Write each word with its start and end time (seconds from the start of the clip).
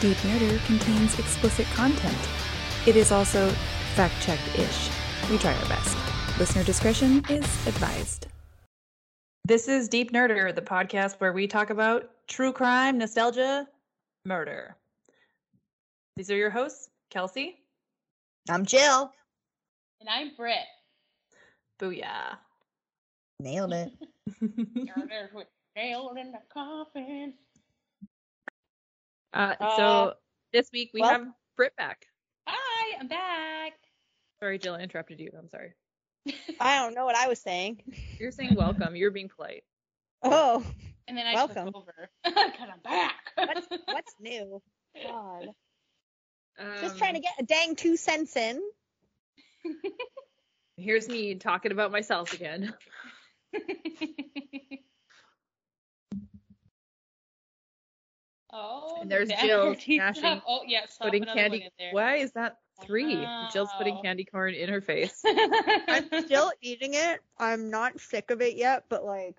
Deep 0.00 0.16
Nerder 0.18 0.64
contains 0.64 1.18
explicit 1.18 1.66
content. 1.74 2.16
It 2.86 2.96
is 2.96 3.12
also 3.12 3.50
fact 3.94 4.14
checked 4.22 4.58
ish. 4.58 4.88
We 5.28 5.36
try 5.36 5.52
our 5.52 5.68
best. 5.68 5.94
Listener 6.38 6.64
discretion 6.64 7.22
is 7.28 7.44
advised. 7.66 8.28
This 9.44 9.68
is 9.68 9.90
Deep 9.90 10.10
Nerder, 10.10 10.54
the 10.54 10.62
podcast 10.62 11.16
where 11.20 11.34
we 11.34 11.46
talk 11.46 11.68
about 11.68 12.08
true 12.28 12.50
crime, 12.50 12.96
nostalgia, 12.96 13.68
murder. 14.24 14.74
These 16.16 16.30
are 16.30 16.36
your 16.36 16.48
hosts, 16.48 16.88
Kelsey. 17.10 17.58
I'm 18.48 18.64
Jill. 18.64 19.12
And 20.00 20.08
I'm 20.08 20.34
Britt. 20.34 20.56
Booyah. 21.78 22.38
Nailed 23.38 23.74
it. 23.74 23.92
Nailed 25.76 26.16
in 26.16 26.32
the 26.32 26.40
coffin. 26.50 27.34
Uh, 29.32 29.54
Uh, 29.60 29.76
so 29.76 30.14
this 30.52 30.70
week 30.72 30.90
we 30.94 31.00
well- 31.00 31.10
have 31.10 31.26
Britt 31.56 31.76
back. 31.76 32.06
Hi, 32.48 32.96
I'm 32.98 33.08
back. 33.08 33.72
Sorry, 34.40 34.58
Jill, 34.58 34.74
I 34.74 34.80
interrupted 34.80 35.20
you. 35.20 35.30
I'm 35.38 35.48
sorry. 35.48 35.74
I 36.60 36.78
don't 36.80 36.94
know 36.94 37.04
what 37.04 37.14
I 37.16 37.28
was 37.28 37.38
saying. 37.38 37.82
You're 38.18 38.32
saying 38.32 38.54
welcome. 38.54 38.96
You're 38.96 39.10
being 39.10 39.28
polite. 39.28 39.64
Oh, 40.22 40.64
And 41.08 41.16
then 41.16 41.26
I 41.26 41.34
Welcome. 41.34 41.66
took 41.66 41.76
over. 41.76 42.10
Cause 42.24 42.34
I'm 42.72 42.80
back. 42.82 43.14
what's, 43.36 43.66
what's 43.86 44.14
new? 44.20 44.60
God. 45.02 45.48
Just 46.80 46.94
Um, 46.94 46.98
trying 46.98 47.14
to 47.14 47.20
get 47.20 47.32
a 47.38 47.42
dang 47.44 47.74
two 47.76 47.96
cents 47.96 48.36
in. 48.36 48.60
Here's 50.76 51.08
me 51.08 51.34
talking 51.36 51.72
about 51.72 51.90
myself 51.92 52.32
again. 52.32 52.74
Oh, 58.52 58.98
And 59.00 59.10
there's 59.10 59.28
Jill 59.40 59.74
smashing- 59.78 60.42
Oh 60.46 60.60
yeah, 60.66 60.86
slap 60.88 61.08
putting 61.08 61.22
another 61.22 61.40
one 61.40 61.50
candy. 61.50 61.64
in 61.64 61.70
there. 61.78 61.90
Why 61.92 62.16
is 62.16 62.32
that 62.32 62.56
three? 62.82 63.26
Jill's 63.52 63.70
putting 63.78 64.00
candy 64.02 64.24
corn 64.24 64.54
in 64.54 64.68
her 64.68 64.80
face. 64.80 65.22
I'm 65.26 66.08
still 66.24 66.50
eating 66.60 66.94
it. 66.94 67.20
I'm 67.38 67.70
not 67.70 68.00
sick 68.00 68.30
of 68.30 68.40
it 68.40 68.56
yet, 68.56 68.84
but 68.88 69.04
like, 69.04 69.36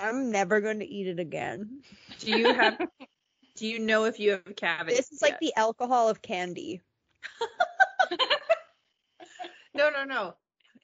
I'm 0.00 0.30
never 0.30 0.60
going 0.60 0.78
to 0.80 0.86
eat 0.86 1.08
it 1.08 1.18
again. 1.20 1.80
Do 2.20 2.30
you 2.38 2.52
have? 2.54 2.78
do 3.56 3.66
you 3.66 3.78
know 3.80 4.04
if 4.04 4.18
you 4.20 4.30
have 4.32 4.56
cavities? 4.56 4.96
This 4.98 5.12
is 5.12 5.22
like 5.22 5.38
the 5.40 5.52
alcohol 5.56 6.08
of 6.08 6.22
candy. 6.22 6.80
No, 9.74 9.90
no, 9.90 10.04
no. 10.04 10.34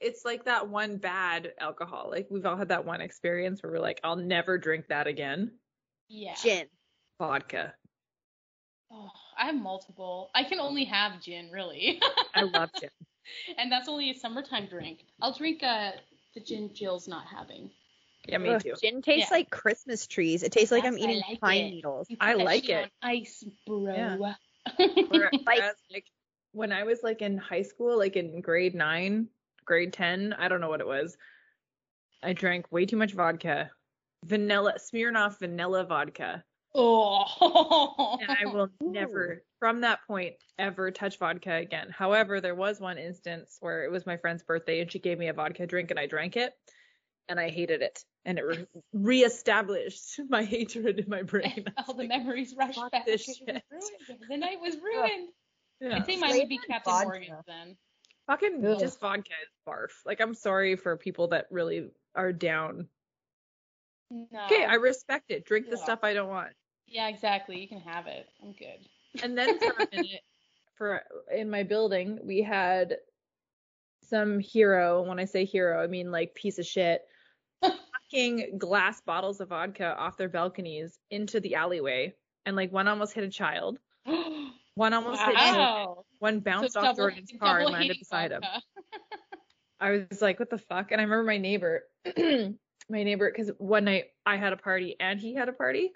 It's 0.01 0.25
like 0.25 0.45
that 0.45 0.69
one 0.69 0.99
bad 0.99 1.53
alcohol. 1.59 2.09
Like 2.11 2.29
we've 2.31 2.47
all 2.47 2.57
had 2.57 2.69
that 2.69 2.85
one 2.85 3.01
experience 3.01 3.63
where 3.63 3.73
we're 3.73 3.79
like, 3.81 4.01
I'll 4.05 4.15
never 4.17 4.57
drink 4.59 4.87
that 4.89 5.07
again. 5.07 5.53
yeah. 6.09 6.35
Gin. 6.41 6.67
Vodka. 7.19 7.75
Oh, 8.93 9.11
I 9.39 9.47
have 9.47 9.55
multiple. 9.57 10.31
I 10.35 10.45
can 10.45 10.61
only 10.61 10.85
have 10.85 11.21
gin, 11.21 11.51
really. 11.51 12.01
I 12.35 12.43
love 12.43 12.71
gin. 12.79 12.91
and 13.59 13.71
that's 13.73 13.89
only 13.89 14.11
a 14.11 14.15
summertime 14.15 14.67
drink. 14.67 15.01
I'll 15.21 15.33
drink 15.33 15.63
uh, 15.63 15.93
the 16.35 16.41
gin 16.41 16.71
Jill's 16.75 17.09
not 17.09 17.25
having. 17.27 17.71
Yeah, 18.29 18.39
me 18.39 18.51
Ugh, 18.51 18.63
too. 18.63 18.75
Gin 18.81 19.03
tastes 19.03 19.31
Yeah. 19.31 19.37
like 19.37 19.51
Christmas 19.51 20.07
trees. 20.07 20.43
It 20.43 20.53
tastes 20.53 20.73
like 20.73 20.85
I'm 20.85 20.97
eating 20.99 21.23
like 21.29 21.41
pine 21.41 21.65
it. 21.67 21.71
needles. 21.71 22.09
I 22.21 22.35
like 22.35 22.69
it. 22.69 22.85
on 22.85 22.91
ice, 23.03 23.45
bro. 23.67 23.93
Yeah. 23.93 24.17
Like- 24.79 25.11
Whereas, 25.11 25.75
like 25.93 26.07
when 26.53 26.73
I 26.73 26.85
was 26.85 27.01
like 27.03 27.21
in 27.21 27.37
high 27.37 27.63
school, 27.63 27.99
like 27.99 28.17
in 28.17 28.41
grade 28.41 28.75
nine, 28.75 29.29
grade 29.67 29.93
ten, 29.93 30.33
I 30.39 30.49
don't 30.49 30.61
know 30.63 30.71
what 30.71 30.81
it 30.81 30.87
was. 30.87 31.19
I 32.23 32.33
drank 32.33 32.73
way 32.73 32.87
too 32.87 32.97
much 32.97 33.13
vodka. 33.13 33.71
Vanilla 34.25 34.75
Smirnoff 34.79 35.39
vanilla 35.39 35.85
vodka. 35.85 36.43
Oh. 36.75 38.19
and 38.21 38.31
I 38.31 38.47
will 38.53 38.69
never, 38.81 39.43
from 39.61 39.83
that 39.83 40.01
point, 40.07 40.35
ever 40.59 40.91
touch 40.91 41.19
vodka 41.19 41.55
again. 41.55 41.89
However, 41.91 42.41
there 42.41 42.55
was 42.55 42.81
one 42.81 42.99
instance 42.99 43.57
where 43.61 43.85
it 43.85 43.91
was 43.93 44.07
my 44.07 44.17
friend's 44.17 44.43
birthday 44.43 44.81
and 44.81 44.91
she 44.91 44.99
gave 44.99 45.19
me 45.19 45.29
a 45.29 45.33
vodka 45.33 45.67
drink 45.67 45.91
and 45.91 45.99
I 46.01 46.07
drank 46.07 46.37
it 46.37 46.53
and 47.29 47.39
I 47.41 47.49
hated 47.51 47.83
it. 47.83 47.99
And 48.27 48.39
it 48.39 48.43
re- 48.43 48.67
reestablished 48.93 50.21
my 50.29 50.45
hatred 50.45 50.99
in 50.99 51.09
my 51.09 51.23
brain. 51.23 51.65
I 51.77 51.81
was 51.83 51.89
All 51.89 51.95
the 51.95 52.03
like, 52.03 52.09
memories 52.09 52.55
rush 52.59 52.75
fuck 52.75 52.93
back. 52.93 53.07
this 53.07 53.25
shit. 53.25 53.63
ruined. 53.71 54.21
The 54.29 54.37
night 54.37 54.59
was 54.61 54.77
ruined. 54.77 55.29
yeah. 55.81 55.97
I 55.97 56.01
think 56.03 56.21
mine 56.21 56.39
would 56.39 56.49
be 56.49 56.59
Captain 56.59 56.93
vodka. 56.93 57.07
Morgan 57.09 57.37
then. 57.47 57.77
Fucking 58.27 58.65
Ugh. 58.67 58.79
just 58.81 59.01
vodka 59.01 59.33
is 59.43 59.49
barf. 59.69 59.91
Like, 60.07 60.21
I'm 60.21 60.35
sorry 60.35 60.77
for 60.77 60.97
people 60.97 61.29
that 61.29 61.47
really 61.51 61.91
are 62.15 62.33
down. 62.33 62.89
No. 64.11 64.27
Okay, 64.47 64.65
I 64.65 64.75
respect 64.77 65.31
it. 65.31 65.45
Drink 65.45 65.69
the 65.69 65.77
Yeah. 65.77 65.83
stuff 65.85 65.99
I 66.03 66.15
don't 66.15 66.29
want. 66.29 66.53
Yeah, 66.87 67.09
exactly. 67.09 67.61
You 67.61 67.69
can 67.69 67.81
have 67.81 68.07
it. 68.07 68.27
I'm 68.43 68.53
good. 68.53 68.87
And 69.23 69.37
then 69.37 69.59
for 69.59 69.73
a 69.83 69.87
minute, 69.93 70.21
for 70.77 71.03
in 71.35 71.51
my 71.51 71.63
building, 71.63 72.19
we 72.23 72.43
had 72.43 72.97
some 74.09 74.39
hero. 74.39 75.03
When 75.03 75.19
I 75.19 75.25
say 75.25 75.45
hero, 75.45 75.83
I 75.83 75.87
mean 75.87 76.11
like 76.11 76.35
piece 76.35 76.59
of 76.59 76.67
shit, 76.67 77.03
fucking 77.63 78.59
glass 78.59 79.01
bottles 79.01 79.41
of 79.41 79.49
vodka 79.49 79.97
off 79.97 80.17
their 80.17 80.29
balconies 80.29 80.99
into 81.11 81.41
the 81.41 81.55
alleyway, 81.55 82.13
and 82.47 82.57
like 82.57 82.73
one 82.73 82.89
almost 82.89 83.13
hit 83.15 83.25
a 83.25 83.31
child. 83.31 83.79
One 84.77 84.93
almost 84.93 85.21
hit 85.21 85.29
me. 85.29 85.35
wow. 85.37 86.05
One 86.19 86.41
bounced 86.41 86.73
So 86.73 86.81
off 86.81 86.85
double- 86.87 86.97
Jordan's 86.97 87.33
car 87.39 87.61
and 87.61 87.71
landed 87.71 87.97
beside 87.97 88.33
him. 88.33 88.43
I 89.81 90.05
was 90.11 90.21
like, 90.21 90.41
what 90.41 90.51
the 90.51 90.59
fuck? 90.59 90.91
And 90.91 91.01
I 91.01 91.05
remember 91.05 91.23
my 91.23 91.39
neighbor, 91.39 91.85
my 92.19 92.55
neighbor, 92.91 93.31
because 93.31 93.53
one 93.59 93.85
night 93.85 94.07
I 94.27 94.37
had 94.37 94.53
a 94.53 94.57
party 94.57 94.97
and 94.99 95.21
he 95.21 95.33
had 95.37 95.49
a 95.49 95.53
party. 95.53 95.93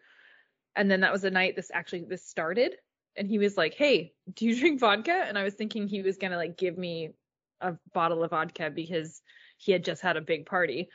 And 0.78 0.91
then 0.91 1.00
that 1.00 1.12
was 1.12 1.22
the 1.22 1.31
night 1.31 1.56
this 1.56 1.71
actually 1.75 2.05
this 2.09 2.25
started. 2.25 2.77
And 3.16 3.28
he 3.28 3.39
was 3.39 3.56
like, 3.56 3.75
Hey, 3.75 4.15
do 4.33 4.47
you 4.47 4.56
drink 4.59 4.81
vodka? 4.81 5.25
And 5.27 5.37
I 5.37 5.43
was 5.43 5.55
thinking 5.55 5.87
he 5.89 6.03
was 6.03 6.16
gonna 6.16 6.37
like 6.37 6.56
give 6.56 6.78
me 6.78 7.11
a 7.61 7.75
bottle 7.93 8.25
of 8.25 8.31
vodka 8.31 8.71
because 8.71 9.21
he 9.59 9.72
had 9.72 9.84
just 9.84 10.00
had 10.00 10.17
a 10.17 10.22
big 10.22 10.47
party. 10.47 10.88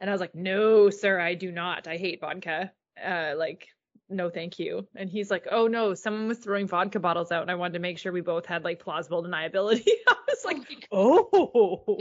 And 0.00 0.08
I 0.08 0.12
was 0.14 0.20
like, 0.20 0.34
No, 0.34 0.88
sir, 0.88 1.20
I 1.20 1.34
do 1.34 1.52
not. 1.52 1.86
I 1.86 1.96
hate 1.98 2.20
vodka. 2.20 2.72
Uh 3.04 3.34
like 3.36 3.68
no 4.10 4.28
thank 4.28 4.58
you 4.58 4.86
and 4.94 5.08
he's 5.08 5.30
like 5.30 5.46
oh 5.50 5.66
no 5.66 5.94
someone 5.94 6.28
was 6.28 6.36
throwing 6.36 6.66
vodka 6.66 7.00
bottles 7.00 7.32
out 7.32 7.40
and 7.40 7.50
i 7.50 7.54
wanted 7.54 7.72
to 7.72 7.78
make 7.78 7.98
sure 7.98 8.12
we 8.12 8.20
both 8.20 8.44
had 8.44 8.62
like 8.62 8.78
plausible 8.78 9.24
deniability 9.24 9.88
i 10.08 10.14
was 10.28 10.44
like 10.44 10.58
oh 10.92 11.96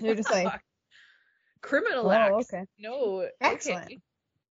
You're 0.00 0.14
just 0.14 0.30
like, 0.30 0.44
Fuck. 0.44 0.62
criminal 1.60 2.06
oh, 2.06 2.10
acts. 2.10 2.52
okay. 2.52 2.64
No. 2.78 3.28
Excellent. 3.40 3.86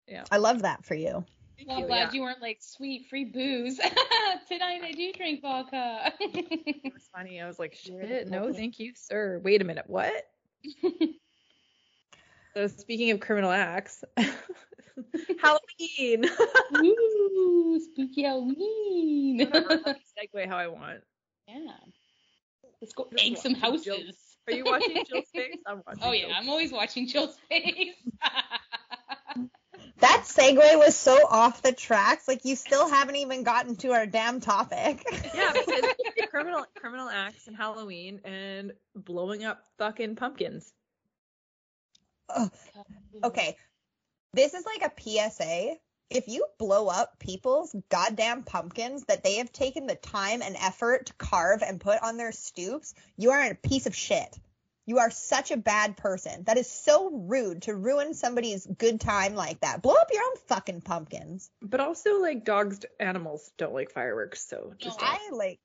Okay. 0.10 0.24
I 0.32 0.38
love 0.38 0.64
that 0.64 0.86
for 0.86 0.96
you. 0.96 1.24
Thank 1.60 1.68
well, 1.70 1.78
you. 1.80 1.84
I'm 1.84 1.90
glad 1.90 2.00
yeah. 2.00 2.12
you 2.14 2.22
weren't 2.22 2.42
like 2.42 2.60
sweet 2.62 3.08
free 3.10 3.26
booze. 3.26 3.78
Tonight 4.48 4.82
I 4.82 4.94
do 4.94 5.12
drink 5.12 5.42
vodka. 5.42 6.14
It 6.22 6.94
was 6.94 7.10
funny. 7.16 7.42
I 7.42 7.48
was 7.48 7.60
like, 7.60 7.76
shit, 7.76 8.30
no, 8.30 8.54
thank 8.54 8.80
you, 8.80 8.94
sir. 8.96 9.42
Wait 9.44 9.62
a 9.62 9.66
minute, 9.66 9.84
what? 9.88 10.14
so 12.54 12.68
speaking 12.68 13.12
of 13.12 13.20
criminal 13.20 13.52
acts, 13.52 14.06
Halloween. 15.42 16.30
Ooh, 16.78 17.82
spooky 17.92 18.24
Halloween. 18.24 19.40
Whatever, 19.40 19.82
let 19.86 19.98
me 19.98 20.04
segue 20.34 20.48
how 20.48 20.58
I 20.58 20.68
want. 20.68 21.02
yeah. 21.48 21.56
Let's 22.82 22.94
go 22.94 23.10
Just 23.12 23.26
egg 23.26 23.38
some 23.38 23.54
watching 23.62 23.84
Jill- 23.84 23.98
houses. 23.98 24.16
Are 24.48 24.54
you 24.54 24.64
watching 24.64 25.04
Jill's 25.06 25.30
face? 25.36 25.58
I'm 25.68 25.82
watching. 25.86 26.04
Oh 26.04 26.12
yeah, 26.14 26.28
Jill's 26.28 26.36
I'm 26.38 26.50
always 26.50 26.72
watching 26.72 27.06
Jill's 27.08 27.36
face. 27.50 27.89
That 30.20 30.26
segue 30.28 30.78
was 30.78 30.98
so 30.98 31.26
off 31.30 31.62
the 31.62 31.72
tracks. 31.72 32.28
Like 32.28 32.44
you 32.44 32.58
still 32.58 32.90
haven't 32.90 33.16
even 33.16 33.44
gotten 33.44 33.78
to 33.78 33.94
our 33.94 34.06
damn 34.06 34.42
topic. 34.42 35.06
Yeah, 35.34 35.54
because 35.54 35.86
criminal 36.30 36.66
criminal 36.76 37.08
acts 37.08 37.48
and 37.48 37.56
Halloween 37.56 38.20
and 38.26 38.74
blowing 38.96 39.46
up 39.46 39.64
fucking 39.78 40.16
pumpkins. 40.16 40.74
Oh, 42.28 42.50
okay. 43.24 43.56
This 44.34 44.54
is 44.54 44.66
like 44.66 44.92
a 44.92 45.02
PSA. 45.02 45.76
If 46.10 46.28
you 46.28 46.46
blow 46.58 46.88
up 46.88 47.20
people's 47.20 47.74
goddamn 47.90 48.44
pumpkins 48.44 49.06
that 49.06 49.24
they 49.24 49.36
have 49.36 49.52
taken 49.52 49.88
the 49.88 49.96
time 49.96 50.42
and 50.42 50.58
effort 50.60 51.06
to 51.06 51.14
carve 51.14 51.62
and 51.62 51.80
put 51.80 52.02
on 52.04 52.18
their 52.18 52.32
stoops, 52.32 52.94
you 53.16 53.32
are 53.32 53.42
a 53.42 53.56
piece 53.56 53.86
of 53.86 53.96
shit. 53.96 54.38
You 54.90 54.98
are 54.98 55.12
such 55.12 55.52
a 55.52 55.58
bad 55.58 55.98
person. 55.98 56.46
That 56.46 56.58
is 56.58 56.68
so 56.68 57.12
rude 57.12 57.62
to 57.62 57.76
ruin 57.76 58.16
somebody's 58.16 58.66
good 58.66 59.00
time 59.00 59.36
like 59.36 59.60
that. 59.60 59.84
Blow 59.84 59.94
up 59.94 60.08
your 60.12 60.24
own 60.24 60.38
fucking 60.48 60.82
pumpkins. 60.82 61.52
But 61.62 61.80
also, 61.80 62.20
like 62.20 62.44
dogs, 62.44 62.80
animals 63.00 63.52
don't 63.60 63.76
like 63.76 63.92
fireworks, 63.92 64.44
so 64.48 64.74
just 64.80 65.00
No. 65.00 65.06
I 65.06 65.30
like 65.32 65.60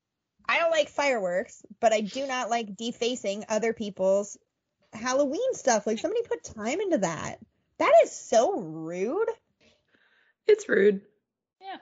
I 0.46 0.58
don't 0.58 0.72
like 0.72 0.90
fireworks, 0.90 1.64
but 1.80 1.94
I 1.94 2.02
do 2.02 2.26
not 2.26 2.50
like 2.50 2.76
defacing 2.76 3.46
other 3.48 3.72
people's 3.72 4.36
Halloween 4.92 5.54
stuff. 5.54 5.86
Like 5.86 6.00
somebody 6.00 6.20
put 6.28 6.44
time 6.44 6.82
into 6.82 6.98
that. 6.98 7.38
That 7.78 7.94
is 8.02 8.12
so 8.12 8.60
rude. 8.60 9.30
it's 10.46 10.68
rude. 10.68 11.00
yeah. 11.62 11.78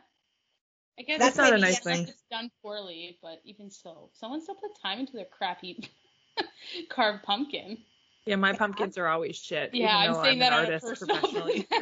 I 0.97 1.03
guess 1.03 1.19
That's 1.19 1.37
not 1.39 1.55
a 1.55 1.59
nice 1.59 1.81
thing. 1.81 2.07
It's 2.07 2.23
done 2.31 2.53
poorly, 2.63 3.19
but 3.21 3.41
even 3.45 3.69
so, 3.73 4.11
someone 4.13 4.43
still 4.43 4.55
put 4.55 4.81
time 4.81 5.01
into 5.01 5.15
their 5.15 5.25
crappy 5.25 5.91
carved 6.89 7.23
pumpkin. 7.25 7.79
Yeah, 8.27 8.37
my 8.37 8.53
pumpkins 8.53 8.97
are 8.99 9.09
always 9.09 9.37
shit. 9.37 9.75
Yeah, 9.75 9.97
I'm 9.97 10.15
saying 10.15 10.35
I'm 10.35 10.39
that 10.41 10.53
an 10.53 10.59
on 10.59 10.65
a 10.65 10.67
artist 10.67 10.87
personal. 10.87 11.17
professionally. 11.17 11.67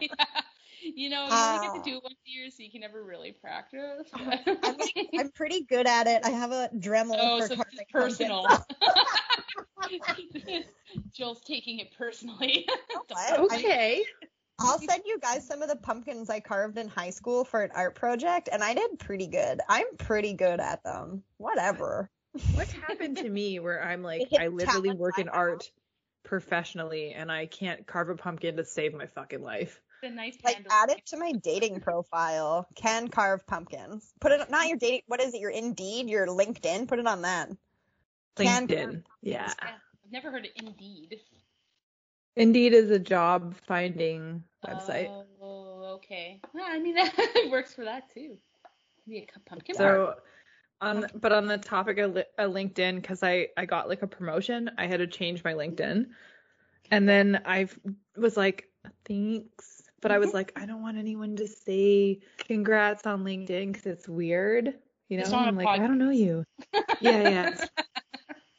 yeah. 0.00 0.24
You 0.82 1.10
know, 1.10 1.24
you 1.24 1.28
Ah. 1.30 1.56
only 1.56 1.66
get 1.78 1.84
to 1.84 1.90
do 1.90 1.96
it 1.96 2.02
once 2.02 2.16
a 2.26 2.30
year, 2.30 2.50
so 2.50 2.62
you 2.62 2.70
can 2.70 2.80
never 2.82 3.02
really 3.02 3.32
practice. 3.32 4.06
I'm, 4.12 4.26
like, 4.26 5.08
I'm 5.18 5.30
pretty 5.30 5.62
good 5.64 5.86
at 5.86 6.06
it. 6.06 6.22
I 6.24 6.30
have 6.30 6.52
a 6.52 6.68
Dremel 6.76 7.16
oh, 7.18 7.40
for 7.40 7.48
so 7.48 7.56
carving 7.56 7.78
it's 7.80 7.92
personal. 7.92 8.46
pumpkins. 9.80 10.64
Jill's 11.12 11.40
taking 11.42 11.78
it 11.80 11.88
personally. 11.96 12.66
What? 13.08 13.52
Okay. 13.52 14.04
I'll 14.60 14.78
send 14.78 15.02
you 15.04 15.18
guys 15.20 15.46
some 15.46 15.62
of 15.62 15.68
the 15.68 15.76
pumpkins 15.76 16.30
I 16.30 16.38
carved 16.40 16.78
in 16.78 16.86
high 16.88 17.10
school 17.10 17.44
for 17.44 17.62
an 17.62 17.70
art 17.74 17.94
project, 17.96 18.48
and 18.52 18.62
I 18.62 18.74
did 18.74 18.98
pretty 18.98 19.26
good. 19.26 19.60
I'm 19.68 19.96
pretty 19.98 20.32
good 20.34 20.60
at 20.60 20.82
them. 20.84 21.24
Whatever. 21.38 22.08
What 22.54 22.68
happened 22.68 23.18
to 23.18 23.28
me 23.28 23.60
where 23.60 23.82
I'm 23.82 24.02
like, 24.12 24.28
I 24.38 24.48
literally 24.48 24.92
work 24.92 25.18
in 25.18 25.28
art 25.28 25.70
professionally 26.24 27.12
and 27.12 27.30
I 27.30 27.46
can't 27.46 27.86
carve 27.86 28.08
a 28.08 28.16
pumpkin 28.16 28.56
to 28.56 28.64
save 28.64 28.94
my 28.94 29.06
fucking 29.06 29.42
life. 29.42 29.80
the 30.02 30.10
nice 30.10 30.36
Like 30.44 30.54
handle. 30.54 30.72
add 30.72 30.90
it 30.90 31.06
to 31.06 31.16
my 31.18 31.32
dating 31.32 31.80
profile. 31.80 32.66
Can 32.74 33.08
carve 33.08 33.46
pumpkins. 33.46 34.12
Put 34.20 34.32
it 34.32 34.50
not 34.50 34.68
your 34.68 34.78
dating. 34.78 35.02
What 35.06 35.20
is 35.20 35.34
it? 35.34 35.40
Your 35.40 35.50
Indeed, 35.50 36.08
your 36.08 36.26
LinkedIn. 36.26 36.88
Put 36.88 36.98
it 36.98 37.06
on 37.06 37.22
that. 37.22 37.50
Can 38.36 38.66
carve 38.66 38.78
LinkedIn. 38.78 39.02
Yeah. 39.22 39.46
Yeah, 39.46 39.52
I've 39.60 40.10
never 40.10 40.30
heard 40.30 40.44
of 40.46 40.50
Indeed. 40.56 41.20
Indeed 42.36 42.72
is 42.72 42.90
a 42.90 42.98
job 42.98 43.54
finding 43.68 44.42
website. 44.66 45.08
Oh, 45.40 45.94
okay. 45.96 46.40
Well, 46.52 46.64
I 46.68 46.80
mean, 46.80 46.94
that 46.96 47.48
works 47.50 47.74
for 47.74 47.84
that 47.84 48.12
too. 48.12 48.38
Be 49.06 49.18
a 49.18 49.26
cu- 49.26 49.40
pumpkin 49.46 49.76
bar. 49.76 50.16
So 50.82 50.88
on 50.88 51.06
but 51.14 51.32
on 51.32 51.46
the 51.46 51.58
topic 51.58 51.98
of, 51.98 52.14
li- 52.14 52.24
of 52.38 52.52
LinkedIn 52.52 53.02
cuz 53.04 53.22
I 53.22 53.48
I 53.56 53.66
got 53.66 53.88
like 53.88 54.02
a 54.02 54.06
promotion, 54.06 54.70
I 54.78 54.86
had 54.86 54.98
to 54.98 55.06
change 55.06 55.42
my 55.44 55.54
LinkedIn. 55.54 56.06
And 56.90 57.08
then 57.08 57.42
I 57.46 57.68
was 58.16 58.36
like, 58.36 58.68
"Thanks." 59.06 59.82
But 60.00 60.12
I 60.12 60.18
was 60.18 60.34
like, 60.34 60.52
I 60.56 60.66
don't 60.66 60.82
want 60.82 60.98
anyone 60.98 61.36
to 61.36 61.46
say 61.46 62.20
congrats 62.38 63.06
on 63.06 63.24
LinkedIn 63.24 63.74
cuz 63.74 63.86
it's 63.86 64.08
weird. 64.08 64.74
You 65.08 65.18
know, 65.18 65.22
It's 65.24 65.32
on 65.32 65.44
a 65.44 65.48
I'm 65.48 65.56
like, 65.56 65.68
I 65.68 65.78
don't 65.78 65.98
know 65.98 66.10
you. 66.10 66.44
Yeah, 67.00 67.22
yeah. 67.22 67.56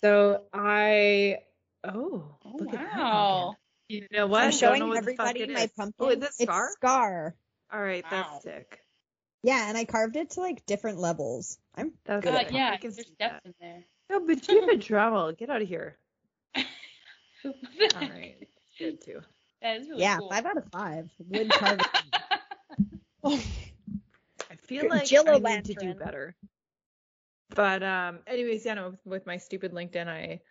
So 0.01 0.43
I 0.53 1.39
oh, 1.83 2.37
Oh, 2.45 2.57
look 2.57 2.73
at 2.73 2.79
that 2.79 2.97
wow. 2.97 3.55
You 3.87 4.07
know 4.11 4.27
what? 4.27 4.43
I'm 4.43 4.51
showing 4.51 4.79
know 4.79 4.87
what 4.87 5.05
the 5.05 5.13
fuck 5.13 5.35
everybody 5.35 5.53
my 5.53 5.61
is. 5.61 5.69
Oh, 5.69 5.81
pumpkin. 5.81 6.05
Oh, 6.05 6.09
is 6.09 6.17
it 6.17 6.23
It's 6.23 6.43
Scar? 6.43 6.69
Scar. 6.73 7.35
All 7.71 7.81
right, 7.81 8.03
Wow. 8.03 8.09
that's 8.11 8.43
sick. 8.43 8.79
Yeah, 9.45 9.69
and 9.69 9.77
I 9.77 9.85
carved 9.85 10.15
it 10.15 10.31
to 10.31 10.39
like 10.39 10.65
different 10.65 10.97
levels. 10.97 11.59
I'm 11.75 11.91
That's 12.05 12.23
good 12.23 12.33
Uh, 12.33 12.37
at 12.37 12.47
sick. 12.47 12.49
it. 12.49 12.53
yeah, 12.55 12.71
I 12.71 12.77
can 12.77 12.89
there's 12.89 13.05
see 13.07 13.15
that. 13.19 13.41
in 13.45 13.53
there. 13.61 13.83
No, 14.09 14.19
but 14.25 14.47
you 14.47 14.59
have 14.61 14.69
a 14.69 14.73
Dremel. 14.73 15.37
Get 15.37 15.51
out 15.51 15.61
of 15.61 15.67
here. 15.67 15.99
All 16.55 16.63
right, 18.01 18.37
good 18.79 19.01
too. 19.01 19.21
That 19.61 19.81
is 19.81 19.87
really 19.87 20.01
yeah, 20.01 20.17
cool. 20.17 20.29
five 20.31 20.45
out 20.47 20.57
of 20.57 20.63
five. 20.71 21.11
Wood 21.19 21.49
carving. 21.51 21.85
I 23.23 24.55
feel 24.67 24.89
like 24.89 25.05
Jill 25.05 25.29
I 25.29 25.33
o' 25.33 25.37
need 25.37 25.65
to 25.65 25.75
do 25.75 25.93
better. 25.93 26.35
But 27.53 27.83
um, 27.83 28.19
anyways, 28.25 28.65
yeah, 28.65 28.73
no, 28.73 28.89
with, 28.89 28.99
with 29.05 29.25
my 29.27 29.37
stupid 29.37 29.73
LinkedIn, 29.73 30.07
I 30.07 30.41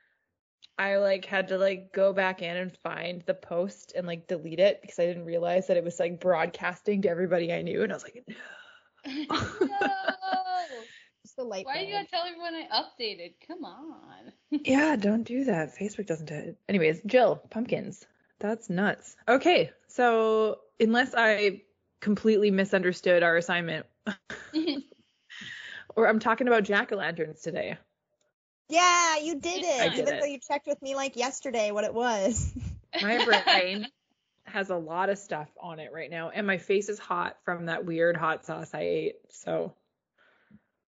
I 0.79 0.99
like 0.99 1.25
had 1.25 1.49
to 1.49 1.58
like 1.58 1.93
go 1.93 2.12
back 2.12 2.43
in 2.43 2.56
and 2.56 2.76
find 2.85 3.23
the 3.26 3.35
post 3.35 3.93
and 3.96 4.06
like 4.06 4.29
delete 4.29 4.61
it 4.61 4.81
because 4.82 5.00
I 5.00 5.06
didn't 5.06 5.25
realize 5.25 5.67
that 5.67 5.76
it 5.76 5.82
was 5.85 5.99
like 5.99 6.20
broadcasting 6.20 7.02
to 7.02 7.08
everybody 7.08 7.52
I 7.52 7.62
knew, 7.62 7.82
and 7.82 7.93
I 7.93 7.96
was 7.96 8.05
like, 8.05 8.23
no. 8.29 8.35
No. 9.06 9.12
Just 11.23 11.37
the 11.37 11.45
light 11.45 11.67
Why 11.67 11.79
are 11.79 11.83
you 11.83 11.93
bulb. 11.93 12.05
gotta 12.05 12.11
tell 12.11 12.25
everyone 12.27 12.55
I 12.55 12.83
updated? 12.83 13.35
Come 13.47 13.65
on. 13.65 14.33
Yeah, 14.65 14.97
don't 14.97 15.25
do 15.25 15.45
that. 15.45 15.77
Facebook 15.77 16.06
doesn't 16.06 16.27
do 16.27 16.35
it. 16.35 16.56
Anyways, 16.69 17.01
Jill, 17.06 17.37
pumpkins. 17.51 18.05
That's 18.39 18.71
nuts. 18.71 19.17
Okay, 19.29 19.71
so 19.89 20.59
unless 20.79 21.15
I 21.17 21.62
completely 22.01 22.51
misunderstood 22.51 23.23
our 23.23 23.37
assignment, 23.37 23.87
or 25.97 26.09
I'm 26.09 26.19
talking 26.21 26.47
about 26.47 26.65
jack 26.65 26.93
o' 26.93 26.97
lanterns 26.97 27.41
today. 27.41 27.79
Yeah, 28.69 29.19
you 29.19 29.41
did 29.41 29.65
it. 29.65 29.81
I 29.81 29.89
did 29.89 30.01
Even 30.01 30.15
it. 30.15 30.21
though 30.21 30.27
you 30.27 30.39
checked 30.39 30.67
with 30.67 30.81
me 30.83 30.95
like 30.95 31.17
yesterday 31.17 31.71
what 31.71 31.85
it 31.85 31.95
was. 31.95 32.53
My 33.03 33.25
brain 33.25 33.87
has 34.46 34.70
a 34.70 34.76
lot 34.76 35.08
of 35.08 35.19
stuff 35.19 35.49
on 35.61 35.79
it 35.79 35.93
right 35.93 36.11
now, 36.11 36.31
and 36.31 36.46
my 36.46 36.58
face 36.58 36.88
is 36.88 36.99
hot 36.99 37.37
from 37.44 37.67
that 37.67 37.85
weird 37.85 38.17
hot 38.17 38.44
sauce 38.44 38.75
I 38.75 38.82
ate. 38.82 39.14
So 39.31 39.75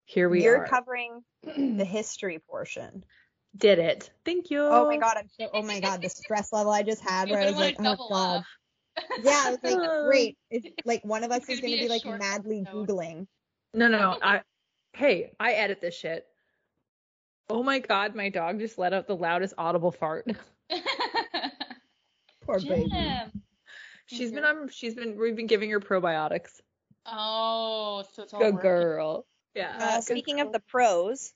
here 0.06 0.30
we 0.30 0.40
are. 0.40 0.58
You're 0.58 0.68
covering 0.68 1.24
the 1.44 1.86
history 1.86 2.40
portion. 2.40 3.04
Did 3.56 3.80
it. 3.80 4.10
Thank 4.26 4.50
you. 4.50 4.62
Oh 4.62 4.88
my 4.88 4.98
god, 4.98 5.18
I'm 5.18 5.30
so 5.40 5.50
oh 5.54 5.62
my 5.62 5.80
god, 5.80 6.02
the 6.02 6.10
stress 6.10 6.52
level 6.52 6.72
I 6.72 6.84
just 6.84 7.02
had 7.02 7.30
You're 7.30 7.38
where 7.38 7.48
I 7.48 7.52
was 7.52 7.60
like, 7.60 7.76
oh 7.80 7.96
god. 8.10 8.38
up. 8.38 8.44
Yeah, 9.24 9.44
I 9.46 9.52
was 9.52 9.60
like, 9.64 10.04
great. 10.06 10.38
It's 10.50 10.68
like 10.86 11.04
one 11.04 11.24
of 11.24 11.32
us 11.32 11.48
is 11.50 11.60
gonna 11.60 11.76
gonna 11.76 11.84
be 11.84 11.84
be 11.84 11.90
like 11.90 12.20
madly 12.20 12.62
episode. 12.62 12.88
googling. 12.88 13.28
No, 13.74 13.88
no, 13.88 14.00
no. 14.00 14.18
I 14.22 14.42
hey, 14.94 15.34
I 15.40 15.54
edit 15.54 15.82
this 15.82 15.96
shit. 15.96 16.26
Oh 17.50 17.62
my 17.62 17.80
god, 17.80 18.16
my 18.16 18.30
dog 18.30 18.60
just 18.60 18.78
let 18.78 18.94
out 18.94 19.08
the 19.08 19.16
loudest 19.16 19.54
audible 19.58 19.92
fart. 19.92 20.26
Poor 22.46 22.60
baby. 22.60 22.92
Jim. 24.14 24.18
She's 24.20 24.32
been 24.32 24.46
on 24.46 24.70
she's 24.70 24.96
been 24.96 25.18
we've 25.20 25.36
been 25.36 25.48
giving 25.48 25.70
her 25.72 25.80
probiotics. 25.80 26.62
Oh, 27.06 28.04
so 28.14 28.24
it's 28.24 28.34
all 28.34 28.40
Good 28.40 28.56
working. 28.56 28.70
girl. 28.70 29.26
Yeah. 29.56 29.76
Uh, 29.80 29.96
good 29.98 30.04
speaking 30.04 30.40
of 30.42 30.52
the 30.52 30.60
pros, 30.60 31.34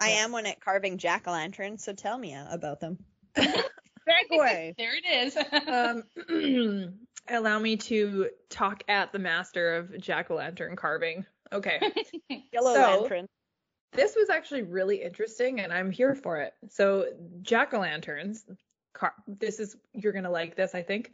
I 0.00 0.08
am 0.10 0.32
one 0.32 0.46
at 0.46 0.60
carving 0.60 0.98
jack 0.98 1.28
o' 1.28 1.32
lanterns, 1.32 1.84
so 1.84 1.92
tell 1.92 2.16
me 2.16 2.34
uh, 2.34 2.46
about 2.52 2.80
them. 2.80 2.98
Segue. 3.36 4.74
There 4.76 4.92
it 4.96 5.04
is. 5.06 5.36
um 5.68 6.98
allow 7.28 7.58
me 7.58 7.76
to 7.76 8.30
talk 8.48 8.82
at 8.88 9.12
the 9.12 9.18
master 9.18 9.76
of 9.76 10.00
jack-o'-lantern 10.00 10.76
carving. 10.76 11.26
Okay. 11.52 11.80
Yellow 12.52 12.74
So- 12.74 13.00
lantern. 13.02 13.26
this 13.92 14.16
was 14.16 14.30
actually 14.30 14.62
really 14.62 15.02
interesting 15.02 15.60
and 15.60 15.72
I'm 15.72 15.90
here 15.90 16.14
for 16.14 16.38
it. 16.38 16.54
So 16.70 17.06
jack-o'-lanterns, 17.42 18.42
car- 18.94 19.14
this 19.28 19.60
is 19.60 19.76
you're 19.92 20.12
gonna 20.14 20.30
like 20.30 20.56
this, 20.56 20.74
I 20.74 20.82
think. 20.82 21.12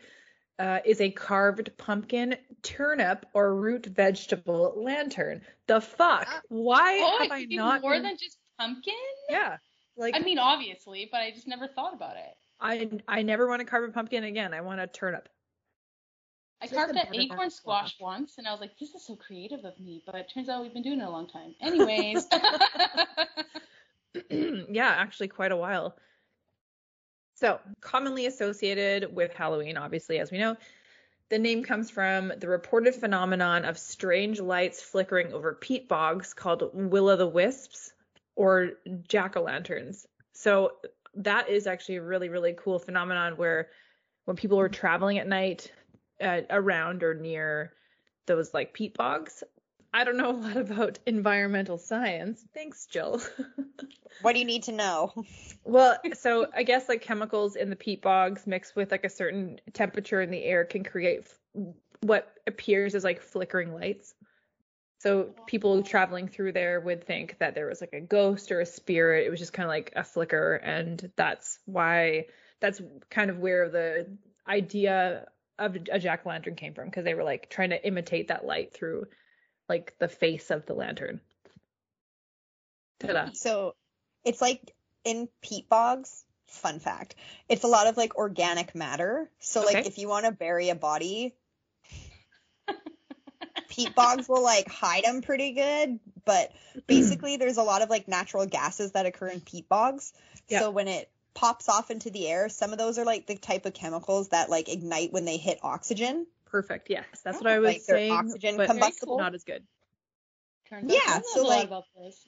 Uh, 0.58 0.78
is 0.86 1.02
a 1.02 1.10
carved 1.10 1.70
pumpkin, 1.76 2.34
turnip, 2.62 3.26
or 3.34 3.54
root 3.54 3.84
vegetable 3.84 4.72
lantern. 4.74 5.42
The 5.66 5.82
fuck? 5.82 6.26
Ah. 6.30 6.40
Why 6.48 6.98
oh, 7.02 7.18
have 7.18 7.26
it 7.26 7.32
I 7.32 7.46
be 7.46 7.56
not? 7.56 7.82
more 7.82 7.92
been- 7.92 8.04
than 8.04 8.16
just 8.16 8.38
pumpkin? 8.58 8.94
yeah. 9.28 9.58
Like 9.98 10.14
I 10.14 10.20
mean, 10.20 10.38
obviously, 10.38 11.08
but 11.10 11.20
I 11.20 11.30
just 11.30 11.48
never 11.48 11.66
thought 11.66 11.94
about 11.94 12.16
it. 12.16 12.34
I 12.60 12.90
I 13.08 13.22
never 13.22 13.48
want 13.48 13.60
to 13.60 13.66
carve 13.66 13.88
a 13.88 13.92
pumpkin 13.92 14.24
again. 14.24 14.54
I 14.54 14.60
want 14.60 14.80
a 14.80 14.86
turnip. 14.86 15.28
I 16.60 16.68
carved 16.68 16.96
an 16.96 17.14
acorn 17.14 17.50
squash. 17.50 17.92
squash 17.92 17.96
once, 18.00 18.38
and 18.38 18.46
I 18.46 18.52
was 18.52 18.60
like, 18.60 18.78
"This 18.78 18.94
is 18.94 19.06
so 19.06 19.16
creative 19.16 19.64
of 19.64 19.78
me," 19.78 20.02
but 20.06 20.14
it 20.14 20.30
turns 20.32 20.48
out 20.48 20.62
we've 20.62 20.72
been 20.72 20.82
doing 20.82 21.00
it 21.00 21.04
a 21.04 21.10
long 21.10 21.28
time. 21.28 21.54
Anyways, 21.60 22.26
yeah, 24.70 24.88
actually 24.88 25.28
quite 25.28 25.52
a 25.52 25.56
while. 25.56 25.96
So, 27.36 27.60
commonly 27.80 28.26
associated 28.26 29.14
with 29.14 29.34
Halloween, 29.34 29.76
obviously, 29.76 30.18
as 30.18 30.30
we 30.30 30.38
know, 30.38 30.56
the 31.28 31.38
name 31.38 31.62
comes 31.62 31.90
from 31.90 32.32
the 32.38 32.48
reported 32.48 32.94
phenomenon 32.94 33.64
of 33.64 33.78
strange 33.78 34.40
lights 34.40 34.82
flickering 34.82 35.32
over 35.32 35.52
peat 35.52 35.86
bogs 35.86 36.32
called 36.32 36.70
will 36.72 37.10
o' 37.10 37.16
the 37.16 37.26
wisps 37.26 37.92
or 38.36 38.72
jack 39.06 39.36
o' 39.36 39.42
lanterns. 39.42 40.06
So, 40.32 40.72
that 41.14 41.48
is 41.50 41.66
actually 41.66 41.96
a 41.96 42.02
really, 42.02 42.30
really 42.30 42.54
cool 42.56 42.78
phenomenon 42.78 43.36
where 43.36 43.68
when 44.24 44.36
people 44.36 44.56
were 44.56 44.68
traveling 44.68 45.18
at 45.18 45.28
night 45.28 45.70
uh, 46.20 46.42
around 46.48 47.02
or 47.02 47.14
near 47.14 47.72
those 48.26 48.54
like 48.54 48.72
peat 48.72 48.94
bogs, 48.94 49.44
I 49.96 50.04
don't 50.04 50.18
know 50.18 50.30
a 50.30 50.32
lot 50.32 50.56
about 50.58 50.98
environmental 51.06 51.78
science. 51.78 52.44
Thanks, 52.52 52.84
Jill. 52.86 53.20
What 54.22 54.32
do 54.32 54.38
you 54.38 54.46
need 54.46 54.62
to 54.64 54.72
know? 54.72 55.12
Well, 55.64 55.98
so 56.14 56.46
I 56.54 56.62
guess 56.62 56.88
like 56.88 57.02
chemicals 57.02 57.54
in 57.54 57.68
the 57.68 57.76
peat 57.76 58.00
bogs 58.00 58.46
mixed 58.46 58.74
with 58.74 58.90
like 58.90 59.04
a 59.04 59.10
certain 59.10 59.60
temperature 59.74 60.22
in 60.22 60.30
the 60.30 60.42
air 60.42 60.64
can 60.64 60.84
create 60.84 61.26
f- 61.54 61.64
what 62.00 62.32
appears 62.46 62.94
as 62.94 63.04
like 63.04 63.20
flickering 63.20 63.74
lights. 63.74 64.14
So 65.00 65.34
people 65.46 65.82
traveling 65.82 66.28
through 66.28 66.52
there 66.52 66.80
would 66.80 67.04
think 67.04 67.36
that 67.40 67.54
there 67.54 67.66
was 67.66 67.82
like 67.82 67.92
a 67.92 68.00
ghost 68.00 68.50
or 68.50 68.60
a 68.60 68.66
spirit. 68.66 69.26
It 69.26 69.30
was 69.30 69.38
just 69.38 69.52
kind 69.52 69.66
of 69.66 69.70
like 69.70 69.92
a 69.94 70.02
flicker, 70.02 70.54
and 70.54 71.12
that's 71.14 71.58
why 71.66 72.26
that's 72.60 72.80
kind 73.10 73.28
of 73.30 73.38
where 73.38 73.68
the 73.68 74.06
idea 74.48 75.26
of 75.58 75.76
a 75.76 75.98
jack 75.98 76.22
o' 76.24 76.30
lantern 76.30 76.54
came 76.54 76.72
from 76.72 76.86
because 76.86 77.04
they 77.04 77.14
were 77.14 77.24
like 77.24 77.50
trying 77.50 77.70
to 77.70 77.86
imitate 77.86 78.28
that 78.28 78.46
light 78.46 78.72
through 78.72 79.06
like 79.68 79.94
the 79.98 80.08
face 80.08 80.50
of 80.50 80.66
the 80.66 80.74
lantern. 80.74 81.20
Ta-da. 83.00 83.30
So 83.34 83.74
it's 84.24 84.40
like 84.40 84.72
in 85.04 85.28
peat 85.42 85.68
bogs. 85.68 86.24
Fun 86.46 86.78
fact: 86.78 87.16
it's 87.48 87.64
a 87.64 87.68
lot 87.68 87.88
of 87.88 87.96
like 87.96 88.16
organic 88.16 88.74
matter. 88.74 89.28
So 89.40 89.62
like 89.62 89.86
if 89.86 89.98
you 89.98 90.08
want 90.08 90.26
to 90.26 90.32
bury 90.32 90.68
a 90.68 90.76
body, 90.76 91.34
peat 93.68 93.94
bogs 93.94 94.28
will 94.28 94.42
like 94.42 94.68
hide 94.68 95.04
them 95.04 95.22
pretty 95.22 95.52
good. 95.52 95.98
But 96.24 96.52
basically, 96.86 97.36
there's 97.38 97.56
a 97.56 97.62
lot 97.62 97.82
of 97.82 97.90
like 97.90 98.06
natural 98.08 98.46
gases 98.46 98.92
that 98.92 99.06
occur 99.06 99.28
in 99.28 99.40
peat 99.40 99.68
bogs. 99.68 100.12
Yeah. 100.48 100.60
So 100.60 100.70
when 100.70 100.88
it 100.88 101.10
pops 101.34 101.68
off 101.68 101.90
into 101.90 102.10
the 102.10 102.28
air, 102.28 102.48
some 102.48 102.72
of 102.72 102.78
those 102.78 102.98
are 102.98 103.04
like 103.04 103.26
the 103.26 103.36
type 103.36 103.66
of 103.66 103.74
chemicals 103.74 104.28
that 104.28 104.48
like 104.48 104.68
ignite 104.68 105.12
when 105.12 105.24
they 105.24 105.36
hit 105.36 105.58
oxygen. 105.62 106.26
Perfect. 106.62 106.88
Yes, 106.90 107.04
that's 107.24 107.38
what 107.38 107.48
I 107.48 107.58
was 107.58 107.72
Like 107.74 107.82
saying. 107.82 108.12
oxygen 108.12 108.56
but 108.56 108.68
combustible? 108.68 109.18
not 109.18 109.34
as 109.34 109.44
good. 109.44 109.62
Turns 110.68 110.92
Yeah, 110.92 111.00
out 111.14 111.22
so, 111.26 111.42
so 111.42 111.48
like- 111.48 111.68
a 111.68 111.74
lot 111.74 111.84
about 111.84 111.84
this. 112.02 112.26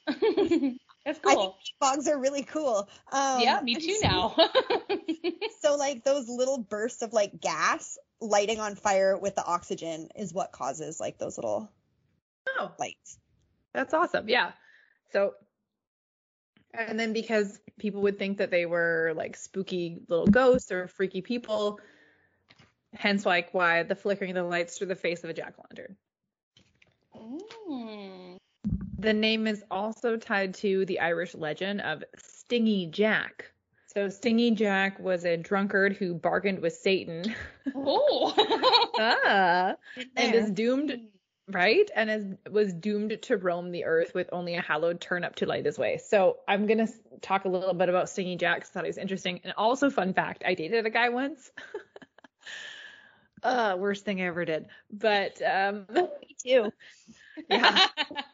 That's 1.06 1.20
I 1.24 1.34
think 1.34 1.38
cool. 1.38 1.56
peat 1.64 1.72
bogs 1.80 2.06
are 2.08 2.18
really 2.18 2.42
cool. 2.42 2.88
Um, 3.10 3.40
yeah, 3.40 3.60
me 3.62 3.74
too 3.76 3.96
now. 4.02 4.36
So 5.60 5.76
like 5.76 6.04
those 6.04 6.28
little 6.28 6.58
bursts 6.58 7.02
of 7.02 7.12
like 7.12 7.40
gas 7.40 7.98
lighting 8.20 8.60
on 8.60 8.74
fire 8.76 9.16
with 9.18 9.34
the 9.34 9.44
oxygen 9.44 10.08
is 10.14 10.32
what 10.34 10.52
causes 10.52 11.00
like 11.00 11.18
those 11.18 11.36
little 11.38 11.70
Oh, 12.58 12.70
lights. 12.78 13.18
that's 13.74 13.92
awesome. 13.94 14.28
Yeah. 14.28 14.52
So, 15.12 15.34
and 16.74 16.98
then 17.00 17.12
because 17.12 17.58
people 17.78 18.02
would 18.02 18.18
think 18.18 18.38
that 18.38 18.50
they 18.50 18.66
were 18.66 19.12
like 19.16 19.36
spooky 19.36 20.00
little 20.08 20.26
ghosts 20.26 20.70
or 20.70 20.86
freaky 20.88 21.22
people, 21.22 21.80
hence 22.94 23.26
like 23.26 23.52
why 23.52 23.82
the 23.82 23.94
flickering 23.94 24.30
of 24.30 24.36
the 24.36 24.42
lights 24.42 24.76
through 24.78 24.88
the 24.88 24.94
face 24.94 25.24
of 25.24 25.30
a 25.30 25.34
jack 25.34 25.54
o' 25.58 25.62
lantern. 25.68 25.96
Mm. 27.16 28.36
The 28.98 29.12
name 29.12 29.46
is 29.46 29.64
also 29.70 30.16
tied 30.16 30.54
to 30.54 30.84
the 30.86 31.00
Irish 31.00 31.34
legend 31.34 31.80
of 31.80 32.02
Stingy 32.16 32.86
Jack. 32.86 33.52
So 33.94 34.08
Stingy 34.08 34.50
Jack 34.52 34.98
was 34.98 35.24
a 35.24 35.36
drunkard 35.36 35.96
who 35.96 36.14
bargained 36.14 36.60
with 36.60 36.74
Satan. 36.74 37.34
Oh. 37.74 38.34
ah, 38.98 39.74
and 40.16 40.34
is 40.34 40.50
doomed, 40.50 41.00
right? 41.48 41.88
And 41.94 42.10
is 42.10 42.52
was 42.52 42.72
doomed 42.72 43.22
to 43.22 43.36
roam 43.36 43.70
the 43.70 43.84
earth 43.84 44.14
with 44.14 44.28
only 44.32 44.56
a 44.56 44.60
hallowed 44.62 45.00
turnip 45.00 45.36
to 45.36 45.46
light 45.46 45.64
his 45.64 45.78
way. 45.78 45.98
So 45.98 46.38
I'm 46.46 46.66
gonna 46.66 46.88
talk 47.20 47.44
a 47.44 47.48
little 47.48 47.74
bit 47.74 47.88
about 47.88 48.08
Stingy 48.08 48.36
Jack. 48.36 48.60
'cause 48.60 48.70
I 48.70 48.72
thought 48.74 48.84
he 48.84 48.88
was 48.88 48.98
interesting. 48.98 49.40
And 49.44 49.52
also, 49.56 49.90
fun 49.90 50.12
fact: 50.12 50.42
I 50.44 50.54
dated 50.54 50.86
a 50.86 50.90
guy 50.90 51.08
once. 51.08 51.50
uh, 53.42 53.76
worst 53.78 54.04
thing 54.04 54.20
I 54.20 54.26
ever 54.26 54.44
did. 54.44 54.66
But 54.90 55.40
um, 55.42 55.86
Me 55.94 56.36
too. 56.42 56.72
yeah. 57.48 57.86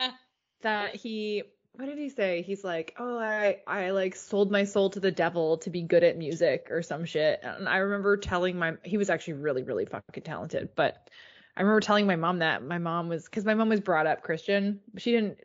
that 0.63 0.95
he 0.95 1.45
what 1.77 1.87
did 1.87 1.99
he 1.99 2.09
say? 2.09 2.43
He's 2.43 2.63
like, 2.63 2.95
"Oh, 2.99 3.19
I 3.19 3.61
I 3.67 3.91
like 3.91 4.15
sold 4.15 4.51
my 4.51 4.65
soul 4.65 4.91
to 4.91 5.01
the 5.01 5.11
devil 5.11 5.59
to 5.59 5.71
be 5.71 5.83
good 5.83 6.05
at 6.05 6.17
music 6.17 6.69
or 6.71 6.83
some 6.83 7.05
shit." 7.05 7.41
And 7.43 7.69
I 7.69 7.79
remember 7.79 8.17
telling 8.17 8.59
my 8.59 8.75
he 8.85 8.97
was 8.97 9.11
actually 9.11 9.35
really 9.35 9.63
really 9.63 9.85
fucking 9.85 10.23
talented, 10.23 10.71
but 10.77 11.11
I 11.57 11.63
remember 11.63 11.81
telling 11.81 12.07
my 12.07 12.17
mom 12.17 12.39
that 12.39 12.63
my 12.63 12.79
mom 12.79 13.09
was 13.09 13.29
cuz 13.29 13.45
my 13.45 13.55
mom 13.55 13.69
was 13.69 13.81
brought 13.81 14.07
up 14.07 14.23
Christian. 14.23 14.81
She 14.99 15.13
didn't 15.13 15.39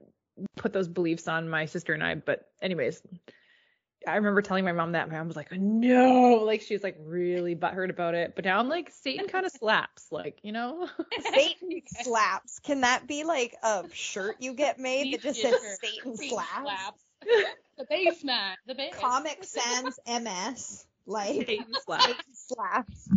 put 0.55 0.71
those 0.71 0.87
beliefs 0.87 1.27
on 1.27 1.49
my 1.49 1.65
sister 1.65 1.93
and 1.93 2.03
I, 2.03 2.15
but 2.15 2.49
anyways, 2.61 3.01
I 4.07 4.15
remember 4.15 4.41
telling 4.41 4.65
my 4.65 4.71
mom 4.71 4.93
that 4.93 5.09
my 5.09 5.17
mom 5.17 5.27
was 5.27 5.35
like, 5.35 5.51
"No," 5.51 6.41
like 6.45 6.61
she 6.61 6.73
was 6.73 6.83
like 6.83 6.97
really 7.03 7.55
butthurt 7.55 7.89
about 7.89 8.15
it. 8.15 8.33
But 8.35 8.45
now 8.45 8.59
I'm 8.59 8.69
like, 8.69 8.91
Satan 8.91 9.27
kind 9.27 9.45
of 9.45 9.51
slaps, 9.59 10.11
like 10.11 10.39
you 10.41 10.51
know. 10.51 10.87
Satan 11.33 11.81
slaps. 11.85 12.59
Can 12.59 12.81
that 12.81 13.07
be 13.07 13.23
like 13.23 13.55
a 13.63 13.85
shirt 13.91 14.37
you 14.39 14.53
get 14.53 14.79
made 14.79 15.13
that 15.13 15.21
just 15.21 15.41
says 15.41 15.55
Satan 15.81 16.15
Satan 16.15 16.37
slaps? 16.37 17.03
the 17.77 17.85
baseman. 17.89 18.55
The 18.67 18.75
base. 18.75 18.93
Comic 18.95 19.43
Sans 19.43 19.99
MS. 20.07 20.85
Like 21.05 21.47
Satan 21.47 21.73
slaps. 21.83 22.05
Satan 22.05 22.33
slaps. 22.33 23.09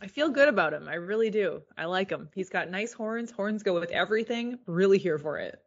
I 0.00 0.06
feel 0.06 0.28
good 0.28 0.48
about 0.48 0.72
him. 0.72 0.86
I 0.88 0.94
really 0.94 1.30
do. 1.30 1.62
I 1.76 1.86
like 1.86 2.10
him. 2.10 2.28
He's 2.34 2.50
got 2.50 2.70
nice 2.70 2.92
horns. 2.92 3.30
Horns 3.30 3.62
go 3.62 3.74
with 3.74 3.90
everything. 3.90 4.58
Really 4.66 4.98
here 4.98 5.18
for 5.18 5.38
it. 5.38 5.60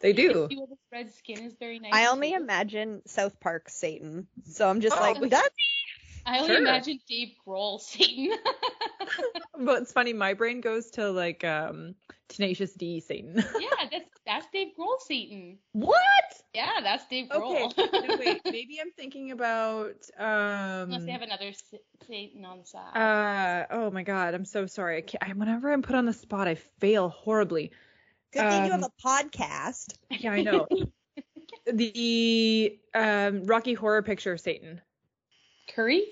They 0.00 0.12
do. 0.12 0.48
See 0.50 0.58
red 0.90 1.12
skin 1.12 1.40
is 1.40 1.54
very 1.60 1.78
nice. 1.78 1.92
I 1.92 2.06
only 2.06 2.32
imagine 2.32 3.02
South 3.06 3.38
Park 3.40 3.68
Satan. 3.68 4.26
So 4.50 4.68
I'm 4.68 4.80
just 4.80 4.96
Oh. 4.96 5.00
like, 5.00 5.30
that's 5.30 5.48
I 6.26 6.38
only 6.38 6.48
Sure. 6.54 6.62
imagine 6.62 7.00
Dave 7.08 7.34
Grohl 7.46 7.80
Satan. 7.80 8.36
But 9.62 9.82
it's 9.82 9.92
funny. 9.92 10.14
My 10.14 10.32
brain 10.34 10.62
goes 10.62 10.90
to 10.92 11.10
like 11.10 11.44
um 11.44 11.94
Tenacious 12.28 12.72
D 12.72 13.00
Satan. 13.00 13.34
yeah, 13.60 13.88
that's 13.90 14.10
that's 14.24 14.46
Dave 14.52 14.68
Grohl 14.78 14.98
Satan. 15.00 15.58
what? 15.72 15.96
Yeah, 16.54 16.80
that's 16.82 17.06
Dave 17.08 17.30
Okay. 17.30 17.64
Grohl. 17.64 17.76
no, 17.76 18.16
wait. 18.18 18.40
Maybe 18.46 18.78
I'm 18.80 18.90
thinking 18.92 19.32
about 19.32 19.96
um. 20.18 20.26
Unless 20.88 21.04
they 21.04 21.12
have 21.12 21.22
another 21.22 21.52
Satan 22.08 22.44
on 22.44 22.60
the 22.60 22.64
side. 22.64 22.96
Uh 22.96 23.66
oh 23.70 23.90
my 23.90 24.02
god, 24.02 24.34
I'm 24.34 24.44
so 24.46 24.64
sorry. 24.66 24.98
I 24.98 25.00
can't, 25.02 25.22
I, 25.22 25.32
whenever 25.34 25.70
I'm 25.70 25.82
put 25.82 25.94
on 25.96 26.06
the 26.06 26.12
spot, 26.14 26.48
I 26.48 26.54
fail 26.54 27.10
horribly. 27.10 27.72
Good 28.32 28.48
thing 28.50 28.64
you 28.66 28.70
have 28.72 28.82
Um, 28.82 28.90
a 28.90 29.06
podcast. 29.06 29.94
Yeah, 30.10 30.32
I 30.32 30.42
know. 30.42 30.66
the 31.66 32.78
um 32.94 33.44
Rocky 33.44 33.74
Horror 33.74 34.02
Picture 34.02 34.32
of 34.32 34.40
Satan. 34.40 34.80
Curry? 35.74 36.06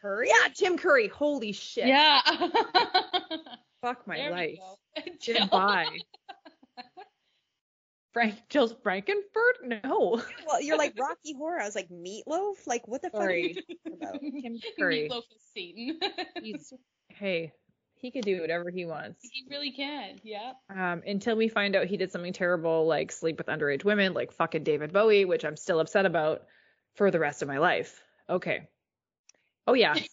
Curry? 0.00 0.28
Yeah, 0.28 0.48
Tim 0.54 0.76
Curry. 0.76 1.08
Holy 1.08 1.52
shit. 1.52 1.86
Yeah. 1.86 2.20
Fuck 3.82 4.06
my 4.06 4.16
There 4.16 4.30
life. 4.30 4.58
go. 4.58 5.02
Jill. 5.20 5.38
Goodbye. 5.40 5.86
Frank 8.12 8.34
Jill 8.48 8.68
Frankenfurt? 8.68 9.82
No. 9.84 10.22
Well, 10.46 10.60
you're 10.60 10.78
like 10.78 10.94
Rocky 10.98 11.34
Horror. 11.36 11.60
I 11.60 11.64
was 11.64 11.74
like, 11.74 11.88
Meatloaf? 11.88 12.64
Like, 12.66 12.86
what 12.86 13.02
the 13.02 13.10
fuck 13.10 13.22
are 13.22 13.30
you 13.32 13.54
talking 13.54 13.76
about? 14.00 14.20
Tim 14.20 14.58
Curry. 14.78 15.08
Meatloaf 15.10 15.22
is 15.34 15.42
Satan. 15.54 15.98
He's 16.42 16.72
hey, 17.08 17.52
he 18.04 18.10
could 18.10 18.24
do 18.24 18.42
whatever 18.42 18.70
he 18.70 18.84
wants. 18.84 19.18
he 19.32 19.44
really 19.48 19.72
can. 19.72 20.18
Yeah. 20.22 20.52
Um, 20.68 21.02
until 21.06 21.36
we 21.36 21.48
find 21.48 21.74
out 21.74 21.86
he 21.86 21.96
did 21.96 22.12
something 22.12 22.34
terrible 22.34 22.86
like 22.86 23.10
sleep 23.10 23.38
with 23.38 23.46
underage 23.46 23.82
women, 23.82 24.12
like 24.12 24.30
fucking 24.30 24.62
David 24.62 24.92
Bowie, 24.92 25.24
which 25.24 25.42
I'm 25.42 25.56
still 25.56 25.80
upset 25.80 26.04
about 26.04 26.42
for 26.96 27.10
the 27.10 27.18
rest 27.18 27.40
of 27.40 27.48
my 27.48 27.58
life. 27.58 28.02
Okay. 28.28 28.68
Oh 29.66 29.74
yeah. 29.74 29.94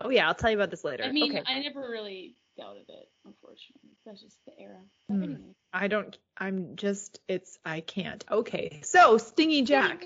Oh 0.00 0.10
yeah, 0.10 0.26
I'll 0.26 0.34
tell 0.34 0.50
you 0.50 0.56
about 0.56 0.72
this 0.72 0.82
later. 0.82 1.04
I 1.04 1.12
mean, 1.12 1.30
okay. 1.30 1.44
I 1.46 1.60
never 1.60 1.78
really 1.88 2.34
doubted 2.58 2.86
it, 2.88 3.08
unfortunately. 3.24 3.90
That's 4.04 4.20
just 4.20 4.36
the 4.44 4.50
era. 4.58 4.80
Hmm. 5.08 5.22
anyway. 5.22 5.54
I 5.72 5.86
don't 5.86 6.18
I'm 6.36 6.74
just 6.74 7.20
it's 7.28 7.60
I 7.64 7.78
can't. 7.78 8.24
Okay. 8.28 8.80
So 8.82 9.18
Stingy 9.18 9.62
Jack. 9.62 10.04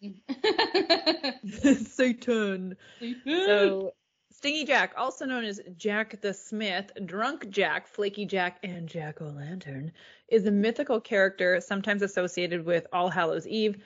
Satan. 1.86 2.76
So, 3.24 3.92
Stingy 4.38 4.64
Jack, 4.66 4.94
also 4.96 5.24
known 5.24 5.44
as 5.44 5.60
Jack 5.76 6.20
the 6.20 6.32
Smith, 6.32 6.92
Drunk 7.04 7.50
Jack, 7.50 7.88
Flaky 7.88 8.24
Jack, 8.24 8.60
and 8.62 8.88
Jack 8.88 9.20
o' 9.20 9.24
Lantern, 9.24 9.90
is 10.28 10.46
a 10.46 10.52
mythical 10.52 11.00
character 11.00 11.60
sometimes 11.60 12.02
associated 12.02 12.64
with 12.64 12.86
All 12.92 13.10
Hallows 13.10 13.48
Eve, 13.48 13.82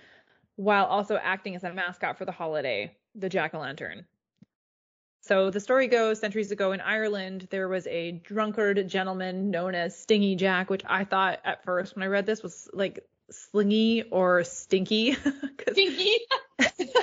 while 0.56 0.84
also 0.84 1.16
acting 1.16 1.56
as 1.56 1.64
a 1.64 1.72
mascot 1.72 2.18
for 2.18 2.26
the 2.26 2.32
holiday, 2.32 2.94
the 3.14 3.30
Jack 3.30 3.54
o' 3.54 3.60
Lantern. 3.60 4.04
So 5.22 5.48
the 5.48 5.58
story 5.58 5.86
goes 5.86 6.20
centuries 6.20 6.50
ago 6.50 6.72
in 6.72 6.82
Ireland, 6.82 7.48
there 7.48 7.68
was 7.68 7.86
a 7.86 8.12
drunkard 8.12 8.86
gentleman 8.90 9.50
known 9.50 9.74
as 9.74 9.98
Stingy 9.98 10.36
Jack, 10.36 10.68
which 10.68 10.82
I 10.86 11.04
thought 11.04 11.40
at 11.46 11.64
first 11.64 11.96
when 11.96 12.02
I 12.02 12.08
read 12.08 12.26
this 12.26 12.42
was 12.42 12.68
like 12.74 13.06
slingy 13.30 14.04
or 14.10 14.44
stinky. 14.44 15.14
Stinky. 15.70 16.18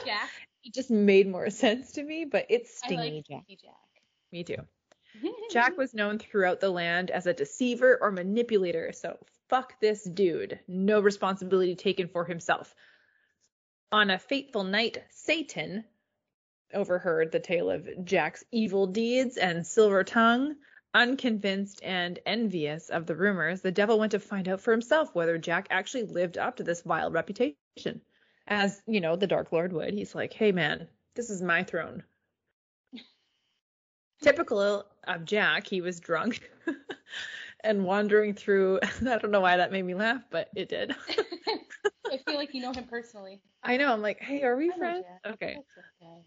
Jack. 0.06 0.30
It 0.64 0.74
just 0.74 0.92
made 0.92 1.28
more 1.28 1.50
sense 1.50 1.94
to 1.94 2.04
me, 2.04 2.26
but 2.26 2.46
it's 2.50 2.82
I 2.84 2.88
Stingy 2.88 3.16
like 3.16 3.28
Jack. 3.28 3.44
Stinky 3.44 3.62
Jack. 3.64 4.04
Me 4.32 4.44
too. 4.44 4.58
Jack 5.52 5.78
was 5.78 5.94
known 5.94 6.20
throughout 6.20 6.60
the 6.60 6.70
land 6.70 7.10
as 7.10 7.26
a 7.26 7.34
deceiver 7.34 7.98
or 8.02 8.12
manipulator, 8.12 8.92
so 8.94 9.18
fuck 9.50 9.80
this 9.80 10.04
dude. 10.04 10.60
No 10.68 11.00
responsibility 11.00 11.76
taken 11.76 12.08
for 12.08 12.26
himself. 12.26 12.76
On 13.92 14.12
a 14.12 14.20
fateful 14.20 14.64
night, 14.64 15.04
Satan 15.10 15.84
overheard 16.74 17.32
the 17.32 17.40
tale 17.40 17.72
of 17.72 18.06
Jack's 18.06 18.44
evil 18.52 18.86
deeds 18.86 19.38
and 19.38 19.66
silver 19.66 20.04
tongue. 20.04 20.56
Unconvinced 20.94 21.82
and 21.84 22.20
envious 22.26 22.90
of 22.90 23.06
the 23.06 23.16
rumors, 23.16 23.62
the 23.62 23.72
devil 23.72 24.00
went 24.00 24.12
to 24.12 24.20
find 24.20 24.48
out 24.48 24.62
for 24.62 24.72
himself 24.72 25.14
whether 25.14 25.38
Jack 25.38 25.68
actually 25.70 26.04
lived 26.04 26.38
up 26.38 26.56
to 26.56 26.64
this 26.64 26.82
vile 26.82 27.12
reputation. 27.12 28.02
As, 28.50 28.82
you 28.88 29.00
know, 29.00 29.16
the 29.16 29.28
Dark 29.28 29.52
Lord 29.52 29.72
would. 29.74 29.94
He's 29.94 30.16
like, 30.16 30.34
hey 30.34 30.52
man, 30.52 30.88
this 31.16 31.30
is 31.30 31.42
my 31.42 31.64
throne. 31.64 32.04
Typical 34.22 34.86
of 35.08 35.26
Jack, 35.26 35.68
he 35.68 35.82
was 35.82 36.00
drunk 36.00 36.50
and 37.64 37.86
wandering 37.86 38.34
through. 38.34 38.80
I 39.02 39.18
don't 39.18 39.32
know 39.32 39.42
why 39.42 39.58
that 39.58 39.72
made 39.72 39.86
me 39.86 39.96
laugh, 39.96 40.24
but 40.30 40.50
it 40.56 40.68
did. 40.70 40.96
I 42.12 42.18
feel 42.26 42.36
like 42.36 42.54
you 42.54 42.62
know 42.62 42.74
him 42.74 42.86
personally. 42.86 43.40
I 43.64 43.78
know. 43.78 43.92
I'm 43.92 44.02
like, 44.02 44.20
hey, 44.20 44.44
are 44.44 44.56
we 44.56 44.72
I 44.72 44.78
friends? 44.78 45.06
Okay. 45.26 45.58
Okay. 46.02 46.22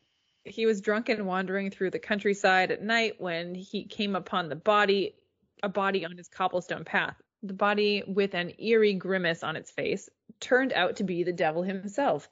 He 0.44 0.66
was 0.66 0.80
drunk 0.80 1.08
and 1.08 1.26
wandering 1.26 1.70
through 1.70 1.90
the 1.90 1.98
countryside 1.98 2.70
at 2.70 2.82
night 2.82 3.20
when 3.20 3.54
he 3.54 3.84
came 3.84 4.16
upon 4.16 4.48
the 4.48 4.56
body, 4.56 5.14
a 5.62 5.68
body 5.68 6.04
on 6.04 6.16
his 6.16 6.28
cobblestone 6.28 6.84
path. 6.84 7.16
The 7.44 7.52
body, 7.52 8.04
with 8.06 8.34
an 8.34 8.52
eerie 8.58 8.94
grimace 8.94 9.42
on 9.42 9.56
its 9.56 9.70
face, 9.70 10.08
turned 10.42 10.74
out 10.74 10.96
to 10.96 11.04
be 11.04 11.22
the 11.22 11.32
devil 11.32 11.62
himself. 11.62 12.28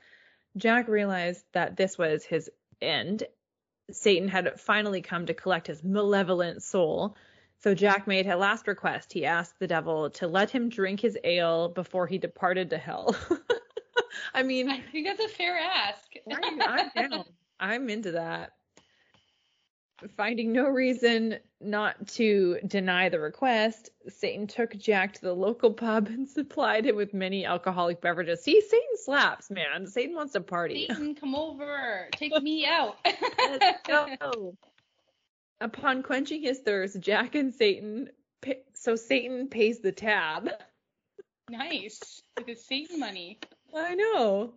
Jack 0.57 0.88
realized 0.88 1.45
that 1.52 1.76
this 1.76 1.97
was 1.97 2.25
his 2.25 2.50
end. 2.83 3.25
Satan 3.90 4.29
had 4.29 4.61
finally 4.61 5.00
come 5.00 5.26
to 5.26 5.35
collect 5.35 5.67
his 5.67 5.83
malevolent 5.83 6.62
soul. 6.62 7.17
So 7.61 7.75
Jack 7.75 8.07
made 8.07 8.26
a 8.26 8.37
last 8.37 8.67
request. 8.67 9.12
He 9.12 9.26
asked 9.26 9.59
the 9.59 9.67
devil 9.67 10.11
to 10.11 10.26
let 10.26 10.50
him 10.50 10.69
drink 10.69 11.00
his 11.00 11.17
ale 11.23 11.69
before 11.69 12.07
he 12.07 12.19
departed 12.19 12.71
to 12.71 12.79
hell. 12.79 13.14
I 14.35 14.43
mean, 14.43 14.69
I 14.69 14.81
think 14.81 15.07
that's 15.07 15.25
a 15.25 15.29
fair 15.29 15.59
ask. 15.59 16.02
I'm, 16.43 16.61
I'm 16.62 16.90
down. 16.95 17.25
I'm 17.59 17.90
into 17.90 18.12
that. 18.12 18.52
Finding 20.16 20.52
no 20.52 20.69
reason 20.69 21.38
not 21.61 22.09
to 22.09 22.59
deny 22.66 23.09
the 23.11 23.21
request, 23.21 23.90
Satan 24.09 24.47
took 24.47 24.76
Jack 24.76 25.12
to 25.14 25.21
the 25.21 25.35
local 25.35 25.73
pub 25.73 26.07
and 26.09 26.28
supplied 26.28 26.87
him 26.87 26.97
with 26.97 27.12
many 27.12 27.45
alcoholic 27.45 28.00
beverages. 28.00 28.42
See, 28.42 28.61
Satan 28.62 28.97
slaps, 28.97 29.50
man. 29.50 29.87
Satan 29.87 30.14
wants 30.14 30.33
to 30.33 30.40
party. 30.40 30.87
Satan, 30.88 31.14
come 31.14 31.35
over. 31.35 32.09
Take 32.12 32.40
me 32.42 32.66
out. 32.71 32.97
Let's 33.38 33.80
go. 33.87 34.57
Upon 35.61 36.02
quenching 36.02 36.42
his 36.42 36.61
thirst, 36.61 36.99
Jack 37.00 37.35
and 37.35 37.52
Satan, 37.54 38.09
pa- 38.40 38.52
so 38.73 38.97
Satan 38.97 39.49
pays 39.49 39.80
the 39.80 39.92
tab. 39.92 40.49
nice. 41.50 42.23
With 42.38 42.47
his 42.47 42.64
Satan 42.64 42.99
money. 42.99 43.38
I 43.76 43.95
know. 43.95 44.54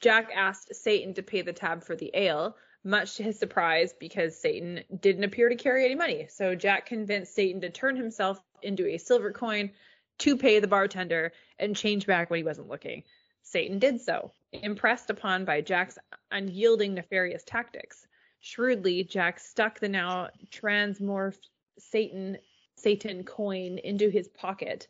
Jack 0.00 0.30
asked 0.34 0.74
Satan 0.74 1.14
to 1.14 1.22
pay 1.22 1.42
the 1.42 1.52
tab 1.52 1.82
for 1.82 1.96
the 1.96 2.10
ale, 2.14 2.56
much 2.84 3.16
to 3.16 3.22
his 3.22 3.38
surprise 3.38 3.94
because 3.98 4.38
Satan 4.38 4.82
didn't 5.00 5.24
appear 5.24 5.48
to 5.48 5.56
carry 5.56 5.84
any 5.84 5.94
money. 5.94 6.26
So 6.28 6.54
Jack 6.54 6.86
convinced 6.86 7.34
Satan 7.34 7.60
to 7.60 7.70
turn 7.70 7.96
himself 7.96 8.42
into 8.62 8.86
a 8.86 8.98
silver 8.98 9.32
coin 9.32 9.70
to 10.18 10.36
pay 10.36 10.60
the 10.60 10.66
bartender 10.66 11.32
and 11.58 11.76
change 11.76 12.06
back 12.06 12.30
when 12.30 12.38
he 12.38 12.44
wasn't 12.44 12.68
looking. 12.68 13.02
Satan 13.42 13.78
did 13.78 14.00
so, 14.00 14.32
impressed 14.52 15.10
upon 15.10 15.44
by 15.44 15.60
Jack's 15.60 15.98
unyielding 16.30 16.94
nefarious 16.94 17.42
tactics. 17.44 18.06
Shrewdly, 18.40 19.04
Jack 19.04 19.38
stuck 19.38 19.78
the 19.78 19.88
now 19.88 20.28
transmorphed 20.50 21.48
Satan 21.78 22.38
Satan 22.76 23.22
coin 23.24 23.78
into 23.78 24.08
his 24.08 24.28
pocket, 24.28 24.88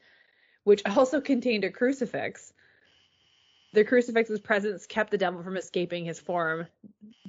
which 0.64 0.82
also 0.86 1.20
contained 1.32 1.64
a 1.64 1.70
crucifix. 1.70 2.52
The 3.72 3.84
crucifix's 3.84 4.40
presence 4.40 4.86
kept 4.86 5.10
the 5.10 5.18
devil 5.18 5.42
from 5.42 5.56
escaping 5.56 6.04
his 6.04 6.20
form. 6.20 6.66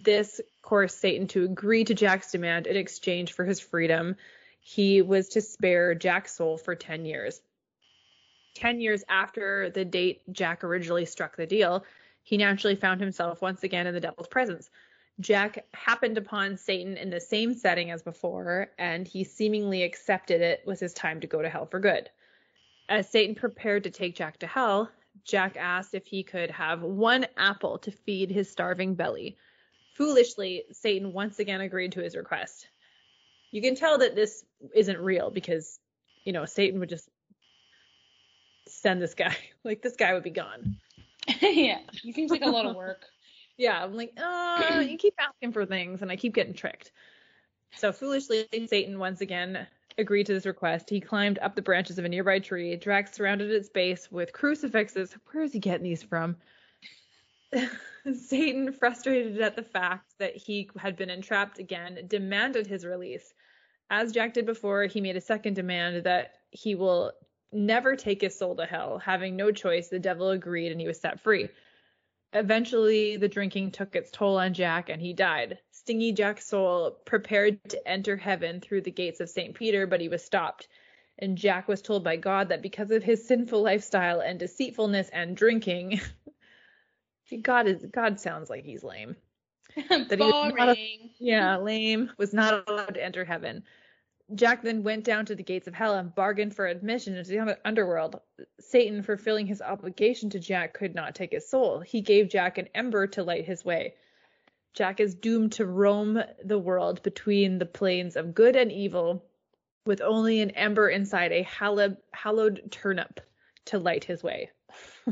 This 0.03 0.41
caused 0.61 0.97
Satan 0.97 1.27
to 1.29 1.45
agree 1.45 1.85
to 1.85 1.93
Jack's 1.93 2.31
demand 2.31 2.67
in 2.67 2.75
exchange 2.75 3.31
for 3.31 3.45
his 3.45 3.61
freedom. 3.61 4.17
He 4.59 5.01
was 5.01 5.29
to 5.29 5.41
spare 5.41 5.95
Jack's 5.95 6.35
soul 6.35 6.57
for 6.57 6.75
10 6.75 7.05
years. 7.05 7.41
10 8.55 8.81
years 8.81 9.03
after 9.07 9.69
the 9.69 9.85
date 9.85 10.21
Jack 10.31 10.63
originally 10.63 11.05
struck 11.05 11.35
the 11.37 11.47
deal, 11.47 11.85
he 12.23 12.37
naturally 12.37 12.75
found 12.75 12.99
himself 12.99 13.41
once 13.41 13.63
again 13.63 13.87
in 13.87 13.93
the 13.93 13.99
devil's 13.99 14.27
presence. 14.27 14.69
Jack 15.19 15.65
happened 15.73 16.17
upon 16.17 16.57
Satan 16.57 16.97
in 16.97 17.09
the 17.09 17.19
same 17.19 17.53
setting 17.53 17.91
as 17.91 18.01
before, 18.01 18.69
and 18.77 19.07
he 19.07 19.23
seemingly 19.23 19.83
accepted 19.83 20.41
it 20.41 20.63
was 20.65 20.79
his 20.79 20.93
time 20.93 21.21
to 21.21 21.27
go 21.27 21.41
to 21.41 21.49
hell 21.49 21.65
for 21.65 21.79
good. 21.79 22.09
As 22.89 23.09
Satan 23.09 23.35
prepared 23.35 23.83
to 23.83 23.91
take 23.91 24.15
Jack 24.15 24.39
to 24.39 24.47
hell, 24.47 24.89
Jack 25.25 25.57
asked 25.57 25.93
if 25.93 26.05
he 26.05 26.23
could 26.23 26.51
have 26.51 26.81
one 26.81 27.25
apple 27.37 27.77
to 27.79 27.91
feed 27.91 28.29
his 28.29 28.49
starving 28.49 28.95
belly. 28.95 29.37
Foolishly, 29.95 30.63
Satan 30.71 31.13
once 31.13 31.39
again 31.39 31.61
agreed 31.61 31.93
to 31.93 32.01
his 32.01 32.15
request. 32.15 32.67
You 33.51 33.61
can 33.61 33.75
tell 33.75 33.99
that 33.99 34.15
this 34.15 34.43
isn't 34.73 34.99
real 34.99 35.29
because, 35.29 35.79
you 36.25 36.33
know, 36.33 36.45
Satan 36.45 36.79
would 36.79 36.89
just 36.89 37.07
send 38.67 39.01
this 39.01 39.13
guy. 39.13 39.35
Like, 39.65 39.81
this 39.81 39.95
guy 39.95 40.13
would 40.13 40.23
be 40.23 40.29
gone. 40.29 40.75
yeah. 41.41 41.77
He 41.93 42.11
seems 42.11 42.31
like 42.31 42.41
a 42.41 42.49
lot 42.49 42.65
of 42.65 42.75
work. 42.75 43.05
Yeah, 43.55 43.83
I'm 43.83 43.95
like, 43.95 44.17
uh, 44.17 44.79
you 44.79 44.97
keep 44.97 45.13
asking 45.19 45.51
for 45.51 45.63
things 45.67 46.01
and 46.01 46.11
I 46.11 46.15
keep 46.15 46.33
getting 46.33 46.55
tricked. 46.55 46.91
So 47.75 47.91
foolishly, 47.91 48.47
Satan 48.67 48.97
once 48.97 49.21
again 49.21 49.67
agreed 49.97 50.25
to 50.27 50.33
this 50.33 50.45
request. 50.45 50.89
He 50.89 50.99
climbed 50.99 51.39
up 51.39 51.55
the 51.55 51.61
branches 51.61 51.97
of 51.97 52.05
a 52.05 52.09
nearby 52.09 52.39
tree. 52.39 52.75
Drax 52.75 53.13
surrounded 53.13 53.51
its 53.51 53.69
base 53.69 54.11
with 54.11 54.33
crucifixes. 54.33 55.15
Where 55.31 55.43
is 55.43 55.53
he 55.53 55.59
getting 55.59 55.83
these 55.83 56.03
from? 56.03 56.37
Satan, 58.13 58.71
frustrated 58.73 59.39
at 59.41 59.55
the 59.55 59.63
fact 59.63 60.13
that 60.19 60.35
he 60.35 60.69
had 60.77 60.95
been 60.95 61.09
entrapped 61.09 61.59
again, 61.59 61.99
demanded 62.07 62.67
his 62.67 62.85
release. 62.85 63.33
As 63.89 64.11
Jack 64.11 64.33
did 64.33 64.45
before, 64.45 64.85
he 64.85 65.01
made 65.01 65.15
a 65.15 65.21
second 65.21 65.53
demand 65.53 66.03
that 66.03 66.33
he 66.51 66.75
will 66.75 67.11
never 67.51 67.95
take 67.95 68.21
his 68.21 68.37
soul 68.37 68.55
to 68.55 68.65
hell. 68.65 68.97
Having 68.97 69.35
no 69.35 69.51
choice, 69.51 69.89
the 69.89 69.99
devil 69.99 70.31
agreed 70.31 70.71
and 70.71 70.81
he 70.81 70.87
was 70.87 70.99
set 70.99 71.19
free. 71.19 71.49
Eventually, 72.33 73.17
the 73.17 73.27
drinking 73.27 73.71
took 73.71 73.95
its 73.95 74.09
toll 74.09 74.37
on 74.37 74.53
Jack 74.53 74.89
and 74.89 75.01
he 75.01 75.13
died. 75.13 75.59
Stingy 75.71 76.13
Jack's 76.13 76.47
soul 76.47 76.91
prepared 77.05 77.59
to 77.69 77.87
enter 77.87 78.17
heaven 78.17 78.59
through 78.59 78.81
the 78.81 78.91
gates 78.91 79.19
of 79.19 79.29
St. 79.29 79.53
Peter, 79.53 79.85
but 79.85 80.01
he 80.01 80.09
was 80.09 80.23
stopped. 80.23 80.67
And 81.19 81.37
Jack 81.37 81.67
was 81.67 81.81
told 81.81 82.03
by 82.03 82.15
God 82.15 82.49
that 82.49 82.63
because 82.63 82.89
of 82.89 83.03
his 83.03 83.27
sinful 83.27 83.61
lifestyle 83.61 84.19
and 84.19 84.39
deceitfulness 84.39 85.09
and 85.09 85.37
drinking, 85.37 86.01
see, 87.25 87.37
God 87.37 87.67
is 87.67 87.85
God 87.91 88.19
sounds 88.19 88.49
like 88.49 88.63
he's 88.63 88.83
lame. 88.83 89.15
That 89.89 90.19
he 90.19 90.25
was 90.25 90.53
not 90.55 90.65
Boring. 90.65 91.11
Yeah, 91.19 91.57
lame 91.57 92.11
was 92.17 92.33
not 92.33 92.67
allowed 92.67 92.95
to 92.95 93.03
enter 93.03 93.25
heaven. 93.25 93.63
Jack 94.33 94.63
then 94.63 94.83
went 94.83 95.03
down 95.03 95.25
to 95.25 95.35
the 95.35 95.43
gates 95.43 95.67
of 95.67 95.73
hell 95.73 95.95
and 95.95 96.13
bargained 96.15 96.55
for 96.55 96.65
admission 96.65 97.15
into 97.15 97.29
the 97.29 97.57
underworld. 97.65 98.19
Satan, 98.59 99.03
fulfilling 99.03 99.47
his 99.47 99.61
obligation 99.61 100.29
to 100.31 100.39
Jack, 100.39 100.73
could 100.73 100.95
not 100.95 101.15
take 101.15 101.33
his 101.33 101.49
soul. 101.49 101.81
He 101.81 102.01
gave 102.01 102.29
Jack 102.29 102.57
an 102.57 102.69
ember 102.73 103.07
to 103.07 103.23
light 103.23 103.45
his 103.45 103.65
way. 103.65 103.95
Jack 104.73 104.99
is 104.99 105.13
doomed 105.13 105.53
to 105.53 105.65
roam 105.65 106.19
the 106.43 106.57
world 106.57 107.03
between 107.03 107.59
the 107.59 107.65
planes 107.65 108.15
of 108.15 108.33
good 108.33 108.55
and 108.55 108.71
evil, 108.71 109.23
with 109.85 110.01
only 110.01 110.41
an 110.41 110.51
ember 110.51 110.89
inside 110.89 111.31
a 111.31 111.43
hallowed, 111.43 111.97
hallowed 112.13 112.71
turnip 112.71 113.19
to 113.65 113.77
light 113.77 114.03
his 114.03 114.23
way. 114.23 114.49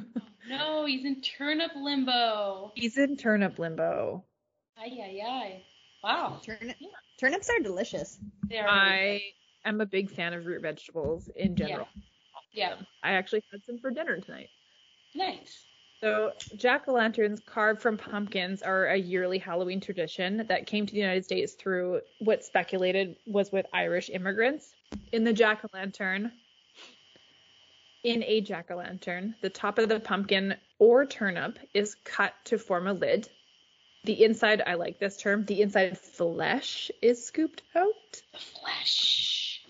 No, 0.50 0.86
he's 0.86 1.06
in 1.06 1.22
turnip 1.22 1.72
limbo. 1.76 2.72
He's 2.76 2.98
in 2.98 3.16
turnip 3.16 3.60
limbo. 3.60 4.26
Ay, 4.78 4.98
ay, 5.02 5.22
ay. 5.26 5.64
Wow. 6.04 6.40
Turnip, 6.44 6.78
turnips 7.20 7.50
are 7.50 7.60
delicious. 7.62 8.18
They 8.50 8.60
are 8.60 8.68
I 8.68 9.22
am 9.66 9.82
a 9.82 9.86
big 9.86 10.10
fan 10.10 10.34
of 10.34 10.46
root 10.46 10.62
vegetables 10.62 11.30
in 11.36 11.56
general. 11.56 11.88
Yeah. 12.54 12.76
I 13.04 13.14
actually 13.14 13.44
had 13.52 13.64
some 13.66 13.78
for 13.80 13.92
dinner 13.92 14.20
tonight. 14.20 14.50
Nice. 15.14 15.66
So, 16.04 16.32
jack 16.56 16.88
o' 16.88 16.94
lanterns 16.94 17.40
carved 17.42 17.82
from 17.82 17.98
pumpkins 17.98 18.64
are 18.64 18.88
a 18.88 18.98
yearly 18.98 19.38
Halloween 19.38 19.80
tradition 19.80 20.48
that 20.48 20.66
came 20.66 20.88
to 20.88 20.94
the 20.94 21.00
United 21.00 21.24
States 21.26 21.54
through 21.54 22.02
what 22.18 22.44
speculated 22.44 23.18
was 23.28 23.52
with 23.52 23.68
Irish 23.72 24.10
immigrants. 24.10 24.74
In 25.12 25.24
the 25.24 25.34
jack 25.34 25.64
o' 25.64 25.70
lantern, 25.74 26.32
in 28.04 28.24
a 28.24 28.42
jack 28.42 28.72
o' 28.72 28.78
lantern, 28.78 29.36
the 29.42 29.50
top 29.50 29.78
of 29.78 29.90
the 29.90 30.00
pumpkin 30.00 30.56
or 30.80 31.06
turnip 31.06 31.60
is 31.76 31.96
cut 32.04 32.34
to 32.46 32.58
form 32.58 32.88
a 32.88 32.94
lid. 32.94 33.30
The 34.04 34.24
inside, 34.24 34.64
I 34.66 34.74
like 34.76 35.00
this 35.00 35.18
term, 35.18 35.46
the 35.46 35.62
inside 35.62 35.98
flesh 35.98 36.90
is 37.02 37.24
scooped 37.24 37.62
out. 37.76 38.22
Flesh. 38.60 39.62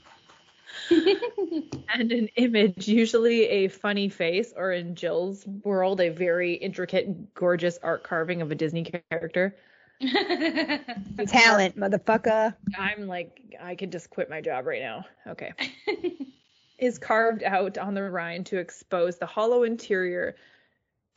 and 1.94 2.12
an 2.12 2.28
image, 2.36 2.88
usually 2.88 3.44
a 3.48 3.68
funny 3.68 4.10
face, 4.10 4.54
or 4.56 4.72
in 4.72 4.96
Jill's 4.96 5.46
world, 5.46 6.00
a 6.00 6.10
very 6.10 6.54
intricate, 6.54 7.34
gorgeous 7.34 7.78
art 7.84 8.04
carving 8.04 8.42
of 8.42 8.52
a 8.52 8.56
Disney 8.56 8.84
character. 9.10 9.56
Talent, 10.02 11.78
motherfucker. 11.78 12.56
I'm 12.78 13.08
like, 13.08 13.56
I 13.62 13.76
could 13.76 13.92
just 13.92 14.10
quit 14.10 14.30
my 14.30 14.42
job 14.42 14.66
right 14.66 14.82
now. 14.82 15.06
Okay. 15.28 15.54
Is 16.80 16.98
carved 16.98 17.44
out 17.44 17.78
on 17.78 17.94
the 17.94 18.10
rind 18.10 18.48
to 18.48 18.58
expose 18.58 19.20
the 19.20 19.28
hollow 19.28 19.64
interior 19.64 20.36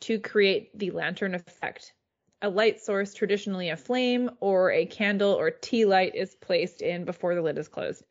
to 0.01 0.19
create 0.19 0.77
the 0.77 0.91
lantern 0.91 1.33
effect. 1.33 1.93
A 2.45 2.49
light 2.49 2.79
source, 2.79 3.15
traditionally 3.15 3.69
a 3.69 3.75
flame 3.75 4.29
or 4.39 4.71
a 4.71 4.85
candle 4.85 5.33
or 5.33 5.49
tea 5.49 5.85
light, 5.85 6.13
is 6.13 6.35
placed 6.35 6.83
in 6.83 7.03
before 7.03 7.33
the 7.33 7.41
lid 7.41 7.57
is 7.57 7.67
closed. 7.67 8.03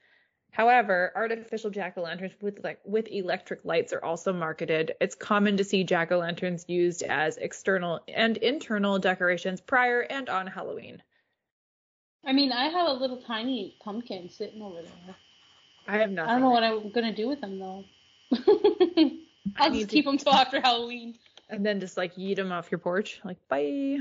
However, 0.51 1.12
artificial 1.14 1.70
jack-o'-lanterns 1.70 2.42
with 2.42 2.59
like 2.64 2.81
with 2.85 3.07
electric 3.12 3.64
lights 3.64 3.92
are 3.92 4.05
also 4.05 4.33
marketed. 4.33 4.97
It's 5.01 5.14
common 5.14 5.57
to 5.59 5.62
see 5.62 5.85
jack-o'-lanterns 5.85 6.64
used 6.68 7.05
as 7.05 7.37
external 7.37 8.01
and 8.09 8.37
internal 8.38 8.99
decorations 8.99 9.61
prior 9.61 10.01
and 10.01 10.29
on 10.29 10.49
Halloween. 10.49 11.01
I 12.27 12.33
mean, 12.33 12.51
I 12.51 12.70
have 12.70 12.88
a 12.88 12.92
little 12.92 13.23
tiny 13.23 13.77
pumpkin 13.85 14.29
sitting 14.31 14.62
over 14.62 14.83
there. 14.83 15.14
I 15.87 15.99
have 15.99 16.11
nothing. 16.11 16.29
I 16.29 16.33
don't 16.33 16.42
know 16.42 16.51
what 16.51 16.64
I'm 16.64 16.90
gonna 16.90 17.14
do 17.14 17.29
with 17.29 17.40
them 17.40 17.61
though. 17.61 17.85
I'll 19.59 19.70
just 19.70 19.83
to- 19.83 19.87
keep 19.87 20.07
them 20.07 20.18
till 20.18 20.33
after 20.33 20.61
Halloween. 20.61 21.18
and 21.51 21.64
then 21.64 21.79
just 21.79 21.97
like 21.97 22.16
yeet 22.16 22.35
them 22.37 22.51
off 22.51 22.73
your 22.73 22.79
porch. 22.79 23.20
Like, 23.23 23.37
bye. 23.49 23.99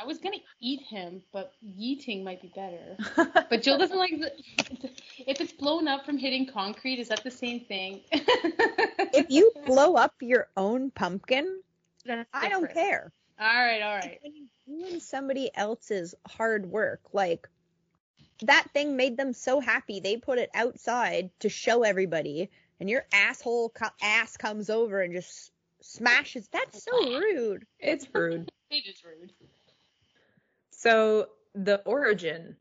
I 0.00 0.06
was 0.06 0.18
gonna 0.18 0.36
eat 0.60 0.82
him, 0.82 1.22
but 1.32 1.52
yeeting 1.64 2.24
might 2.24 2.40
be 2.40 2.52
better. 2.54 2.96
But 3.50 3.62
Jill 3.62 3.78
doesn't 3.78 3.98
like 3.98 4.12
the. 4.18 4.32
If 5.26 5.40
it's 5.40 5.52
blown 5.52 5.88
up 5.88 6.04
from 6.06 6.18
hitting 6.18 6.46
concrete, 6.46 6.98
is 6.98 7.08
that 7.08 7.24
the 7.24 7.30
same 7.30 7.60
thing? 7.60 8.00
If 9.12 9.26
you 9.28 9.52
blow 9.66 9.94
up 9.94 10.14
your 10.20 10.48
own 10.56 10.90
pumpkin, 10.92 11.62
I 12.32 12.48
don't 12.48 12.72
care. 12.72 13.12
all 13.40 13.46
right, 13.46 13.82
all 13.82 13.96
right. 13.96 14.18
When 14.22 14.34
you 14.34 14.46
ruin 14.68 15.00
somebody 15.00 15.50
else's 15.54 16.14
hard 16.28 16.66
work, 16.66 17.00
like 17.12 17.48
that 18.42 18.66
thing 18.72 18.96
made 18.96 19.16
them 19.16 19.32
so 19.32 19.60
happy 19.60 20.00
they 20.00 20.16
put 20.16 20.38
it 20.38 20.50
outside 20.54 21.30
to 21.40 21.48
show 21.48 21.82
everybody, 21.82 22.50
and 22.78 22.88
your 22.88 23.04
asshole 23.12 23.70
co- 23.70 23.88
ass 24.00 24.36
comes 24.36 24.70
over 24.70 25.00
and 25.00 25.12
just 25.12 25.50
smashes. 25.80 26.48
That's 26.48 26.84
so 26.84 27.18
rude. 27.18 27.66
It's 27.80 28.06
rude. 28.14 28.50
It 28.70 28.86
is 28.86 29.02
rude. 29.04 29.32
So 30.82 31.26
the 31.54 31.82
origin 31.84 32.56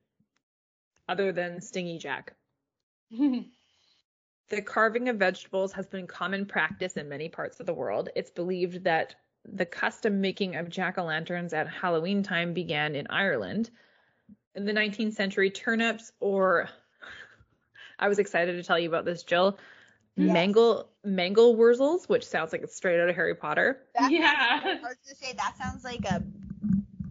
other 1.08 1.32
than 1.32 1.62
Stingy 1.62 1.98
Jack. 1.98 2.34
The 4.50 4.64
carving 4.64 5.10
of 5.10 5.18
vegetables 5.18 5.72
has 5.74 5.86
been 5.86 6.08
common 6.08 6.48
practice 6.48 6.94
in 6.98 7.08
many 7.08 7.30
parts 7.30 7.60
of 7.60 7.68
the 7.68 7.74
world. 7.76 8.10
It's 8.16 8.32
believed 8.32 8.84
that 8.86 9.14
the 9.46 9.64
custom 9.68 10.22
making 10.22 10.56
of 10.56 10.70
jack 10.70 10.98
o' 10.98 11.04
lanterns 11.04 11.54
at 11.54 11.68
Halloween 11.68 12.24
time 12.24 12.56
began 12.56 12.96
in 12.96 13.06
Ireland. 13.12 13.70
In 14.56 14.66
the 14.66 14.74
19th 14.74 15.14
century, 15.14 15.52
turnips, 15.52 16.12
or 16.20 16.68
I 18.00 18.08
was 18.08 18.18
excited 18.18 18.54
to 18.54 18.64
tell 18.64 18.80
you 18.80 18.90
about 18.90 19.06
this, 19.06 19.22
Jill. 19.22 19.60
Yes. 20.16 20.34
Mangle 20.34 20.90
mangle 21.04 21.56
wurzels, 21.56 22.10
which 22.10 22.26
sounds 22.26 22.52
like 22.52 22.64
it's 22.64 22.76
straight 22.76 23.00
out 23.00 23.08
of 23.08 23.16
Harry 23.16 23.36
Potter. 23.36 23.84
That- 24.00 24.12
Yeah. 24.12 24.60
I 24.64 24.74
was 24.82 24.82
gonna 24.82 25.16
say 25.16 25.34
that 25.34 25.56
sounds 25.60 25.84
like 25.84 26.06
a. 26.06 26.24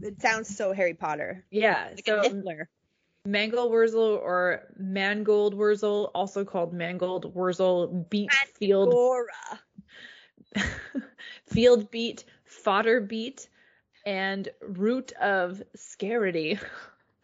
It 0.09 0.21
sounds 0.23 0.57
so 0.57 0.73
Harry 0.73 0.94
Potter. 0.94 1.44
Yeah, 1.51 1.90
Like 1.94 2.07
so 2.07 2.23
Niffler. 2.23 2.66
mangle 3.27 3.71
wurzel 3.71 4.18
or 4.23 4.62
mangold 4.79 5.55
wurzel, 5.55 6.11
also 6.14 6.44
called 6.44 6.73
mangold 6.73 7.35
wurzel, 7.35 8.07
beet 8.11 8.33
field 8.55 8.94
field 11.47 11.90
beet, 11.90 12.25
fodder 12.44 13.01
beet, 13.01 13.49
and 14.07 14.49
root 14.62 15.12
of 15.12 15.62
scaredy. 15.77 16.59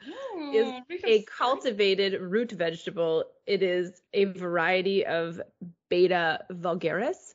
Hmm, 0.07 0.55
is 0.55 0.73
a 1.05 1.23
cultivated 1.23 2.21
root 2.21 2.53
vegetable. 2.53 3.25
It 3.47 3.63
is 3.63 4.03
a 4.13 4.25
variety 4.27 5.07
of 5.07 5.41
Beta 5.89 6.45
vulgaris 6.51 7.35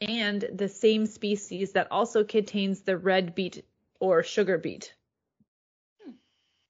and 0.00 0.44
the 0.52 0.68
same 0.68 1.06
species 1.06 1.72
that 1.72 1.88
also 1.90 2.24
contains 2.24 2.82
the 2.82 2.96
red 2.96 3.34
beet 3.34 3.64
or 4.02 4.24
sugar 4.24 4.58
beet. 4.58 4.92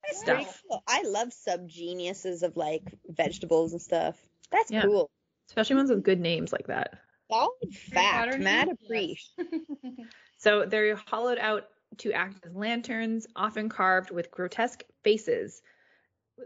That's 0.05 0.21
Stuff. 0.21 0.62
cool. 0.68 0.83
I 0.87 1.03
love 1.05 1.29
subgeniuses 1.29 2.42
of 2.42 2.59
like 2.59 2.83
vegetables 3.09 3.73
and 3.73 3.81
stuff. 3.81 4.21
That's 4.51 4.71
Yeah. 4.71 4.83
cool. 4.83 5.11
Especially 5.49 5.77
ones 5.77 5.88
with 5.88 6.05
good 6.05 6.21
names 6.21 6.53
like 6.53 6.66
that. 6.66 7.01
Solid 7.31 7.75
fact. 7.75 8.31
Potter 8.31 8.38
Mad 8.38 8.66
name? 8.66 8.77
appreciate. 8.83 9.18
So 10.37 10.66
they're 10.66 10.97
hollowed 10.97 11.38
out 11.38 11.68
to 11.99 12.12
act 12.12 12.45
as 12.45 12.53
lanterns, 12.53 13.29
often 13.37 13.68
carved 13.68 14.11
with 14.11 14.33
grotesque 14.33 14.83
faces. 15.05 15.62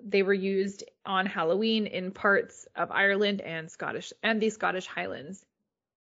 They 0.05 0.22
were 0.22 0.35
used 0.35 0.85
on 1.07 1.25
Halloween 1.25 1.87
in 1.87 2.11
parts 2.12 2.66
of 2.77 2.90
Ireland 2.92 3.40
and 3.40 3.70
Scottish 3.70 4.12
and 4.22 4.38
the 4.40 4.51
Scottish 4.51 4.87
Highlands. 4.87 5.46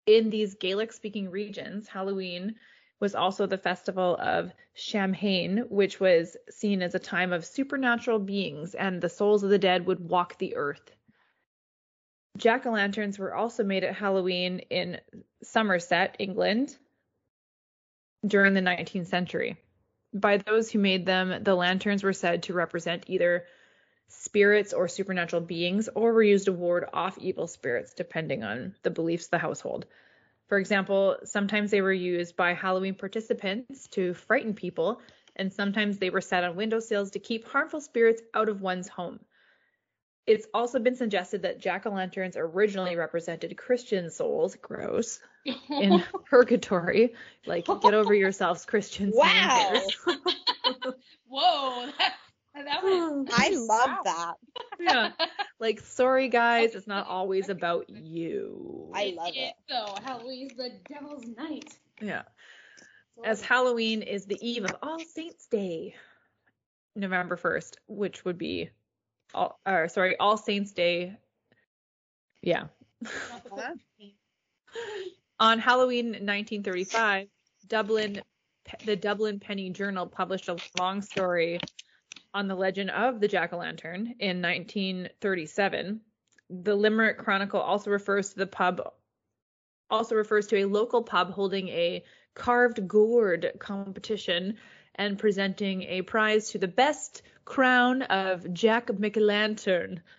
In 0.06 0.30
these 0.30 0.54
Gaelic-speaking 0.54 1.28
regions, 1.28 1.88
Halloween 1.88 2.54
was 3.02 3.16
also 3.16 3.46
the 3.46 3.58
festival 3.58 4.16
of 4.20 4.52
Samhain, 4.74 5.64
which 5.68 5.98
was 5.98 6.36
seen 6.48 6.82
as 6.82 6.94
a 6.94 7.00
time 7.00 7.32
of 7.32 7.44
supernatural 7.44 8.20
beings 8.20 8.76
and 8.76 9.02
the 9.02 9.08
souls 9.08 9.42
of 9.42 9.50
the 9.50 9.58
dead 9.58 9.86
would 9.86 9.98
walk 9.98 10.38
the 10.38 10.54
earth. 10.54 10.88
Jack-o'-lanterns 12.38 13.18
were 13.18 13.34
also 13.34 13.64
made 13.64 13.82
at 13.82 13.96
Halloween 13.96 14.60
in 14.70 15.00
Somerset, 15.42 16.14
England, 16.20 16.76
during 18.24 18.54
the 18.54 18.60
19th 18.60 19.08
century. 19.08 19.56
By 20.14 20.36
those 20.36 20.70
who 20.70 20.78
made 20.78 21.04
them, 21.04 21.42
the 21.42 21.56
lanterns 21.56 22.04
were 22.04 22.12
said 22.12 22.44
to 22.44 22.54
represent 22.54 23.10
either 23.10 23.46
spirits 24.06 24.72
or 24.72 24.86
supernatural 24.86 25.42
beings, 25.42 25.88
or 25.92 26.12
were 26.12 26.22
used 26.22 26.44
to 26.44 26.52
ward 26.52 26.84
off 26.92 27.18
evil 27.18 27.48
spirits, 27.48 27.94
depending 27.94 28.44
on 28.44 28.76
the 28.84 28.90
beliefs 28.90 29.24
of 29.24 29.30
the 29.32 29.38
household. 29.38 29.86
For 30.52 30.58
example, 30.58 31.16
sometimes 31.24 31.70
they 31.70 31.80
were 31.80 31.94
used 31.94 32.36
by 32.36 32.52
Halloween 32.52 32.94
participants 32.94 33.88
to 33.92 34.12
frighten 34.12 34.52
people, 34.52 35.00
and 35.34 35.50
sometimes 35.50 35.96
they 35.96 36.10
were 36.10 36.20
set 36.20 36.44
on 36.44 36.56
windowsills 36.56 37.12
to 37.12 37.18
keep 37.18 37.48
harmful 37.48 37.80
spirits 37.80 38.20
out 38.34 38.50
of 38.50 38.60
one's 38.60 38.86
home. 38.86 39.20
It's 40.26 40.46
also 40.52 40.78
been 40.78 40.94
suggested 40.94 41.40
that 41.40 41.58
jack 41.58 41.86
o' 41.86 41.90
lanterns 41.90 42.36
originally 42.36 42.96
represented 42.96 43.56
Christian 43.56 44.10
souls, 44.10 44.54
gross, 44.56 45.20
in 45.70 46.02
purgatory. 46.26 47.14
Like, 47.46 47.64
get 47.64 47.94
over 47.94 48.12
yourselves, 48.12 48.66
Christians. 48.66 49.14
Wow. 49.16 49.80
Whoa, 51.28 51.86
that, 51.98 52.16
that 52.66 52.82
was. 52.82 53.26
I 53.32 53.50
love 53.50 53.90
Wow. 53.90 54.00
that. 54.04 54.34
yeah. 54.80 55.10
Like, 55.58 55.80
sorry 55.80 56.28
guys, 56.28 56.74
it's 56.74 56.86
not 56.86 57.06
always 57.06 57.48
about 57.48 57.88
you. 57.88 58.90
I 58.94 59.14
love 59.16 59.32
it. 59.34 59.54
So 59.68 59.76
uh, 59.76 60.00
Halloween's 60.02 60.54
the 60.54 60.70
devil's 60.88 61.24
night. 61.26 61.76
Yeah. 62.00 62.22
As 63.24 63.42
Halloween 63.42 64.02
is 64.02 64.26
the 64.26 64.38
eve 64.40 64.64
of 64.64 64.74
All 64.82 64.98
Saints 64.98 65.46
Day, 65.46 65.94
November 66.96 67.36
1st, 67.36 67.74
which 67.86 68.24
would 68.24 68.38
be 68.38 68.70
all 69.34 69.60
or 69.66 69.88
sorry, 69.88 70.16
All 70.18 70.36
Saints 70.36 70.72
Day. 70.72 71.16
Yeah. 72.42 72.64
On 75.38 75.58
Halloween 75.58 76.06
1935, 76.06 77.28
Dublin, 77.66 78.22
the 78.84 78.96
Dublin 78.96 79.40
Penny 79.40 79.70
Journal 79.70 80.06
published 80.06 80.48
a 80.48 80.56
long 80.78 81.02
story 81.02 81.60
on 82.34 82.48
the 82.48 82.54
legend 82.54 82.90
of 82.90 83.20
the 83.20 83.28
jack 83.28 83.52
o' 83.52 83.58
lantern 83.58 84.14
in 84.18 84.42
1937. 84.42 86.00
The 86.50 86.74
Limerick 86.74 87.18
Chronicle 87.18 87.60
also 87.60 87.90
refers 87.90 88.30
to 88.30 88.38
the 88.38 88.46
pub, 88.46 88.92
also 89.90 90.14
refers 90.14 90.46
to 90.48 90.56
a 90.56 90.64
local 90.64 91.02
pub 91.02 91.30
holding 91.30 91.68
a 91.68 92.04
carved 92.34 92.86
gourd 92.88 93.52
competition 93.58 94.56
and 94.94 95.18
presenting 95.18 95.82
a 95.84 96.02
prize 96.02 96.50
to 96.50 96.58
the 96.58 96.68
best 96.68 97.22
crown 97.44 98.02
of 98.02 98.52
Jack 98.52 98.88
McLantern. 98.88 100.00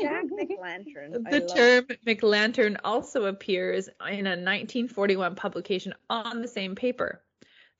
Jack 0.00 0.24
McLantern. 0.32 1.12
The 1.12 1.40
love 1.40 1.54
term 1.54 1.84
McLantern 2.06 2.76
also 2.84 3.24
appears 3.24 3.88
in 3.88 4.26
a 4.26 4.36
1941 4.36 5.34
publication 5.34 5.94
on 6.10 6.42
the 6.42 6.48
same 6.48 6.74
paper. 6.74 7.22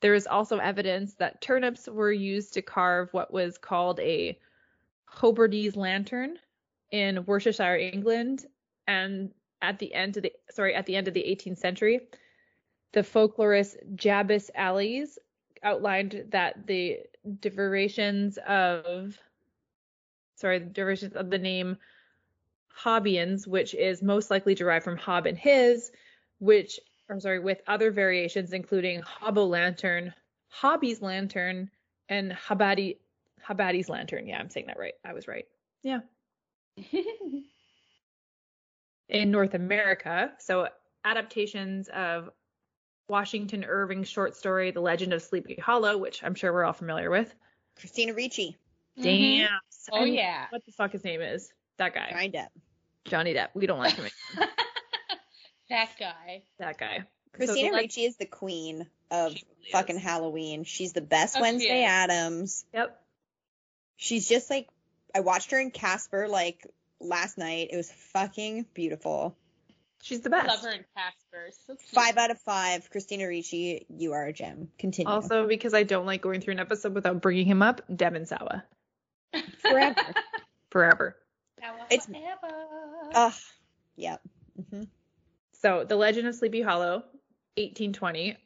There 0.01 0.15
is 0.15 0.27
also 0.27 0.59
evidence 0.59 1.15
that 1.15 1.41
turnips 1.41 1.89
were 1.89 2.13
used 2.13 2.55
to 2.55 2.63
carve 2.63 3.13
what 3.13 3.33
was 3.33 3.59
called 3.59 3.99
a 4.01 4.39
Hobardese 5.11 5.77
lantern 5.77 6.39
in 6.91 7.25
Worcestershire, 7.25 7.77
England, 7.77 8.47
and 8.87 9.33
at 9.63 9.79
the 9.79 9.93
end 9.95 10.17
of 10.17 10.23
the 10.23 10.33
sorry 10.51 10.75
at 10.75 10.87
the 10.87 10.97
end 10.97 11.09
of 11.09 11.15
the 11.15 11.23
18th 11.25 11.59
century, 11.59 12.01
the 12.93 13.01
folklorist 13.03 13.77
Jabez 13.97 14.51
Allies 14.55 15.19
outlined 15.63 16.27
that 16.29 16.67
the 16.67 17.01
derivations 17.41 18.39
of 18.47 19.19
sorry, 20.37 20.59
the 20.59 20.67
derivations 20.67 21.17
of 21.17 21.31
the 21.31 21.39
name 21.39 21.79
Hobbians, 22.69 23.47
which 23.47 23.75
is 23.75 24.03
most 24.03 24.31
likely 24.31 24.55
derived 24.55 24.85
from 24.85 24.99
Hob 24.99 25.27
and 25.27 25.39
his, 25.39 25.91
which, 26.39 26.79
or 27.09 27.21
sorry, 27.21 27.39
with 27.39 27.61
other 27.67 27.91
variations 27.91 28.53
including 28.53 29.03
Hobbo 29.03 29.49
lantern, 29.49 30.13
Hobby's 30.49 31.03
lantern, 31.03 31.71
and 32.09 32.33
Habadi 32.33 32.99
Habadi's 33.47 33.89
lantern. 33.89 34.27
Yeah, 34.27 34.39
I'm 34.39 34.51
saying 34.51 34.67
that 34.67 34.79
right. 34.79 34.95
I 35.05 35.13
was 35.13 35.29
right. 35.29 35.47
Yeah. 35.83 36.01
In 39.09 39.31
North 39.31 39.55
America, 39.55 40.33
so 40.39 40.69
adaptations 41.05 41.89
of 41.89 42.29
Washington 43.09 43.65
Irving's 43.65 44.09
short 44.09 44.35
story 44.35 44.73
The 44.73 44.81
Legend 44.81 45.13
of 45.13 45.23
Sleepy 45.23 45.55
Hollow, 45.57 45.97
which 45.97 46.25
I'm 46.25 46.35
sure 46.35 46.53
we're 46.53 46.65
all 46.65 46.73
familiar 46.73 47.09
with. 47.09 47.33
Christina 47.79 48.15
Ricci. 48.15 48.57
Damn. 49.01 49.47
Mm-hmm. 49.47 49.55
Oh 49.93 50.03
And 50.03 50.15
yeah. 50.15 50.47
What 50.51 50.65
the 50.67 50.73
fuck 50.73 50.93
his 50.93 51.05
name 51.05 51.21
is? 51.21 51.53
That 51.79 51.95
guy. 51.95 52.09
Johnny 52.11 52.31
Depp. 52.31 52.49
Johnny 53.05 53.35
Depp. 53.35 53.49
We 53.55 53.67
don't 53.67 53.79
like 53.79 53.95
him. 53.95 54.09
that 55.71 55.91
guy. 55.99 56.43
that 56.59 56.79
guy. 56.79 57.05
Christina 57.33 57.71
so 57.71 57.77
Ricci 57.77 58.05
is 58.05 58.17
the 58.17 58.27
queen 58.27 58.87
of 59.11 59.33
really 59.33 59.45
fucking 59.73 59.97
is. 59.97 60.03
Halloween. 60.03 60.65
She's 60.65 60.93
the 60.93 61.01
best 61.01 61.37
Oh, 61.37 61.41
Wednesday 61.43 61.83
is. 61.85 61.89
Adams. 61.91 62.65
Yep. 62.73 63.01
She's 63.97 64.29
just 64.29 64.51
like 64.51 64.69
I 65.15 65.21
watched 65.21 65.51
her 65.51 65.59
in 65.61 65.71
Casper 65.71 66.29
like 66.29 66.67
last 67.01 67.39
night. 67.39 67.69
It 67.73 67.77
was 67.77 67.91
fucking 68.13 68.67
beautiful. 68.75 69.37
She's 70.03 70.21
the 70.21 70.31
best. 70.31 70.49
I 70.49 70.55
love 70.55 70.63
her 70.63 70.71
in 70.71 70.85
Casper. 70.97 71.51
So. 71.67 71.77
Five 71.93 72.17
out 72.17 72.31
of 72.31 72.39
five. 72.41 72.89
Christina 72.91 73.27
Ricci, 73.27 73.87
you 73.89 74.13
are 74.13 74.25
a 74.27 74.33
gem. 74.33 74.69
Continue. 74.79 75.11
Also, 75.13 75.49
because 75.49 75.75
I 75.75 75.83
don't 75.83 76.07
like 76.07 76.21
going 76.23 76.41
through 76.41 76.53
an 76.53 76.61
episode 76.61 76.95
without 76.95 77.21
bringing 77.21 77.47
him 77.47 77.61
up, 77.63 77.81
Devon 77.95 78.27
Sawa. 78.27 78.63
Forever. 79.61 80.01
Forever. 80.71 81.17
It's- 81.91 82.07
forever. 82.07 82.55
Ugh. 83.15 83.33
Yep. 83.97 84.21
hmm 84.71 84.83
So, 85.63 85.85
The 85.85 85.97
Legend 85.97 86.29
of 86.29 86.35
Sleepy 86.35 86.61
Hollow, 86.61 86.97
1820, 87.57 88.37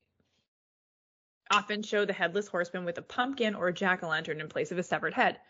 often 1.50 1.82
show 1.82 2.04
the 2.04 2.12
headless 2.12 2.46
horseman 2.46 2.84
with 2.84 2.98
a 2.98 3.02
pumpkin 3.02 3.56
or 3.56 3.72
jack 3.72 4.04
o' 4.04 4.08
lantern 4.08 4.40
in 4.40 4.48
place 4.48 4.70
of 4.70 4.78
a 4.78 4.84
severed 4.84 5.12
head. 5.12 5.40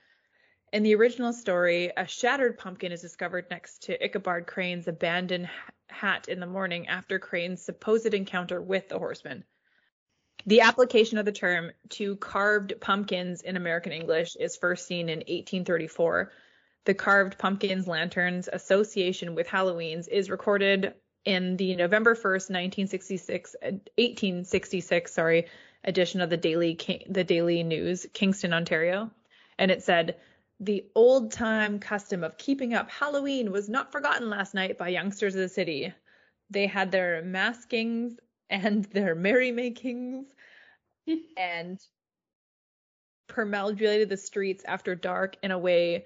In 0.73 0.83
the 0.83 0.94
original 0.94 1.35
story, 1.35 1.92
a 1.94 2.07
shattered 2.07 2.57
pumpkin 2.57 2.92
is 2.92 3.03
discovered 3.03 3.46
next 3.51 3.83
to 3.83 4.03
Ichabod 4.03 4.46
Crane's 4.46 4.88
abandoned 4.88 5.51
hat 5.88 6.29
in 6.29 6.40
the 6.40 6.46
morning 6.46 6.88
after 6.88 7.18
Crane's 7.18 7.62
supposed 7.62 8.14
encounter 8.14 8.62
with 8.62 8.88
the 8.88 8.99
horseman. 8.99 9.44
The 10.46 10.62
application 10.62 11.18
of 11.18 11.27
the 11.27 11.33
term 11.33 11.73
to 11.90 12.16
carved 12.16 12.81
pumpkins 12.81 13.42
in 13.42 13.59
American 13.59 13.92
English 13.92 14.35
is 14.37 14.57
first 14.57 14.87
seen 14.87 15.11
in 15.11 15.18
1834. 15.18 16.33
The 16.87 16.94
carved 16.94 17.38
pumpkins 17.38 17.87
lanterns 17.87 18.49
association 18.51 19.35
with 19.35 19.46
Halloween's 19.46 20.09
is 20.09 20.31
recorded 20.31 20.94
in 21.24 21.56
the 21.56 21.76
November 21.76 22.14
1st, 22.14 22.50
1966, 22.50 23.56
1866, 23.62 25.11
uh, 25.11 25.14
sorry, 25.14 25.46
edition 25.85 26.20
of 26.20 26.30
the 26.30 26.37
Daily 26.37 26.78
the 27.09 27.24
Daily 27.24 27.62
News, 27.62 28.06
Kingston, 28.12 28.52
Ontario, 28.52 29.11
and 29.59 29.70
it 29.70 29.83
said 29.83 30.16
the 30.61 30.85
old 30.94 31.33
time 31.33 31.78
custom 31.78 32.22
of 32.22 32.37
keeping 32.37 32.74
up 32.74 32.90
Halloween 32.90 33.50
was 33.50 33.68
not 33.68 33.92
forgotten 33.92 34.28
last 34.28 34.54
night 34.54 34.76
by 34.76 34.88
youngsters 34.88 35.35
of 35.35 35.40
the 35.40 35.48
city. 35.48 35.92
They 36.50 36.66
had 36.66 36.90
their 36.90 37.22
maskings 37.22 38.16
and 38.50 38.85
their 38.87 39.14
merrymakings 39.14 40.26
and 41.37 41.80
perambulated 43.26 44.09
the 44.09 44.16
streets 44.16 44.64
after 44.66 44.94
dark 44.94 45.37
in 45.42 45.50
a 45.50 45.59
way 45.59 46.04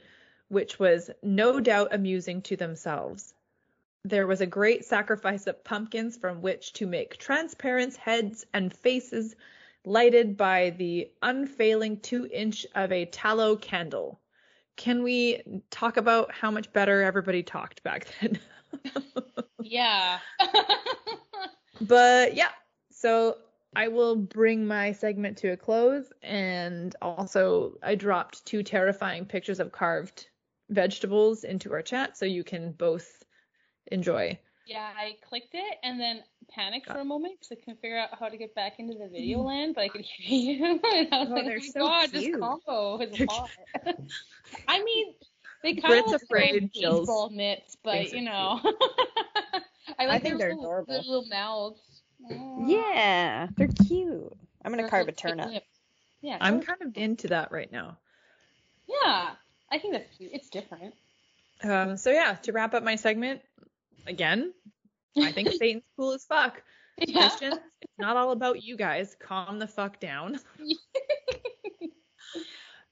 which 0.48 0.78
was 0.78 1.10
no 1.22 1.58
doubt 1.58 1.94
amusing 1.94 2.42
to 2.42 2.56
themselves. 2.56 3.33
There 4.06 4.26
was 4.26 4.42
a 4.42 4.46
great 4.46 4.84
sacrifice 4.84 5.46
of 5.46 5.64
pumpkins 5.64 6.16
from 6.18 6.42
which 6.42 6.74
to 6.74 6.86
make 6.86 7.16
transparent 7.16 7.96
heads 7.96 8.44
and 8.52 8.74
faces 8.74 9.34
lighted 9.86 10.36
by 10.36 10.70
the 10.70 11.10
unfailing 11.22 12.00
two 12.00 12.28
inch 12.30 12.66
of 12.74 12.92
a 12.92 13.06
tallow 13.06 13.56
candle. 13.56 14.20
Can 14.76 15.02
we 15.02 15.62
talk 15.70 15.96
about 15.96 16.32
how 16.32 16.50
much 16.50 16.72
better 16.72 17.02
everybody 17.02 17.42
talked 17.42 17.82
back 17.82 18.06
then? 18.20 18.38
yeah. 19.62 20.18
but 21.80 22.34
yeah, 22.34 22.50
so 22.90 23.38
I 23.74 23.88
will 23.88 24.16
bring 24.16 24.66
my 24.66 24.92
segment 24.92 25.38
to 25.38 25.52
a 25.52 25.56
close. 25.56 26.12
And 26.22 26.94
also, 27.00 27.78
I 27.82 27.94
dropped 27.94 28.44
two 28.44 28.62
terrifying 28.62 29.24
pictures 29.24 29.60
of 29.60 29.72
carved 29.72 30.28
vegetables 30.70 31.44
into 31.44 31.72
our 31.72 31.82
chat 31.82 32.16
so 32.16 32.24
you 32.26 32.44
can 32.44 32.72
both 32.72 33.23
enjoy. 33.90 34.38
Yeah, 34.66 34.88
I 34.96 35.16
clicked 35.28 35.54
it 35.54 35.78
and 35.82 36.00
then 36.00 36.22
panicked 36.50 36.86
for 36.86 36.98
a 36.98 37.04
moment 37.04 37.34
because 37.38 37.52
I 37.52 37.56
couldn't 37.56 37.80
figure 37.80 37.98
out 37.98 38.10
how 38.18 38.28
to 38.28 38.36
get 38.36 38.54
back 38.54 38.78
into 38.78 38.94
the 38.94 39.08
video 39.08 39.40
mm. 39.40 39.44
land, 39.46 39.74
but 39.74 39.82
I 39.82 39.88
could 39.88 40.02
hear 40.02 40.56
you. 40.56 40.80
and 40.94 41.08
I 41.12 41.20
was 41.20 41.28
oh, 41.30 41.34
like, 41.34 41.44
oh 41.44 41.48
my 41.48 41.58
so 41.58 41.80
god, 41.80 42.10
cute. 42.10 42.32
this 42.32 42.40
combo 42.40 42.98
is 43.00 43.18
hot. 43.28 43.50
I 44.68 44.82
mean, 44.82 45.14
they 45.62 45.74
kind 45.74 46.04
of 46.04 46.10
look 46.10 46.22
like 46.30 46.72
baseball 46.72 47.30
mitts, 47.30 47.76
but 47.82 48.12
you 48.12 48.22
know. 48.22 48.60
I 49.98 50.06
like 50.06 50.08
I 50.08 50.18
think 50.18 50.38
they're 50.38 50.50
little, 50.50 50.64
adorable. 50.64 50.96
little 50.96 51.26
mouths. 51.26 52.02
Yeah, 52.66 53.48
they're 53.56 53.68
cute. 53.86 54.32
I'm 54.64 54.74
gonna 54.74 54.88
carve 54.88 55.08
a 55.08 55.12
turnip. 55.12 55.62
Yeah, 56.22 56.38
I'm 56.40 56.62
kind 56.62 56.80
of 56.80 56.96
into 56.96 57.28
that 57.28 57.52
right 57.52 57.70
now. 57.70 57.98
Yeah, 58.88 59.30
I 59.70 59.78
think 59.78 59.92
that's 59.92 60.16
cute. 60.16 60.30
It's 60.32 60.48
different. 60.48 60.94
Um, 61.62 61.96
so 61.98 62.10
yeah, 62.10 62.34
to 62.42 62.52
wrap 62.52 62.72
up 62.72 62.82
my 62.82 62.96
segment, 62.96 63.42
again, 64.06 64.52
I 65.18 65.32
think 65.32 65.48
Satan's 65.58 65.84
cool 65.96 66.12
as 66.12 66.24
fuck. 66.24 66.62
Yeah. 66.98 67.28
Christians, 67.28 67.58
it's 67.82 67.92
not 67.98 68.16
all 68.16 68.30
about 68.30 68.62
you 68.62 68.76
guys. 68.76 69.16
Calm 69.20 69.58
the 69.58 69.66
fuck 69.66 69.98
down. 69.98 70.38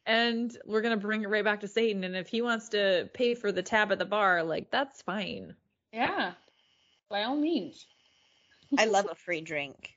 and 0.06 0.56
we're 0.66 0.82
gonna 0.82 0.96
bring 0.96 1.22
it 1.22 1.28
right 1.28 1.44
back 1.44 1.60
to 1.60 1.68
Satan. 1.68 2.04
And 2.04 2.16
if 2.16 2.28
he 2.28 2.42
wants 2.42 2.68
to 2.70 3.08
pay 3.14 3.34
for 3.34 3.52
the 3.52 3.62
tab 3.62 3.92
at 3.92 3.98
the 3.98 4.04
bar, 4.04 4.42
like 4.42 4.70
that's 4.70 5.02
fine. 5.02 5.54
Yeah, 5.92 6.32
by 7.08 7.24
all 7.24 7.36
means. 7.36 7.86
I 8.78 8.86
love 8.86 9.06
a 9.10 9.14
free 9.14 9.42
drink. 9.42 9.90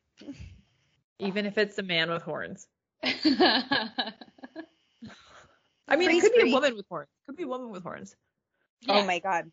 Even 1.20 1.46
if 1.46 1.58
it's 1.58 1.78
a 1.78 1.84
man 1.84 2.10
with 2.10 2.22
horns. 2.22 2.68
I 5.88 5.96
mean, 5.98 6.10
free 6.10 6.18
it 6.18 6.22
could 6.22 6.34
free. 6.34 6.44
be 6.44 6.52
a 6.52 6.54
woman 6.54 6.76
with 6.76 6.86
horns. 6.90 7.08
It 7.08 7.32
could 7.32 7.38
be 7.38 7.44
a 7.44 7.48
woman 7.48 7.70
with 7.70 7.84
horns. 7.84 8.16
Yeah. 8.82 8.96
Oh 8.96 9.06
my 9.06 9.20
god. 9.20 9.50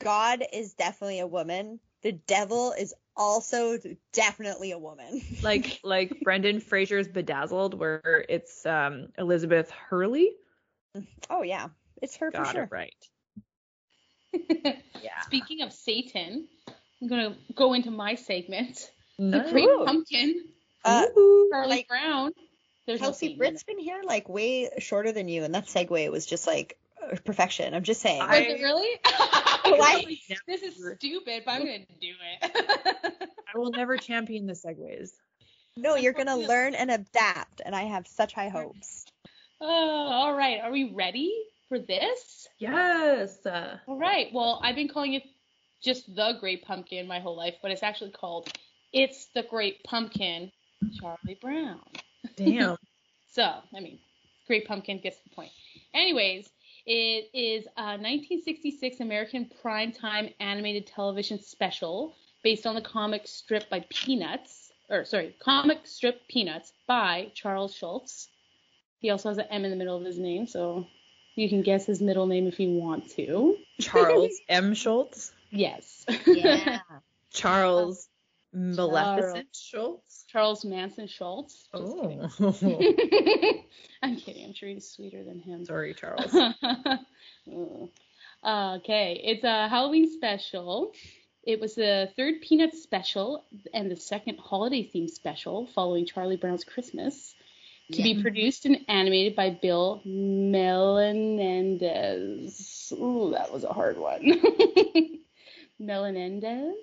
God 0.00 0.44
is 0.52 0.74
definitely 0.74 1.20
a 1.20 1.26
woman. 1.26 1.78
The 2.02 2.12
devil 2.12 2.72
is 2.72 2.94
also 3.16 3.78
definitely 4.12 4.72
a 4.72 4.78
woman. 4.78 5.20
like 5.42 5.80
like 5.84 6.20
Brendan 6.22 6.60
Fraser's 6.60 7.06
Bedazzled, 7.06 7.74
where 7.74 8.24
it's 8.28 8.64
um 8.66 9.08
Elizabeth 9.18 9.70
Hurley. 9.70 10.32
Oh 11.28 11.42
yeah, 11.42 11.68
it's 12.02 12.16
her 12.16 12.30
Got 12.30 12.46
for 12.46 12.52
sure. 12.52 12.62
It 12.64 12.70
right. 12.70 12.94
yeah. 15.02 15.20
Speaking 15.26 15.62
of 15.62 15.72
Satan, 15.72 16.48
I'm 17.00 17.08
gonna 17.08 17.36
go 17.54 17.74
into 17.74 17.90
my 17.90 18.14
segment. 18.14 18.90
The 19.18 19.46
Great 19.50 19.68
Pumpkin. 19.84 20.44
Uh, 20.82 21.04
Charlie 21.52 21.68
like, 21.68 21.88
Brown. 21.88 22.32
There's 22.86 23.00
Kelsey 23.00 23.34
no 23.34 23.36
Britt's 23.36 23.64
been 23.64 23.78
here 23.78 24.00
like 24.02 24.30
way 24.30 24.70
shorter 24.78 25.12
than 25.12 25.28
you, 25.28 25.44
and 25.44 25.54
that 25.54 25.66
segue 25.66 26.10
was 26.10 26.24
just 26.24 26.46
like 26.46 26.78
perfection. 27.24 27.74
I'm 27.74 27.82
just 27.82 28.00
saying. 28.00 28.20
Was 28.20 28.38
it 28.38 28.62
really? 28.62 28.98
Why? 29.78 30.04
this 30.46 30.62
is 30.62 30.74
stupid, 30.96 31.42
but 31.44 31.52
I'm 31.52 31.64
gonna 31.64 31.78
do 32.00 32.12
it. 32.42 33.30
I 33.54 33.58
will 33.58 33.70
never 33.70 33.96
champion 33.96 34.46
the 34.46 34.54
segues. 34.54 35.10
No, 35.76 35.96
you're 35.96 36.12
gonna 36.12 36.36
learn 36.36 36.74
and 36.74 36.90
adapt, 36.90 37.62
and 37.64 37.74
I 37.74 37.84
have 37.84 38.06
such 38.06 38.34
high 38.34 38.48
hopes. 38.48 39.06
Oh, 39.60 39.66
all 39.66 40.34
right. 40.34 40.60
Are 40.60 40.70
we 40.70 40.92
ready 40.94 41.32
for 41.68 41.78
this? 41.78 42.48
Yes. 42.58 43.38
All 43.46 43.98
right. 43.98 44.28
Well, 44.32 44.60
I've 44.62 44.74
been 44.74 44.88
calling 44.88 45.14
it 45.14 45.22
just 45.82 46.14
the 46.14 46.36
Great 46.40 46.64
Pumpkin 46.64 47.06
my 47.06 47.20
whole 47.20 47.36
life, 47.36 47.56
but 47.62 47.70
it's 47.70 47.82
actually 47.82 48.10
called 48.10 48.50
It's 48.92 49.26
the 49.34 49.42
Great 49.42 49.82
Pumpkin, 49.84 50.50
Charlie 50.98 51.38
Brown. 51.40 51.80
Damn. 52.36 52.76
so, 53.32 53.42
I 53.42 53.80
mean, 53.80 53.98
Great 54.46 54.66
Pumpkin 54.66 54.98
gets 54.98 55.18
the 55.22 55.30
point. 55.30 55.52
Anyways, 55.94 56.48
it 56.86 57.30
is 57.34 57.66
a 57.76 57.98
1966 57.98 59.00
American 59.00 59.50
primetime 59.64 60.34
animated 60.40 60.86
television 60.86 61.40
special 61.40 62.14
based 62.42 62.66
on 62.66 62.74
the 62.74 62.80
comic 62.80 63.26
strip 63.26 63.68
by 63.68 63.84
Peanuts, 63.90 64.72
or 64.88 65.04
sorry, 65.04 65.34
comic 65.40 65.86
strip 65.86 66.26
Peanuts 66.28 66.72
by 66.86 67.30
Charles 67.34 67.74
Schulz. 67.74 68.28
He 69.00 69.10
also 69.10 69.28
has 69.28 69.38
an 69.38 69.46
M 69.50 69.64
in 69.64 69.70
the 69.70 69.76
middle 69.76 69.96
of 69.96 70.04
his 70.04 70.18
name, 70.18 70.46
so 70.46 70.86
you 71.34 71.48
can 71.48 71.62
guess 71.62 71.86
his 71.86 72.00
middle 72.00 72.26
name 72.26 72.46
if 72.46 72.60
you 72.60 72.70
want 72.70 73.10
to. 73.12 73.56
Charles 73.80 74.32
M. 74.48 74.74
Schulz? 74.74 75.32
Yes. 75.50 76.04
Yeah. 76.26 76.80
Charles 77.32 78.08
Maleficent 78.52 79.48
Schulz, 79.54 80.24
Charles 80.28 80.64
Manson 80.64 81.06
Schulz. 81.06 81.68
oh. 81.72 82.28
I'm 84.02 84.16
kidding. 84.16 84.46
I'm 84.46 84.54
sure 84.54 84.68
he's 84.68 84.90
sweeter 84.90 85.22
than 85.22 85.40
him. 85.40 85.64
Sorry, 85.64 85.94
Charles. 85.94 86.34
Uh, 88.42 88.78
okay. 88.78 89.20
It's 89.22 89.44
a 89.44 89.68
Halloween 89.68 90.10
special. 90.10 90.94
It 91.42 91.60
was 91.60 91.74
the 91.74 92.08
third 92.16 92.40
Peanuts 92.40 92.82
special 92.82 93.44
and 93.74 93.90
the 93.90 93.96
second 93.96 94.38
holiday 94.38 94.90
themed 94.90 95.10
special 95.10 95.66
following 95.66 96.06
Charlie 96.06 96.38
Brown's 96.38 96.64
Christmas 96.64 97.34
to 97.92 97.98
yeah. 97.98 98.14
be 98.14 98.22
produced 98.22 98.64
and 98.64 98.78
animated 98.88 99.36
by 99.36 99.50
Bill 99.50 100.00
Melendez. 100.06 101.34
Ooh, 102.96 103.32
that 103.32 103.52
was 103.52 103.64
a 103.64 103.72
hard 103.74 103.98
one. 103.98 104.40
Melendez. 105.78 106.76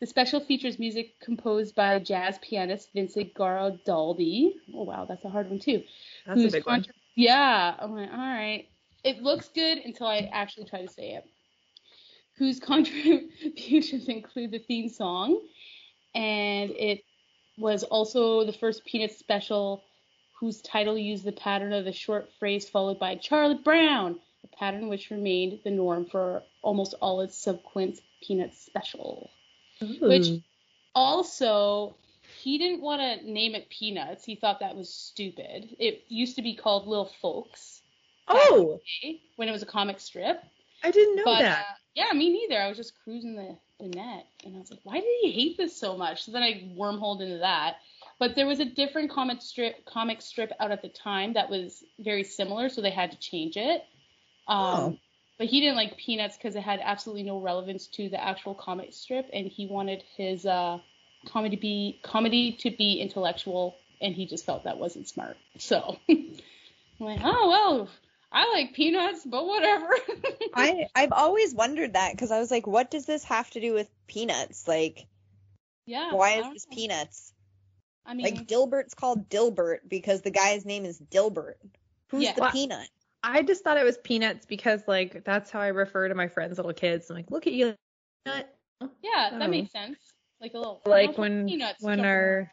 The 0.00 0.06
special 0.06 0.40
features 0.40 0.78
music 0.78 1.18
composed 1.20 1.74
by 1.74 1.98
jazz 1.98 2.38
pianist 2.38 2.90
Vincent 2.94 3.34
Guaraldi. 3.34 4.52
Oh 4.72 4.84
wow, 4.84 5.04
that's 5.06 5.24
a 5.24 5.28
hard 5.28 5.50
one 5.50 5.58
too. 5.58 5.82
That's 6.26 6.40
a 6.40 6.50
big 6.50 6.64
contra- 6.64 6.92
one. 6.92 7.00
Yeah, 7.16 7.74
I'm 7.78 7.96
like, 7.96 8.10
all 8.10 8.16
right. 8.16 8.68
It 9.02 9.22
looks 9.22 9.48
good 9.48 9.78
until 9.78 10.06
I 10.06 10.28
actually 10.32 10.66
try 10.66 10.82
to 10.82 10.92
say 10.92 11.14
it. 11.14 11.24
Whose 12.36 12.60
contributions 12.60 14.04
include 14.08 14.52
the 14.52 14.60
theme 14.60 14.88
song, 14.88 15.40
and 16.14 16.70
it 16.70 17.02
was 17.56 17.82
also 17.82 18.44
the 18.44 18.52
first 18.52 18.84
Peanuts 18.84 19.18
special 19.18 19.82
whose 20.38 20.60
title 20.62 20.96
used 20.96 21.24
the 21.24 21.32
pattern 21.32 21.72
of 21.72 21.84
the 21.84 21.92
short 21.92 22.30
phrase 22.38 22.68
followed 22.68 23.00
by 23.00 23.16
Charlie 23.16 23.56
Brown, 23.56 24.20
a 24.44 24.56
pattern 24.56 24.88
which 24.88 25.10
remained 25.10 25.58
the 25.64 25.70
norm 25.70 26.06
for 26.06 26.44
almost 26.62 26.94
all 27.00 27.20
its 27.22 27.36
subsequent 27.36 27.98
Peanuts 28.22 28.64
special. 28.64 29.30
Ooh. 29.82 30.08
Which 30.08 30.28
also 30.94 31.96
he 32.42 32.58
didn't 32.58 32.82
want 32.82 33.00
to 33.00 33.30
name 33.30 33.54
it 33.54 33.68
Peanuts. 33.70 34.24
He 34.24 34.34
thought 34.34 34.60
that 34.60 34.76
was 34.76 34.92
stupid. 34.92 35.76
It 35.78 36.04
used 36.08 36.36
to 36.36 36.42
be 36.42 36.54
called 36.54 36.86
Little 36.86 37.10
Folks. 37.20 37.82
Oh. 38.26 38.80
When 39.36 39.48
it 39.48 39.52
was 39.52 39.62
a 39.62 39.66
comic 39.66 40.00
strip. 40.00 40.42
I 40.82 40.90
didn't 40.90 41.16
know 41.16 41.24
but, 41.24 41.40
that. 41.40 41.58
Uh, 41.58 41.74
yeah, 41.94 42.12
me 42.12 42.30
neither. 42.30 42.60
I 42.60 42.68
was 42.68 42.76
just 42.76 42.92
cruising 43.02 43.34
the, 43.34 43.56
the 43.80 43.88
net 43.88 44.26
and 44.44 44.56
I 44.56 44.60
was 44.60 44.70
like, 44.70 44.80
why 44.84 45.00
did 45.00 45.08
he 45.22 45.32
hate 45.32 45.56
this 45.56 45.76
so 45.76 45.96
much? 45.96 46.24
So 46.24 46.32
then 46.32 46.42
I 46.42 46.70
wormholed 46.76 47.22
into 47.22 47.38
that. 47.38 47.76
But 48.18 48.34
there 48.34 48.46
was 48.46 48.60
a 48.60 48.64
different 48.64 49.10
comic 49.10 49.40
strip 49.40 49.84
comic 49.84 50.20
strip 50.20 50.52
out 50.58 50.72
at 50.72 50.82
the 50.82 50.88
time 50.88 51.34
that 51.34 51.48
was 51.48 51.84
very 52.00 52.24
similar, 52.24 52.68
so 52.68 52.80
they 52.80 52.90
had 52.90 53.12
to 53.12 53.18
change 53.18 53.56
it. 53.56 53.84
Um, 54.48 54.58
oh. 54.58 54.98
But 55.38 55.46
he 55.46 55.60
didn't 55.60 55.76
like 55.76 55.96
Peanuts 55.96 56.36
because 56.36 56.56
it 56.56 56.62
had 56.62 56.80
absolutely 56.82 57.22
no 57.22 57.40
relevance 57.40 57.86
to 57.88 58.08
the 58.08 58.22
actual 58.22 58.54
comic 58.54 58.92
strip, 58.92 59.30
and 59.32 59.46
he 59.46 59.66
wanted 59.66 60.02
his 60.16 60.44
uh, 60.44 60.78
comedy 61.26 61.56
be 61.56 62.00
comedy 62.02 62.52
to 62.60 62.70
be 62.70 63.00
intellectual, 63.00 63.76
and 64.00 64.14
he 64.14 64.26
just 64.26 64.44
felt 64.44 64.64
that 64.64 64.78
wasn't 64.78 65.08
smart. 65.08 65.36
So 65.58 65.96
I'm 66.08 66.26
like, 66.98 67.20
oh 67.22 67.48
well, 67.48 67.88
I 68.32 68.52
like 68.52 68.74
peanuts, 68.74 69.24
but 69.24 69.46
whatever. 69.46 69.90
I 70.54 70.86
I've 70.94 71.12
always 71.12 71.54
wondered 71.54 71.92
that 71.92 72.12
because 72.12 72.32
I 72.32 72.40
was 72.40 72.50
like, 72.50 72.66
what 72.66 72.90
does 72.90 73.06
this 73.06 73.22
have 73.24 73.48
to 73.50 73.60
do 73.60 73.74
with 73.74 73.88
peanuts? 74.08 74.66
Like, 74.66 75.06
yeah. 75.86 76.12
why 76.12 76.40
is 76.40 76.52
this 76.52 76.66
know. 76.68 76.74
peanuts? 76.74 77.32
I 78.04 78.14
mean, 78.14 78.24
Like 78.24 78.46
Dilbert's 78.48 78.94
called 78.94 79.28
Dilbert 79.28 79.80
because 79.86 80.22
the 80.22 80.30
guy's 80.30 80.64
name 80.64 80.84
is 80.84 80.98
Dilbert. 80.98 81.56
Who's 82.08 82.24
Yeah. 82.24 82.32
the 82.34 82.40
Well, 82.40 82.50
peanut? 82.50 82.88
I 83.22 83.42
just 83.42 83.64
thought 83.64 83.76
it 83.76 83.84
was 83.84 83.98
peanuts 83.98 84.46
because 84.46 84.82
like 84.86 85.24
that's 85.24 85.50
how 85.50 85.60
I 85.60 85.68
refer 85.68 86.08
to 86.08 86.14
my 86.14 86.28
friends' 86.28 86.56
little 86.56 86.72
kids. 86.72 87.10
I'm 87.10 87.16
like, 87.16 87.30
look 87.30 87.46
at 87.46 87.52
you. 87.52 87.74
Peanut. 88.24 88.54
yeah, 89.02 89.30
Oh. 89.32 89.38
that 89.38 89.42
um, 89.42 89.50
makes 89.50 89.72
sense. 89.72 89.98
Like 90.40 90.54
a 90.54 90.58
little 90.58 90.80
Like 90.86 91.18
when 91.18 91.46
peanuts 91.46 91.82
when 91.82 92.00
our 92.04 92.50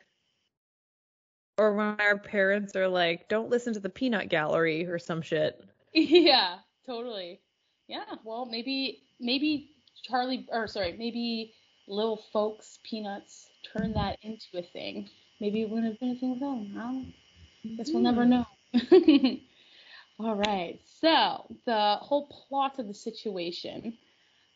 or 1.58 1.74
when 1.74 1.96
our 2.00 2.18
parents 2.18 2.76
are 2.76 2.88
like, 2.88 3.30
don't 3.30 3.50
listen 3.50 3.74
to 3.74 3.80
the 3.80 3.90
peanut 3.90 4.30
gallery 4.30 4.86
or 4.86 5.00
some 5.00 5.22
shit. 5.22 5.64
Yeah, 5.98 6.58
totally. 6.86 7.40
Yeah, 7.88 8.04
well, 8.26 8.46
maybe 8.46 9.04
maybe 9.20 9.70
Charlie 10.04 10.46
or 10.52 10.68
sorry, 10.68 10.94
maybe 10.98 11.54
little 11.88 12.22
folks 12.34 12.80
peanuts 12.84 13.48
turn 13.72 13.94
that 13.94 14.18
into 14.22 14.46
a 14.56 14.62
thing. 14.62 15.10
Maybe 15.40 15.62
it 15.62 15.70
wouldn't 15.70 15.88
have 15.88 16.00
been 16.00 16.12
a 16.12 16.16
thing 16.16 16.32
with 16.32 16.40
them. 16.42 16.76
I. 16.78 17.14
Guess 17.78 17.92
we'll 17.92 18.04
never 18.04 18.26
mm-hmm. 18.26 19.28
know. 19.28 19.38
All 20.20 20.36
right. 20.36 20.80
So 21.02 21.46
the 21.66 21.98
whole 22.02 22.28
plot 22.28 22.80
of 22.80 22.88
the 22.88 22.94
situation, 22.94 23.98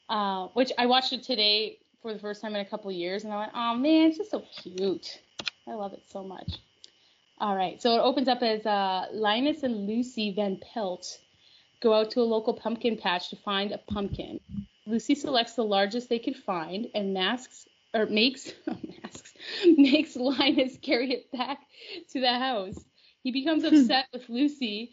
uh, 0.08 0.48
which 0.54 0.72
I 0.78 0.86
watched 0.86 1.14
it 1.14 1.24
today 1.24 1.80
for 2.02 2.14
the 2.14 2.20
first 2.20 2.42
time 2.42 2.56
in 2.56 2.62
a 2.62 2.70
couple 2.70 2.92
years, 2.92 3.24
and 3.24 3.34
I 3.34 3.40
went, 3.40 3.52
oh 3.54 3.76
man, 3.76 4.08
it's 4.08 4.18
just 4.18 4.32
so 4.32 4.44
cute. 4.62 5.20
I 5.68 5.74
love 5.74 5.94
it 5.94 6.04
so 6.10 6.24
much. 6.24 6.52
All 7.40 7.56
right. 7.56 7.82
So 7.82 7.96
it 7.96 8.00
opens 8.00 8.28
up 8.28 8.42
as 8.42 8.66
uh, 8.66 9.08
Linus 9.14 9.64
and 9.64 9.88
Lucy 9.88 10.34
Van 10.34 10.60
Pelt 10.74 11.20
go 11.82 11.94
out 11.94 12.12
to 12.12 12.22
a 12.22 12.24
local 12.24 12.54
pumpkin 12.54 12.98
patch 12.98 13.30
to 13.30 13.36
find 13.38 13.72
a 13.72 13.78
pumpkin. 13.78 14.40
Lucy 14.86 15.16
selects 15.16 15.54
the 15.54 15.64
largest 15.64 16.10
they 16.10 16.20
could 16.20 16.36
find 16.36 16.88
and 16.96 17.14
masks 17.14 17.66
or 17.94 18.06
makes 18.06 18.52
masks 18.68 19.34
makes 19.78 20.16
Linus 20.16 20.78
carry 20.82 21.12
it 21.12 21.32
back 21.32 21.60
to 22.12 22.20
the 22.20 22.34
house. 22.34 22.78
He 23.24 23.32
becomes 23.32 23.64
upset 23.66 24.08
with 24.14 24.28
Lucy 24.30 24.92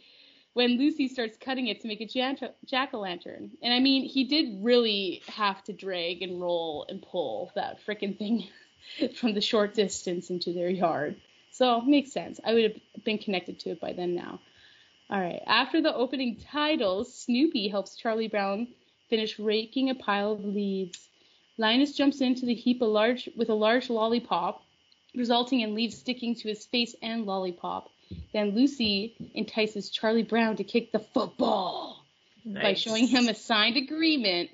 when 0.57 0.79
Lucy 0.79 1.07
starts 1.07 1.37
cutting 1.37 1.67
it 1.67 1.83
to 1.83 1.87
make 1.87 2.01
a 2.01 2.07
jack 2.07 2.95
o' 2.95 2.99
lantern. 2.99 3.51
And 3.63 3.75
I 3.75 3.79
mean, 3.79 4.05
he 4.05 4.25
did 4.25 4.65
really 4.65 5.21
have 5.29 5.63
to 5.65 5.75
drag 5.75 6.23
and 6.23 6.41
roll 6.41 6.87
and 6.89 7.03
pull 7.03 7.53
that 7.55 7.85
frickin' 7.85 8.19
thing 8.19 8.49
from 9.17 9.35
the 9.35 9.43
short 9.43 9.75
distance 9.75 10.31
into 10.31 10.55
their 10.55 10.71
yard. 10.71 11.17
So 11.51 11.83
makes 11.83 12.11
sense. 12.11 12.41
I 12.43 12.55
would 12.55 12.63
have 12.63 13.05
been 13.05 13.19
connected 13.19 13.61
to 13.61 13.71
it 13.73 13.83
by 13.83 13.93
then 13.93 14.15
now. 14.15 14.41
All 15.11 15.21
right. 15.21 15.43
After 15.47 15.83
the 15.83 15.95
opening 15.95 16.37
titles, 16.37 17.13
Snoopy 17.13 17.69
helps 17.69 17.95
Charlie 17.95 18.29
Brown 18.29 18.69
finish 19.11 19.39
raking 19.39 19.91
a 19.91 19.95
pile 19.95 20.33
of 20.33 20.43
leaves. 20.43 21.07
Linus 21.59 21.95
jumps 21.95 22.23
into 22.23 22.47
the 22.47 22.55
heap 22.55 22.81
a 22.81 22.87
large, 22.87 23.29
with 23.37 23.51
a 23.51 23.55
large 23.55 23.91
lollipop, 23.91 24.63
resulting 25.15 25.61
in 25.61 25.75
leaves 25.75 25.99
sticking 25.99 26.35
to 26.37 26.49
his 26.49 26.65
face 26.65 26.95
and 27.03 27.27
lollipop. 27.27 27.91
Then 28.33 28.51
Lucy 28.51 29.17
entices 29.35 29.91
Charlie 29.91 30.23
Brown 30.23 30.57
to 30.57 30.65
kick 30.65 30.93
the 30.93 30.99
football 30.99 32.05
by 32.45 32.75
showing 32.75 33.07
him 33.07 33.29
a 33.29 33.35
signed 33.35 33.77
agreement 33.77 34.51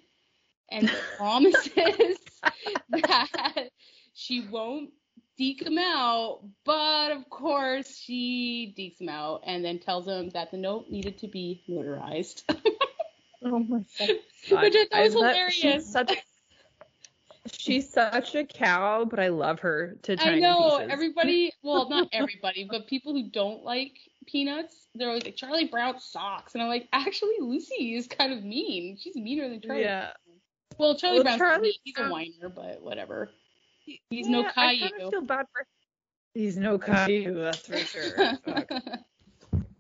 and 0.71 0.91
promises 1.17 2.19
that 2.91 3.69
she 4.15 4.41
won't 4.41 4.91
deke 5.37 5.63
him 5.63 5.79
out. 5.79 6.41
But 6.65 7.13
of 7.13 7.29
course, 7.29 7.97
she 7.97 8.75
dekes 8.79 9.01
him 9.01 9.09
out 9.09 9.43
and 9.47 9.65
then 9.65 9.79
tells 9.79 10.07
him 10.07 10.31
that 10.31 10.51
the 10.51 10.57
note 10.57 10.91
needed 10.91 11.19
to 11.19 11.29
be 11.29 11.63
notarized. 11.69 12.43
Oh 13.45 13.59
my 13.59 13.85
god. 13.99 14.09
Which 14.63 14.77
I 14.77 14.85
thought 14.85 15.03
was 15.03 15.15
bet 15.15 15.35
hilarious. 15.35 15.55
She's 15.55 15.91
such, 15.91 16.13
she's 17.51 17.91
such 17.91 18.35
a 18.35 18.45
cow, 18.45 19.05
but 19.05 19.19
I 19.19 19.29
love 19.29 19.61
her 19.61 19.97
to 20.03 20.17
I 20.21 20.39
know 20.39 20.79
pieces. 20.79 20.93
everybody, 20.93 21.53
well, 21.63 21.89
not 21.91 22.09
everybody, 22.13 22.67
but 22.71 22.87
people 22.87 23.13
who 23.13 23.29
don't 23.31 23.65
like 23.65 23.93
peanuts, 24.27 24.87
they're 24.95 25.09
always 25.09 25.25
like 25.25 25.37
Charlie 25.37 25.67
Brown 25.67 25.99
sucks, 25.99 26.55
and 26.55 26.63
I'm 26.63 26.69
like, 26.69 26.89
actually, 26.93 27.35
Lucy 27.41 27.95
is 27.95 28.07
kind 28.07 28.33
of 28.33 28.45
mean. 28.45 28.97
She's 29.01 29.17
meaner 29.17 29.49
than 29.49 29.61
Charlie. 29.61 29.83
Yeah. 29.83 30.13
Well, 30.79 30.95
Charlie 30.97 31.17
Well, 31.19 31.25
Brown's 31.25 31.39
Charlie. 31.39 31.75
He's 31.85 31.95
a 31.99 32.09
whiner, 32.09 32.49
but 32.55 32.83
whatever. 32.83 33.31
He's 33.85 34.01
Yeah, 34.29 34.29
no 34.43 34.45
I 34.49 34.53
Caillou. 34.77 34.81
kind 34.91 35.03
of 35.03 35.11
feel 35.11 35.23
bad 35.23 35.47
for. 35.53 35.67
He's 36.35 36.57
no 36.57 36.79
Caillou, 36.79 37.35
that's 37.35 37.67
for 37.67 37.77
sure. 37.79 38.33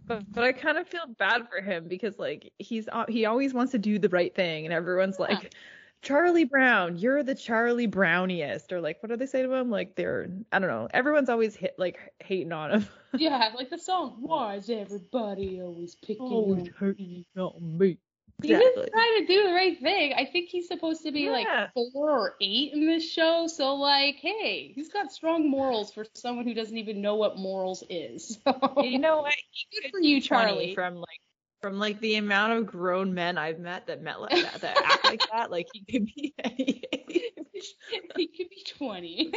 But, 0.05 0.25
but 0.33 0.43
I 0.43 0.51
kind 0.53 0.79
of 0.79 0.89
feel 0.89 1.07
bad 1.17 1.49
for 1.49 1.61
him 1.63 1.87
because 1.87 2.19
like 2.19 2.53
he's 2.59 2.89
uh, 2.91 3.05
he 3.09 3.25
always 3.25 3.55
wants 3.55 3.71
to 3.73 3.79
do 3.79 4.01
the 4.01 4.09
right 4.09 4.35
thing, 4.35 4.65
and 4.67 4.73
everyone's 4.75 5.17
Yeah. 5.19 5.27
like, 5.37 5.55
Charlie 6.03 6.45
Brown, 6.45 6.99
you're 6.99 7.23
the 7.23 7.35
Charlie 7.35 7.87
Browniest, 7.87 8.73
or 8.73 8.81
like 8.81 9.03
what 9.03 9.11
do 9.11 9.17
they 9.17 9.27
say 9.27 9.43
to 9.43 9.53
him? 9.53 9.71
Like 9.71 9.95
they're 9.95 10.29
I 10.51 10.59
don't 10.59 10.69
know. 10.69 10.89
Everyone's 10.93 11.29
always 11.29 11.55
hit 11.55 11.77
like 11.79 11.99
hating 12.19 12.53
on 12.53 12.73
him. 12.73 12.89
yeah, 13.17 13.51
like 13.57 13.71
the 13.71 13.79
song. 13.79 14.17
Why 14.21 14.57
is 14.57 14.69
everybody 14.69 15.61
always 15.63 15.95
picking 15.95 16.27
Always 16.27 16.69
on 16.81 16.97
hating 16.97 17.25
on 17.37 17.79
me. 17.79 17.99
He's 18.43 18.51
just 18.59 18.77
Exactly. 18.77 18.91
trying 18.91 19.19
to 19.21 19.27
do 19.33 19.47
the 19.47 19.55
right 19.55 19.81
thing. 19.81 20.15
I 20.15 20.25
think 20.27 20.49
he's 20.49 20.67
supposed 20.67 21.05
to 21.05 21.13
be 21.13 21.21
Yeah. 21.23 21.31
like 21.31 21.47
four 21.75 22.11
or 22.11 22.35
eight 22.41 22.73
in 22.73 22.87
this 22.87 23.09
show. 23.09 23.47
So 23.47 23.77
like, 23.77 24.17
hey, 24.17 24.73
he's 24.75 24.89
got 24.89 25.13
strong 25.13 25.49
morals 25.49 25.93
for 25.93 26.05
someone 26.15 26.45
who 26.45 26.55
doesn't 26.55 26.77
even 26.77 27.01
know 27.01 27.15
what 27.15 27.39
morals 27.39 27.85
is. 27.89 28.39
So, 28.45 28.83
You 28.83 28.99
know 28.99 29.21
what? 29.23 29.35
good 29.81 29.91
for 29.93 30.01
you, 30.01 30.21
Charlie. 30.21 30.75
From 30.75 30.97
like 30.97 31.21
from 31.63 31.79
like 31.79 32.01
the 32.01 32.17
amount 32.17 32.53
of 32.53 32.67
grown 32.67 33.15
men 33.15 33.39
I've 33.39 33.61
met 33.61 33.87
that 33.87 34.03
met 34.03 34.21
like 34.21 34.31
that 34.43 34.61
that 34.61 34.77
act 34.85 35.05
like 35.05 35.23
that, 35.33 35.51
like 35.51 35.69
he 35.73 35.85
could 35.85 36.07
be 36.07 36.35
any 36.45 36.83
age. 36.93 37.75
he 38.17 38.27
could 38.27 38.51
be 38.51 38.65
20. 38.77 39.33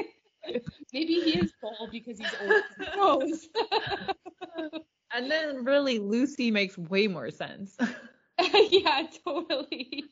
Maybe 0.94 1.14
he 1.14 1.40
is 1.40 1.54
bald 1.62 1.92
because 1.92 2.20
he's 2.20 2.34
old. 2.42 2.64
Knows? 2.96 3.48
And 5.14 5.32
then 5.32 5.64
really 5.64 6.00
Lucy 6.00 6.52
makes 6.52 6.78
way 6.78 7.08
more 7.08 7.30
sense. 7.32 7.78
yeah, 8.70 9.04
totally. 9.24 10.04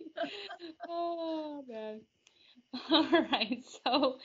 oh 0.88 1.65
man. 1.67 1.99
All 2.89 3.04
right, 3.12 3.62
so 3.86 4.17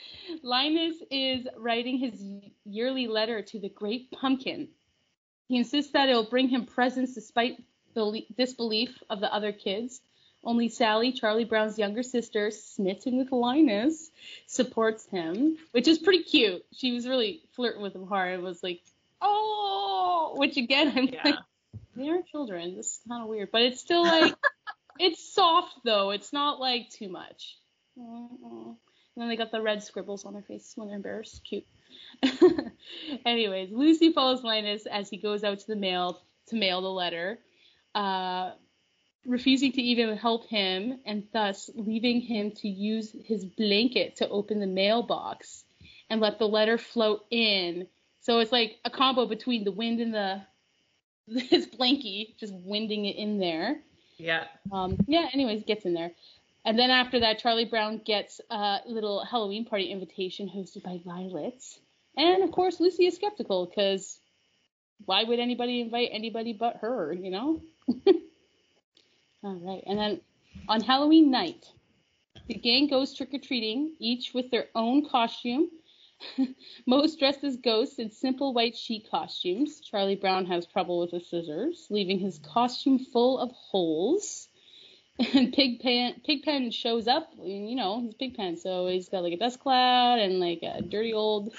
Linus 0.44 0.94
is 1.10 1.48
writing 1.56 1.98
his 1.98 2.22
yearly 2.64 3.08
letter 3.08 3.42
to 3.42 3.58
the 3.58 3.70
Great 3.70 4.12
Pumpkin. 4.12 4.68
He 5.48 5.56
insists 5.56 5.92
that 5.92 6.08
it'll 6.08 6.30
bring 6.30 6.48
him 6.48 6.64
presents 6.64 7.14
despite 7.14 7.56
the 7.94 8.26
disbelief 8.36 9.02
of 9.10 9.20
the 9.20 9.32
other 9.32 9.52
kids. 9.52 10.00
Only 10.44 10.68
Sally, 10.68 11.12
Charlie 11.12 11.44
Brown's 11.44 11.78
younger 11.78 12.02
sister, 12.04 12.50
smitten 12.52 13.18
with 13.18 13.32
Linus, 13.32 14.10
supports 14.46 15.04
him, 15.06 15.56
which 15.72 15.88
is 15.88 15.98
pretty 15.98 16.22
cute. 16.22 16.64
She 16.72 16.92
was 16.92 17.08
really 17.08 17.42
flirting 17.54 17.82
with 17.82 17.94
him 17.94 18.06
hard 18.06 18.34
and 18.34 18.42
was 18.44 18.62
like, 18.62 18.80
oh, 19.20 20.34
which 20.36 20.56
again, 20.56 20.92
I'm 20.96 21.08
Yeah. 21.08 21.22
like, 21.24 21.34
they 21.96 22.08
are 22.08 22.22
children. 22.22 22.76
This 22.76 22.86
is 22.86 23.00
kind 23.08 23.22
of 23.22 23.28
weird, 23.28 23.50
but 23.50 23.62
it's 23.62 23.80
still 23.80 24.04
like 24.04 24.32
it's 25.00 25.34
soft 25.34 25.74
though. 25.84 26.10
It's 26.10 26.32
not 26.32 26.60
like 26.60 26.90
too 26.90 27.08
much. 27.08 27.56
And 27.96 28.76
then 29.16 29.28
they 29.28 29.36
got 29.36 29.50
the 29.50 29.60
red 29.60 29.82
scribbles 29.82 30.24
on 30.24 30.32
their 30.34 30.42
faces 30.42 30.72
when 30.76 30.86
they're 30.86 30.96
embarrassed. 30.96 31.42
Cute. 31.44 31.66
Anyways, 33.26 33.70
Lucy 33.72 34.12
follows 34.12 34.44
Linus 34.44 34.86
as 34.86 35.10
he 35.10 35.16
goes 35.16 35.42
out 35.42 35.58
to 35.58 35.66
the 35.66 35.76
mail 35.76 36.20
to 36.46 36.56
mail 36.56 36.80
the 36.80 36.88
letter, 36.88 37.38
uh, 37.98 38.52
refusing 39.26 39.72
to 39.72 39.82
even 39.82 40.16
help 40.16 40.46
him, 40.46 41.00
and 41.04 41.24
thus 41.32 41.68
leaving 41.74 42.20
him 42.20 42.52
to 42.52 42.68
use 42.68 43.14
his 43.24 43.44
blanket 43.44 44.16
to 44.16 44.28
open 44.28 44.60
the 44.60 44.68
mailbox 44.68 45.64
and 46.08 46.20
let 46.20 46.38
the 46.38 46.46
letter 46.46 46.78
float 46.78 47.26
in. 47.32 47.88
So 48.20 48.38
it's 48.38 48.52
like 48.52 48.76
a 48.84 48.90
combo 48.90 49.26
between 49.26 49.64
the 49.64 49.72
wind 49.72 50.00
and 50.00 50.14
the 50.14 50.42
his 51.26 51.66
blankie, 51.66 52.36
just 52.38 52.54
winding 52.54 53.04
it 53.04 53.16
in 53.16 53.38
there. 53.38 53.80
Yeah. 54.16 54.44
Um, 54.70 54.96
yeah, 55.08 55.28
anyways, 55.32 55.64
gets 55.64 55.84
in 55.84 55.92
there. 55.92 56.12
And 56.64 56.78
then 56.78 56.90
after 56.90 57.18
that, 57.20 57.40
Charlie 57.40 57.64
Brown 57.64 58.00
gets 58.04 58.40
a 58.48 58.78
little 58.86 59.24
Halloween 59.24 59.64
party 59.64 59.90
invitation 59.90 60.48
hosted 60.48 60.84
by 60.84 61.00
Violet, 61.04 61.62
And 62.16 62.44
of 62.44 62.52
course, 62.52 62.78
Lucy 62.78 63.06
is 63.06 63.16
skeptical 63.16 63.66
because 63.66 64.20
why 65.04 65.24
would 65.24 65.40
anybody 65.40 65.80
invite 65.80 66.10
anybody 66.12 66.52
but 66.52 66.76
her, 66.76 67.12
you 67.12 67.30
know? 67.30 67.60
All 69.44 69.54
right. 69.54 69.82
And 69.86 69.98
then 69.98 70.20
on 70.68 70.80
Halloween 70.80 71.30
night, 71.30 71.66
the 72.46 72.54
gang 72.54 72.88
goes 72.88 73.14
trick 73.14 73.32
or 73.34 73.38
treating, 73.38 73.94
each 73.98 74.34
with 74.34 74.50
their 74.50 74.66
own 74.74 75.08
costume. 75.08 75.70
Most 76.86 77.18
dressed 77.18 77.44
as 77.44 77.56
ghosts 77.56 77.98
in 77.98 78.10
simple 78.10 78.52
white 78.52 78.76
sheet 78.76 79.08
costumes. 79.10 79.80
Charlie 79.80 80.16
Brown 80.16 80.46
has 80.46 80.66
trouble 80.66 80.98
with 81.00 81.12
the 81.12 81.20
scissors, 81.20 81.86
leaving 81.90 82.18
his 82.18 82.38
costume 82.38 82.98
full 82.98 83.38
of 83.38 83.50
holes. 83.52 84.48
And 85.34 85.52
Pigpen 85.52 86.20
Pigpen 86.24 86.70
shows 86.70 87.08
up, 87.08 87.32
and, 87.38 87.68
you 87.68 87.74
know, 87.74 88.00
he's 88.00 88.14
Pigpen, 88.14 88.56
so 88.56 88.86
he's 88.86 89.08
got 89.08 89.24
like 89.24 89.32
a 89.32 89.36
dust 89.36 89.58
cloud 89.58 90.20
and 90.20 90.38
like 90.38 90.60
a 90.62 90.80
dirty 90.80 91.12
old 91.12 91.52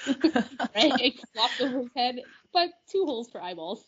rag 0.74 1.20
flopped 1.34 1.60
over 1.60 1.80
his 1.80 1.90
head, 1.94 2.22
but 2.54 2.70
two 2.90 3.04
holes 3.04 3.28
for 3.28 3.42
eyeballs. 3.42 3.84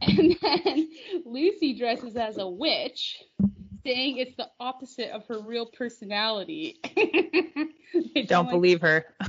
and 0.06 0.36
then 0.40 0.88
Lucy 1.24 1.74
dresses 1.74 2.16
as 2.16 2.38
a 2.38 2.48
witch, 2.48 3.22
saying 3.84 4.16
it's 4.18 4.36
the 4.36 4.48
opposite 4.58 5.10
of 5.10 5.26
her 5.26 5.40
real 5.40 5.66
personality. 5.66 6.80
Which 8.14 8.28
Don't 8.28 8.38
I'm 8.40 8.46
like, 8.46 8.52
believe 8.52 8.80
her. 8.80 9.04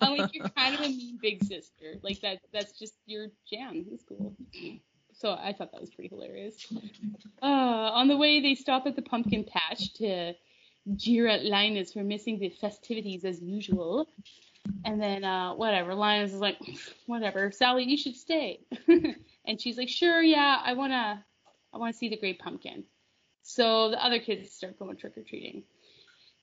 I'm 0.00 0.16
like, 0.16 0.34
you're 0.34 0.48
kind 0.50 0.74
of 0.74 0.80
a 0.80 0.88
mean 0.88 1.18
big 1.20 1.44
sister. 1.44 1.94
Like 2.02 2.20
that 2.20 2.38
that's 2.52 2.78
just 2.78 2.94
your 3.06 3.26
jam. 3.50 3.86
It's 3.92 4.04
cool. 4.04 4.36
So 5.12 5.30
I 5.32 5.52
thought 5.52 5.72
that 5.72 5.80
was 5.80 5.90
pretty 5.90 6.08
hilarious. 6.08 6.66
Uh, 7.42 7.46
on 7.46 8.08
the 8.08 8.16
way, 8.16 8.40
they 8.40 8.54
stop 8.54 8.86
at 8.86 8.96
the 8.96 9.02
pumpkin 9.02 9.44
patch 9.44 9.94
to 9.94 10.34
jeer 10.96 11.28
at 11.28 11.44
Linus 11.44 11.92
for 11.92 12.02
missing 12.02 12.38
the 12.38 12.50
festivities 12.50 13.24
as 13.24 13.40
usual. 13.40 14.08
And 14.84 15.00
then, 15.00 15.24
uh, 15.24 15.54
whatever, 15.54 15.94
Linus 15.94 16.32
is 16.32 16.40
like, 16.40 16.58
whatever, 17.06 17.50
Sally, 17.50 17.84
you 17.84 17.96
should 17.96 18.16
stay. 18.16 18.60
And 19.46 19.60
she's 19.60 19.76
like, 19.76 19.88
sure, 19.88 20.22
yeah, 20.22 20.60
I 20.62 20.74
wanna, 20.74 21.24
I 21.72 21.78
wanna 21.78 21.92
see 21.92 22.08
the 22.08 22.16
great 22.16 22.38
pumpkin. 22.38 22.84
So 23.42 23.90
the 23.90 24.04
other 24.04 24.18
kids 24.18 24.52
start 24.52 24.78
going 24.78 24.96
trick 24.96 25.16
or 25.16 25.22
treating. 25.22 25.64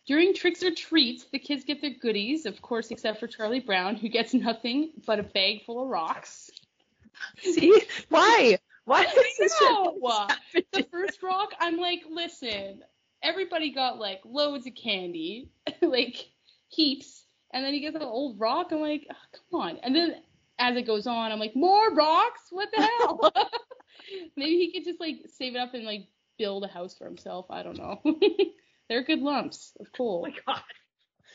During 0.07 0.33
tricks 0.33 0.63
or 0.63 0.73
treats, 0.73 1.25
the 1.25 1.39
kids 1.39 1.63
get 1.63 1.81
their 1.81 1.91
goodies, 2.01 2.45
of 2.45 2.61
course, 2.61 2.91
except 2.91 3.19
for 3.19 3.27
Charlie 3.27 3.59
Brown, 3.59 3.95
who 3.95 4.09
gets 4.09 4.33
nothing 4.33 4.91
but 5.05 5.19
a 5.19 5.23
bag 5.23 5.63
full 5.65 5.83
of 5.83 5.89
rocks. 5.89 6.49
See? 7.39 7.81
Why? 8.09 8.57
Why 8.85 9.03
is 9.03 9.37
this 9.37 9.57
shit 9.57 10.63
The 10.71 10.87
first 10.91 11.21
rock, 11.21 11.53
I'm 11.59 11.77
like, 11.77 12.01
listen, 12.09 12.81
everybody 13.21 13.71
got 13.71 13.99
like 13.99 14.21
loads 14.25 14.65
of 14.65 14.75
candy, 14.75 15.49
like 15.81 16.29
heaps, 16.69 17.23
and 17.53 17.63
then 17.63 17.73
he 17.73 17.79
gets 17.79 17.95
an 17.95 18.01
old 18.01 18.39
rock. 18.39 18.71
I'm 18.71 18.81
like, 18.81 19.07
oh, 19.11 19.39
come 19.49 19.61
on. 19.61 19.77
And 19.83 19.95
then 19.95 20.15
as 20.61 20.77
it 20.77 20.85
goes 20.85 21.07
on, 21.07 21.31
I'm 21.31 21.39
like, 21.39 21.55
more 21.55 21.91
rocks? 21.93 22.41
What 22.51 22.69
the 22.75 22.81
hell? 22.83 23.33
Maybe 24.37 24.57
he 24.57 24.71
could 24.71 24.85
just 24.85 24.99
like 24.99 25.17
save 25.27 25.55
it 25.55 25.59
up 25.59 25.73
and 25.73 25.83
like 25.83 26.07
build 26.37 26.63
a 26.63 26.67
house 26.67 26.95
for 26.97 27.05
himself. 27.05 27.47
I 27.49 27.63
don't 27.63 27.77
know. 27.77 28.01
They're 28.89 29.03
good 29.03 29.19
lumps 29.21 29.73
of 29.79 29.87
Oh 29.87 29.97
coal. 29.97 30.27
my 30.27 30.35
god. 30.45 30.63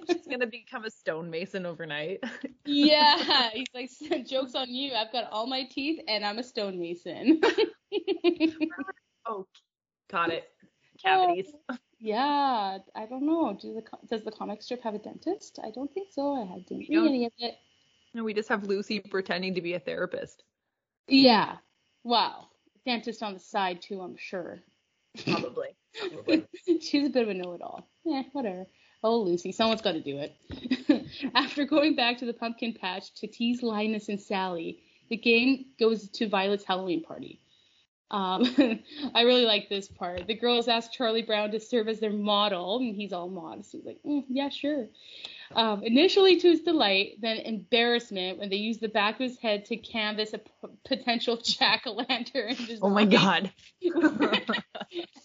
He's 0.07 0.27
gonna 0.29 0.47
become 0.47 0.85
a 0.85 0.89
stonemason 0.89 1.65
overnight. 1.65 2.23
yeah, 2.65 3.49
he's 3.49 3.67
like, 3.73 3.89
jokes 4.27 4.55
on 4.55 4.69
you. 4.73 4.93
I've 4.93 5.11
got 5.11 5.29
all 5.31 5.47
my 5.47 5.63
teeth 5.69 5.99
and 6.07 6.23
I'm 6.25 6.39
a 6.39 6.43
stonemason. 6.43 7.41
oh, 9.27 9.47
got 10.09 10.29
it. 10.29 10.45
Cavities. 11.03 11.51
Yeah, 11.99 12.77
I 12.95 13.05
don't 13.05 13.25
know. 13.25 13.57
Do 13.59 13.73
the 13.73 13.83
does 14.07 14.23
the 14.23 14.31
comic 14.31 14.61
strip 14.61 14.81
have 14.83 14.95
a 14.95 14.99
dentist? 14.99 15.59
I 15.63 15.71
don't 15.71 15.91
think 15.93 16.09
so. 16.11 16.35
I 16.35 16.59
didn't 16.67 16.87
read 16.89 16.97
any 17.07 17.25
of 17.25 17.33
it. 17.39 17.55
No, 18.13 18.23
we 18.23 18.33
just 18.33 18.49
have 18.49 18.63
Lucy 18.65 18.99
pretending 18.99 19.55
to 19.55 19.61
be 19.61 19.73
a 19.73 19.79
therapist. 19.79 20.43
Yeah. 21.07 21.57
Wow. 22.03 22.47
Dentist 22.85 23.23
on 23.23 23.33
the 23.33 23.39
side 23.39 23.81
too, 23.81 24.01
I'm 24.01 24.17
sure. 24.17 24.59
Probably. 25.23 25.69
Probably. 25.99 26.45
She's 26.81 27.07
a 27.07 27.09
bit 27.09 27.23
of 27.23 27.29
a 27.29 27.33
know-it-all. 27.33 27.87
Eh, 28.07 28.23
whatever. 28.33 28.65
Oh, 29.03 29.17
Lucy, 29.21 29.51
someone's 29.51 29.81
got 29.81 29.93
to 29.93 30.01
do 30.01 30.17
it. 30.19 31.07
After 31.35 31.65
going 31.65 31.95
back 31.95 32.17
to 32.19 32.25
the 32.25 32.33
pumpkin 32.33 32.73
patch 32.73 33.13
to 33.15 33.27
tease 33.27 33.63
Linus 33.63 34.09
and 34.09 34.21
Sally, 34.21 34.79
the 35.09 35.17
gang 35.17 35.65
goes 35.79 36.09
to 36.09 36.29
Violet's 36.29 36.63
Halloween 36.63 37.03
party. 37.03 37.39
Um, 38.11 38.43
I 39.15 39.21
really 39.21 39.45
like 39.45 39.69
this 39.69 39.87
part. 39.87 40.27
The 40.27 40.35
girls 40.35 40.67
ask 40.67 40.91
Charlie 40.91 41.23
Brown 41.23 41.51
to 41.51 41.59
serve 41.59 41.87
as 41.87 41.99
their 41.99 42.11
model, 42.11 42.77
and 42.77 42.95
he's 42.95 43.13
all 43.13 43.29
modest. 43.29 43.71
He's 43.71 43.85
like, 43.85 43.99
"Mm, 44.05 44.25
yeah, 44.29 44.49
sure. 44.49 44.87
Um, 45.55 45.83
initially 45.83 46.39
to 46.39 46.49
his 46.49 46.61
delight, 46.61 47.17
then 47.19 47.37
embarrassment 47.37 48.37
when 48.39 48.49
they 48.49 48.57
use 48.57 48.77
the 48.79 48.87
back 48.87 49.15
of 49.15 49.21
his 49.21 49.37
head 49.37 49.65
to 49.65 49.77
canvas 49.77 50.33
a 50.33 50.39
p- 50.39 50.51
potential 50.85 51.37
jack-o'-lantern. 51.43 52.79
Oh 52.81 52.89
my 52.89 53.05
god. 53.05 53.51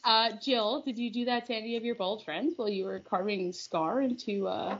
Uh, 0.04 0.30
Jill, 0.40 0.82
did 0.82 0.96
you 0.96 1.10
do 1.12 1.24
that 1.24 1.46
to 1.46 1.54
any 1.54 1.76
of 1.76 1.84
your 1.84 1.96
bald 1.96 2.24
friends 2.24 2.54
while 2.56 2.68
you 2.68 2.84
were 2.84 3.00
carving 3.00 3.52
Scar 3.52 4.00
into 4.00 4.46
uh, 4.46 4.78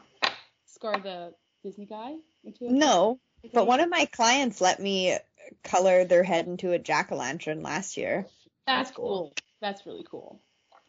Scar 0.67 1.01
the 1.01 1.35
Disney 1.65 1.87
guy? 1.87 2.15
Into 2.45 2.67
a 2.67 2.71
No, 2.71 3.19
but 3.53 3.67
one 3.67 3.81
of 3.81 3.91
my 3.91 4.05
clients 4.05 4.61
let 4.61 4.79
me 4.79 5.17
color 5.65 6.05
their 6.05 6.23
head 6.23 6.47
into 6.47 6.71
a 6.71 6.79
jack 6.79 7.11
o' 7.11 7.17
lantern 7.17 7.63
last 7.63 7.97
year. 7.97 8.27
That's 8.69 8.91
That's 8.91 8.97
cool. 8.97 9.09
cool. 9.09 9.35
That's 9.61 9.85
really 9.85 10.05
cool. 10.09 10.41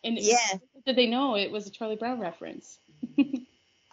And 0.04 0.20
Yeah. 0.20 0.38
did 0.86 0.96
they 0.96 1.08
know 1.08 1.36
it 1.36 1.50
was 1.52 1.66
a 1.66 1.72
Charlie 1.72 1.96
Brown 1.96 2.20
reference? 2.20 2.78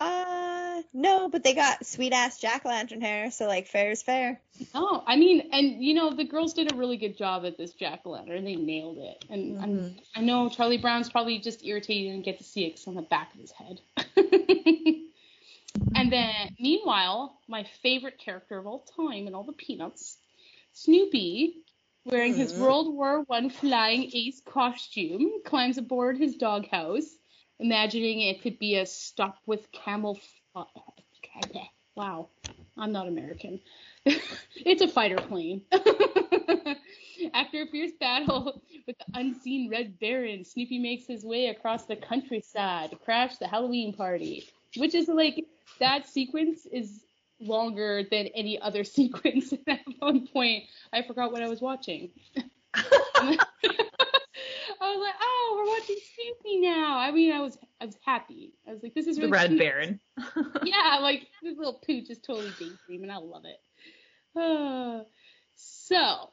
Uh, 0.01 0.54
no, 0.93 1.29
but 1.29 1.43
they 1.43 1.55
got 1.55 1.85
sweet 1.87 2.13
ass 2.13 2.39
jack 2.41 2.65
lantern 2.65 3.01
hair, 3.01 3.31
so 3.31 3.47
like 3.47 3.67
fair 3.67 3.91
is 3.91 4.03
fair. 4.03 4.41
Oh, 4.75 5.03
I 5.07 5.17
mean, 5.17 5.49
and 5.53 5.83
you 5.83 5.95
know, 5.95 6.15
the 6.15 6.25
girls 6.25 6.55
did 6.55 6.73
a 6.73 6.77
really 6.77 6.97
good 6.97 7.17
job 7.17 7.45
at 7.45 7.57
this 7.59 7.73
jack 7.73 8.01
o' 8.05 8.11
lantern. 8.11 8.45
They 8.45 8.57
nailed 8.57 8.99
it. 8.99 9.25
And 9.31 9.59
I'm, 9.61 9.97
I 10.15 10.21
know 10.21 10.49
Charlie 10.49 10.79
Brown's 10.79 11.11
probably 11.11 11.39
just 11.39 11.65
irritated 11.65 12.13
and 12.15 12.25
get 12.25 12.39
to 12.39 12.45
see 12.45 12.65
it 12.65 12.77
'cause 12.77 12.87
on 12.87 12.95
the 12.95 13.03
back 13.03 13.35
of 13.35 13.41
his 13.41 13.51
head. 13.53 13.81
and 15.95 16.13
then, 16.13 16.55
meanwhile, 16.59 17.41
my 17.49 17.65
favorite 17.83 18.19
character 18.19 18.59
of 18.59 18.67
all 18.67 18.81
time 18.97 19.27
in 19.27 19.35
all 19.35 19.45
the 19.45 19.53
Peanuts, 19.53 20.19
Snoopy, 20.73 21.63
wearing 22.05 22.35
his 22.35 22.53
Mhm. 22.53 22.59
World 22.59 22.95
War 22.95 23.23
One 23.23 23.51
flying 23.51 24.11
ace 24.13 24.41
costume, 24.41 25.43
climbs 25.45 25.79
aboard 25.79 26.19
his 26.19 26.37
doghouse, 26.37 27.17
imagining 27.59 28.21
it 28.21 28.43
could 28.43 28.59
be 28.59 28.75
a 28.77 28.83
Sopwith 28.85 29.71
Camel. 29.73 30.19
Wow, 31.97 32.29
I'm 32.77 32.93
not 32.93 33.07
American. 33.07 33.61
it's 34.05 34.83
a 34.83 34.89
fighter 34.89 35.17
plane. 35.17 35.63
After 37.35 37.63
a 37.63 37.67
fierce 37.67 37.93
battle 38.01 38.61
with 38.87 38.97
the 38.99 39.19
unseen 39.19 39.71
Red 39.71 39.99
Baron, 40.01 40.45
Snoopy 40.45 40.79
makes 40.81 41.07
his 41.07 41.25
way 41.25 41.47
across 41.47 41.87
the 41.87 41.97
countryside 41.97 42.91
to 42.91 42.97
crash 42.97 43.37
the 43.39 43.47
Halloween 43.47 43.93
party, 43.95 44.49
which 44.77 44.95
is 44.95 45.09
like 45.09 45.45
that 45.79 46.09
sequence 46.09 46.67
is 46.67 47.05
longer 47.41 48.03
than 48.11 48.27
any 48.29 48.61
other 48.61 48.83
sequence. 48.85 49.53
At 49.69 49.81
one 50.01 50.27
point, 50.27 50.65
I 50.93 51.03
forgot 51.03 51.33
what 51.33 51.43
I 51.43 51.49
was 51.49 51.61
watching. 51.61 52.11
I 54.81 54.91
was 54.91 55.01
like, 55.01 55.15
oh, 55.21 55.55
we're 55.57 55.71
watching 55.73 55.97
Snoopy 56.15 56.61
now. 56.61 56.99
I 56.99 57.11
mean, 57.11 57.33
I 57.33 57.41
was 57.41 57.59
I 57.81 57.87
was 57.87 57.97
happy. 58.05 58.53
I 58.67 58.73
was 58.73 58.83
like, 58.83 58.95
this 58.95 59.07
is 59.07 59.17
the 59.17 59.29
Red 59.29 59.51
cute. 59.51 59.61
Baron. 59.61 60.01
Yeah, 60.65 60.99
like 61.01 61.27
this 61.43 61.57
little 61.57 61.81
pooch 61.87 62.11
is 62.11 62.19
totally 62.19 62.51
daydreaming. 62.59 63.11
And 63.11 63.13
I 63.13 63.17
love 63.19 63.45
it. 63.45 63.61
Uh, 64.39 65.05
so, 65.57 66.31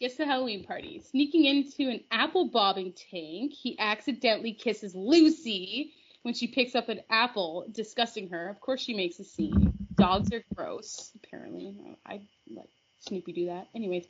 gets 0.00 0.16
to 0.16 0.24
the 0.24 0.26
Halloween 0.26 0.64
party. 0.64 1.02
Sneaking 1.10 1.44
into 1.44 1.90
an 1.90 2.00
apple 2.10 2.48
bobbing 2.48 2.92
tank, 3.10 3.52
he 3.52 3.78
accidentally 3.78 4.52
kisses 4.52 4.94
Lucy 4.94 5.92
when 6.22 6.34
she 6.34 6.48
picks 6.48 6.74
up 6.74 6.88
an 6.88 7.00
apple, 7.10 7.66
disgusting 7.72 8.28
her. 8.30 8.48
Of 8.48 8.60
course, 8.60 8.80
she 8.80 8.94
makes 8.94 9.18
a 9.20 9.24
scene. 9.24 9.72
Dogs 9.94 10.32
are 10.32 10.42
gross, 10.54 11.12
apparently. 11.22 11.74
I 12.04 12.20
let 12.48 12.68
Snoopy 13.00 13.32
do 13.32 13.46
that. 13.46 13.68
Anyways, 13.74 14.06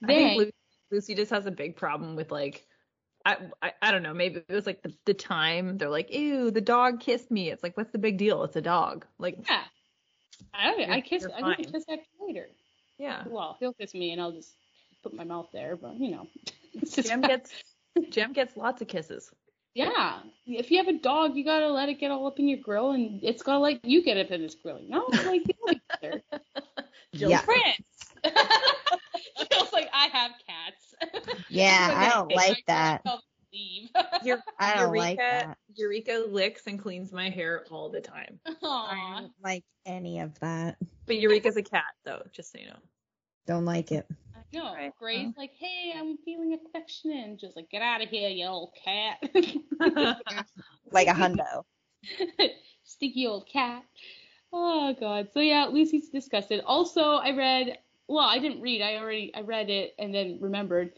then 0.00 0.50
Lucy 0.90 1.14
just 1.14 1.30
has 1.30 1.46
a 1.46 1.50
big 1.50 1.76
problem 1.76 2.16
with 2.16 2.30
like 2.30 2.66
I, 3.24 3.36
I 3.62 3.72
I 3.82 3.90
don't 3.92 4.02
know, 4.02 4.14
maybe 4.14 4.42
it 4.48 4.52
was 4.54 4.66
like 4.66 4.82
the, 4.82 4.92
the 5.04 5.14
time 5.14 5.76
they're 5.78 5.90
like, 5.90 6.12
ew, 6.12 6.50
the 6.50 6.60
dog 6.60 7.00
kissed 7.00 7.30
me. 7.30 7.50
It's 7.50 7.62
like, 7.62 7.76
what's 7.76 7.90
the 7.92 7.98
big 7.98 8.16
deal? 8.18 8.44
It's 8.44 8.56
a 8.56 8.62
dog. 8.62 9.04
Like, 9.18 9.38
yeah, 9.48 9.62
I 10.54 10.70
don't. 10.70 10.90
I 10.90 11.00
kiss. 11.00 11.26
I'm 11.34 11.42
gonna 11.42 11.56
kiss 11.56 11.84
after 11.88 12.02
later. 12.26 12.48
yeah. 12.98 13.24
Well, 13.26 13.56
he'll 13.60 13.74
kiss 13.74 13.92
me, 13.94 14.12
and 14.12 14.20
I'll 14.20 14.32
just 14.32 14.54
put 15.02 15.14
my 15.14 15.24
mouth 15.24 15.48
there. 15.52 15.76
But 15.76 15.96
you 16.00 16.10
know, 16.10 16.26
it's 16.74 16.94
just 16.94 17.08
Jam 17.08 17.20
gets 17.20 17.50
Jam 18.10 18.32
gets 18.32 18.56
lots 18.56 18.80
of 18.82 18.88
kisses. 18.88 19.30
Yeah. 19.74 20.18
If 20.46 20.70
you 20.70 20.78
have 20.78 20.88
a 20.88 20.98
dog, 20.98 21.36
you 21.36 21.44
gotta 21.44 21.68
let 21.68 21.88
it 21.88 22.00
get 22.00 22.10
all 22.10 22.26
up 22.26 22.38
in 22.38 22.48
your 22.48 22.58
grill, 22.58 22.92
and 22.92 23.22
it's 23.22 23.42
gotta 23.42 23.58
let 23.60 23.84
you 23.84 24.02
get 24.02 24.16
up 24.16 24.30
in 24.30 24.42
its 24.42 24.54
grill. 24.54 24.80
No, 24.88 25.06
like 25.26 25.42
you 25.46 25.54
know 25.66 25.72
each. 25.72 26.22
Jill's 27.14 27.30
Yeah. 27.30 27.42
Prince. 27.42 28.14
Jill's 29.52 29.72
like, 29.72 29.88
I 29.92 30.06
have 30.08 30.32
cats. 30.46 30.49
Yeah, 31.50 31.94
I 31.94 32.08
don't 32.10 32.26
Okay, 32.26 32.36
like 32.36 32.64
that. 32.66 33.04
tell 33.04 33.16
them. 33.16 33.22
Your, 34.24 34.38
I 34.60 34.76
don't 34.76 34.94
like 34.94 35.18
that. 35.18 35.58
Eureka 35.74 36.24
licks 36.28 36.68
and 36.68 36.78
cleans 36.78 37.12
my 37.12 37.30
hair 37.30 37.64
all 37.70 37.90
the 37.90 38.00
time. 38.00 38.38
I 38.62 39.18
don't 39.20 39.32
like 39.42 39.64
any 39.84 40.20
of 40.20 40.38
that. 40.38 40.76
But 41.06 41.18
Eureka's 41.18 41.56
a 41.56 41.62
cat, 41.62 41.82
though, 42.04 42.22
just 42.32 42.52
so 42.52 42.58
you 42.58 42.68
know. 42.68 42.78
Don't 43.46 43.64
like 43.64 43.90
it. 43.90 44.06
No, 44.52 44.74
Right. 44.74 44.92
Gray's 44.98 45.28
oh. 45.28 45.40
like, 45.40 45.52
hey, 45.58 45.92
I'm 45.96 46.16
feeling 46.24 46.54
affectionate. 46.54 47.24
And 47.24 47.38
just 47.38 47.56
like, 47.56 47.70
get 47.70 47.82
out 47.82 48.02
of 48.02 48.08
here, 48.08 48.28
you 48.28 48.46
old 48.46 48.74
cat. 48.84 49.18
Like 50.92 51.06
a 51.06 51.12
hundo. 51.12 51.62
Sticky 52.82 53.26
old 53.28 53.48
cat. 53.48 53.84
Oh 54.52 54.94
god. 54.98 55.28
So 55.32 55.38
yeah, 55.38 55.66
Lucy's 55.66 56.08
disgusted. 56.08 56.62
Also, 56.66 57.00
I 57.00 57.30
read. 57.30 57.78
Well, 58.08 58.24
I 58.24 58.40
didn't 58.40 58.60
read. 58.60 58.82
I 58.82 58.96
already 58.96 59.32
I 59.34 59.42
read 59.42 59.70
it 59.70 59.94
and 59.98 60.12
then 60.12 60.38
remembered. 60.40 60.90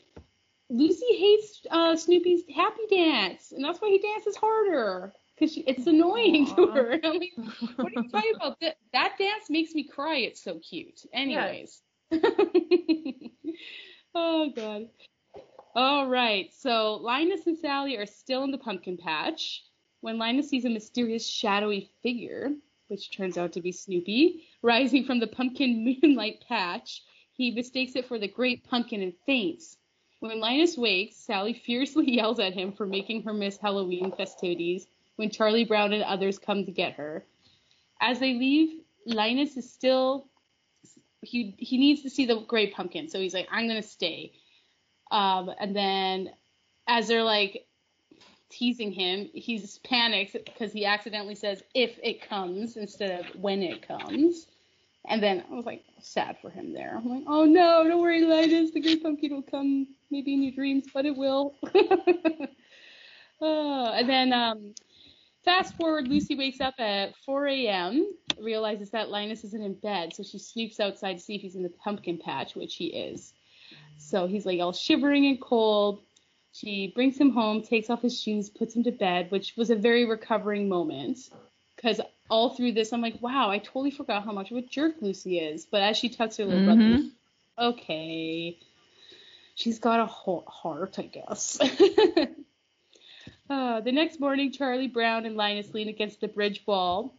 Lucy 0.73 1.17
hates 1.17 1.61
uh, 1.71 1.95
Snoopy's 1.95 2.45
happy 2.55 2.87
dance, 2.89 3.53
and 3.53 3.63
that's 3.63 3.81
why 3.81 3.91
he 3.91 3.99
dances 3.99 4.37
harder 4.37 5.13
because 5.35 5.59
it's 5.67 5.87
annoying 5.87 6.47
to 6.55 6.69
her. 6.69 6.99
I'm 7.05 7.19
like, 7.19 7.33
what 7.77 7.93
are 7.95 8.03
you 8.03 8.09
talking 8.09 8.33
about? 8.37 8.59
That, 8.61 8.77
that 8.95 9.19
dance 9.19 9.51
makes 9.51 9.75
me 9.75 9.85
cry. 9.85 10.17
It's 10.17 10.43
so 10.43 10.59
cute. 10.61 11.05
Anyways. 11.13 11.83
oh 14.15 14.51
god. 14.57 14.89
All 15.75 16.09
right. 16.09 16.51
So 16.55 16.95
Linus 17.03 17.47
and 17.47 17.59
Sally 17.59 17.99
are 17.99 18.07
still 18.07 18.45
in 18.45 18.51
the 18.51 18.59
pumpkin 18.59 18.97
patch 18.97 19.65
when 20.01 20.17
Linus 20.17 20.49
sees 20.49 20.65
a 20.65 20.71
mysterious 20.71 21.29
shadowy 21.29 21.91
figure, 22.03 22.51
which 22.89 23.15
turns 23.15 23.37
out 23.37 23.53
to 23.53 23.61
be 23.61 23.73
Snoopy, 23.73 24.45
rising 24.63 25.05
from 25.05 25.21
the 25.21 25.27
pumpkin 25.27 25.85
moonlight 26.03 26.45
patch. 26.49 27.03
He 27.33 27.51
mistakes 27.51 27.95
it 27.95 28.07
for 28.07 28.19
the 28.19 28.29
great 28.29 28.65
pumpkin 28.65 29.03
and 29.03 29.13
faints. 29.27 29.77
When 30.23 30.39
Linus 30.39 30.79
wakes, 30.79 31.17
Sally 31.17 31.53
fiercely 31.53 32.13
yells 32.13 32.39
at 32.39 32.55
him 32.55 32.71
for 32.71 32.87
making 32.87 33.25
her 33.25 33.33
miss 33.33 33.57
Halloween 33.57 34.13
festivities 34.13 34.87
when 35.17 35.31
Charlie 35.31 35.65
Brown 35.65 35.93
and 35.93 36.05
others 36.05 36.39
come 36.39 36.65
to 36.65 36.71
get 36.71 36.93
her. 36.93 37.27
As 38.01 38.21
they 38.21 38.35
leave, 38.35 38.83
Linus 39.05 39.57
is 39.57 39.73
still 39.73 40.29
he 41.23 41.57
he 41.59 41.77
needs 41.77 42.03
to 42.03 42.11
see 42.11 42.25
the 42.25 42.39
great 42.43 42.73
pumpkin, 42.73 43.09
so 43.09 43.19
he's 43.19 43.35
like, 43.35 43.49
I'm 43.51 43.67
gonna 43.67 43.83
stay. 43.83 44.31
Um, 45.11 45.51
and 45.59 45.75
then 45.75 46.31
as 46.87 47.09
they're 47.09 47.25
like 47.25 47.67
teasing 48.49 48.93
him, 48.93 49.29
he's 49.35 49.79
panics 49.79 50.37
because 50.45 50.73
he 50.73 50.87
accidentally 50.87 51.35
says 51.35 51.65
if 51.75 51.99
it 52.01 52.29
comes 52.29 52.77
instead 52.77 53.19
of 53.19 53.27
when 53.35 53.61
it 53.61 53.89
comes. 53.89 54.47
And 55.09 55.23
then 55.23 55.43
I 55.51 55.55
was 55.55 55.67
like 55.67 55.85
sad 56.01 56.37
for 56.41 56.51
him 56.51 56.73
there. 56.73 56.97
I'm 56.97 57.09
like, 57.09 57.25
oh 57.27 57.45
no, 57.45 57.85
don't 57.87 58.01
worry, 58.01 58.23
Linus, 58.23 58.71
the 58.71 58.81
great 58.81 59.03
pumpkin 59.03 59.35
will 59.35 59.43
come 59.43 59.89
maybe 60.11 60.35
in 60.35 60.43
your 60.43 60.53
dreams, 60.53 60.85
but 60.93 61.07
it 61.07 61.17
will. 61.17 61.55
oh, 63.41 63.93
and 63.95 64.09
then 64.09 64.33
um, 64.33 64.75
fast 65.45 65.75
forward, 65.75 66.07
Lucy 66.07 66.37
wakes 66.37 66.61
up 66.61 66.75
at 66.79 67.17
4 67.27 67.49
a.m. 67.49 68.15
realizes 68.39 68.91
that 68.91 69.11
Linus 69.11 69.43
isn't 69.45 69.63
in 69.63 69.75
bed, 69.75 70.15
so 70.15 70.23
she 70.23 70.39
sneaks 70.39 70.79
outside 70.79 71.15
to 71.15 71.21
see 71.21 71.35
if 71.35 71.43
he's 71.43 71.57
in 71.57 71.65
the 71.65 71.69
pumpkin 71.69 72.19
patch, 72.19 72.55
which 72.55 72.77
he 72.77 72.87
is. 72.87 73.33
So 73.99 74.27
he's 74.27 74.47
like 74.47 74.61
all 74.61 74.73
shivering 74.73 75.27
and 75.27 75.41
cold. 75.41 76.01
She 76.53 76.93
brings 76.95 77.17
him 77.17 77.31
home, 77.31 77.63
takes 77.63 77.89
off 77.89 78.03
his 78.03 78.21
shoes, 78.21 78.51
puts 78.51 78.77
him 78.77 78.85
to 78.85 78.93
bed, 78.93 79.31
which 79.31 79.57
was 79.57 79.71
a 79.71 79.77
very 79.77 80.05
recovering 80.05 80.69
moment. 80.69 81.19
Because 81.75 82.01
all 82.33 82.49
through 82.49 82.73
this, 82.73 82.95
I'm 82.95 83.03
like, 83.03 83.21
wow, 83.21 83.51
I 83.51 83.59
totally 83.59 83.91
forgot 83.91 84.25
how 84.25 84.33
much 84.33 84.51
of 84.51 84.57
a 84.57 84.63
jerk 84.63 84.95
Lucy 85.03 85.39
is. 85.39 85.67
But 85.67 85.83
as 85.83 85.99
she 85.99 86.09
tucks 86.09 86.39
her 86.39 86.47
little 86.47 86.61
brother, 86.61 86.81
Mhm. 86.81 87.11
okay, 87.59 88.59
she's 89.55 89.79
got 89.79 90.01
a 90.01 90.07
heart, 90.07 90.99
I 90.99 91.03
guess. 91.03 91.59
uh, 93.51 93.81
the 93.83 93.93
next 93.93 94.19
morning, 94.19 94.51
Charlie 94.51 94.89
Brown 94.89 95.27
and 95.27 95.37
Linus 95.37 95.75
lean 95.75 95.89
against 95.89 96.23
the 96.23 96.29
bridge 96.29 96.63
wall 96.67 97.15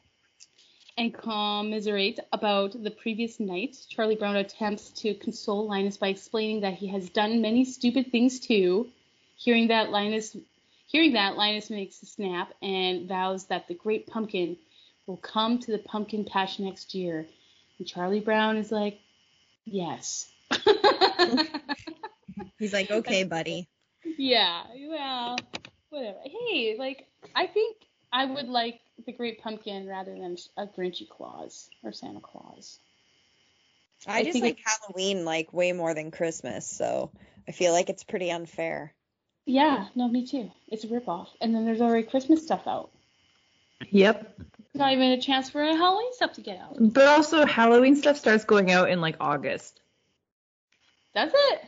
and 0.98 1.14
commiserate 1.14 2.20
about 2.32 2.72
the 2.84 2.90
previous 2.90 3.40
night. 3.40 3.78
Charlie 3.90 4.16
Brown 4.16 4.36
attempts 4.38 4.90
to 5.02 5.14
console 5.14 5.68
Linus 5.68 5.98
by 5.98 6.08
explaining 6.08 6.62
that 6.62 6.74
he 6.74 6.88
has 6.88 7.08
done 7.12 7.40
many 7.40 7.66
stupid 7.66 8.12
things 8.12 8.40
too. 8.40 8.90
Hearing 9.36 9.68
that 9.68 9.92
Linus 9.92 10.36
hearing 10.88 11.14
that 11.14 11.38
Linus 11.38 11.70
makes 11.70 12.02
a 12.02 12.06
snap 12.08 12.54
and 12.64 13.08
vows 13.08 13.46
that 13.46 13.68
the 13.68 13.74
great 13.76 14.08
pumpkin 14.08 14.58
will 15.08 15.18
come 15.18 15.60
to 15.60 15.72
the 15.72 15.80
pumpkin 15.80 16.26
patch 16.26 16.60
next 16.60 16.96
year. 16.96 17.28
And 17.78 17.88
Charlie 17.88 18.20
Brown 18.20 18.58
is 18.58 18.72
like, 18.72 19.00
"Yes." 19.66 20.30
He's 22.60 22.74
like, 22.74 22.92
okay, 22.92 23.24
buddy. 23.24 23.68
yeah, 24.18 24.64
yeah, 24.76 25.36
whatever. 25.90 26.20
Hey, 26.24 26.76
like 26.78 27.08
I 27.36 27.48
think 27.48 27.78
I 28.12 28.26
would 28.26 28.48
like 28.48 28.80
the 29.06 29.12
Great 29.12 29.42
Pumpkin 29.42 29.88
rather 29.88 30.14
than 30.14 30.38
a 30.58 30.68
Grinchy 30.68 31.10
Claus 31.10 31.70
or 31.84 31.92
Santa 31.92 32.22
Claus. 32.22 32.80
I, 34.08 34.20
I 34.20 34.24
just 34.24 34.34
think 34.34 34.44
like 34.44 34.60
Halloween 34.64 35.26
like 35.26 35.54
way 35.54 35.72
more 35.74 35.94
than 35.94 36.12
Christmas, 36.12 36.68
so 36.68 37.12
I 37.48 37.52
feel 37.52 37.74
like 37.74 37.90
it's 37.90 38.04
pretty 38.04 38.32
unfair. 38.32 38.94
Yeah, 39.46 39.88
no, 39.96 40.08
me 40.08 40.26
too. 40.26 40.52
It's 40.70 40.84
a 40.84 40.88
ripoff. 40.88 41.28
And 41.42 41.54
then 41.54 41.66
there's 41.66 41.82
already 41.82 42.08
Christmas 42.08 42.44
stuff 42.44 42.66
out. 42.66 42.92
Yep. 43.90 44.40
Not 44.76 44.92
even 44.92 45.12
a 45.12 45.22
chance 45.22 45.50
for 45.50 45.62
a 45.64 45.76
Halloween 45.76 46.14
stuff 46.14 46.34
to 46.34 46.42
get 46.42 46.60
out. 46.60 46.76
But 46.80 47.06
also 47.08 47.46
Halloween 47.46 47.96
stuff 47.96 48.18
starts 48.18 48.44
going 48.44 48.72
out 48.72 48.90
in 48.90 49.02
like 49.02 49.16
August. 49.20 49.82
That's 51.14 51.34
it. 51.36 51.62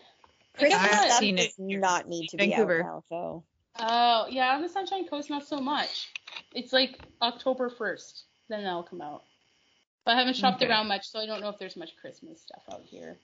Christmas 0.57 0.81
stuff 0.81 1.19
seen 1.19 1.35
does 1.35 1.45
it 1.45 1.53
here. 1.57 1.79
not 1.79 2.07
need 2.07 2.29
to 2.29 2.37
be 2.37 2.47
Vancouver. 2.47 2.79
out 2.81 2.85
now, 2.85 3.03
so 3.09 3.43
Oh, 3.77 4.25
yeah, 4.29 4.55
on 4.55 4.61
the 4.61 4.69
Sunshine 4.69 5.05
Coast, 5.05 5.29
not 5.29 5.45
so 5.45 5.59
much. 5.59 6.11
It's 6.53 6.71
like 6.71 6.97
October 7.21 7.69
1st. 7.69 8.23
Then 8.47 8.63
that'll 8.63 8.83
come 8.83 9.01
out. 9.01 9.23
But 10.05 10.15
I 10.15 10.19
haven't 10.19 10.35
shopped 10.37 10.61
Okay. 10.61 10.71
around 10.71 10.87
much, 10.87 11.09
so 11.09 11.19
I 11.19 11.25
don't 11.25 11.41
know 11.41 11.49
if 11.49 11.59
there's 11.59 11.75
much 11.75 11.95
Christmas 11.97 12.41
stuff 12.41 12.61
out 12.71 12.83
here. 12.85 13.17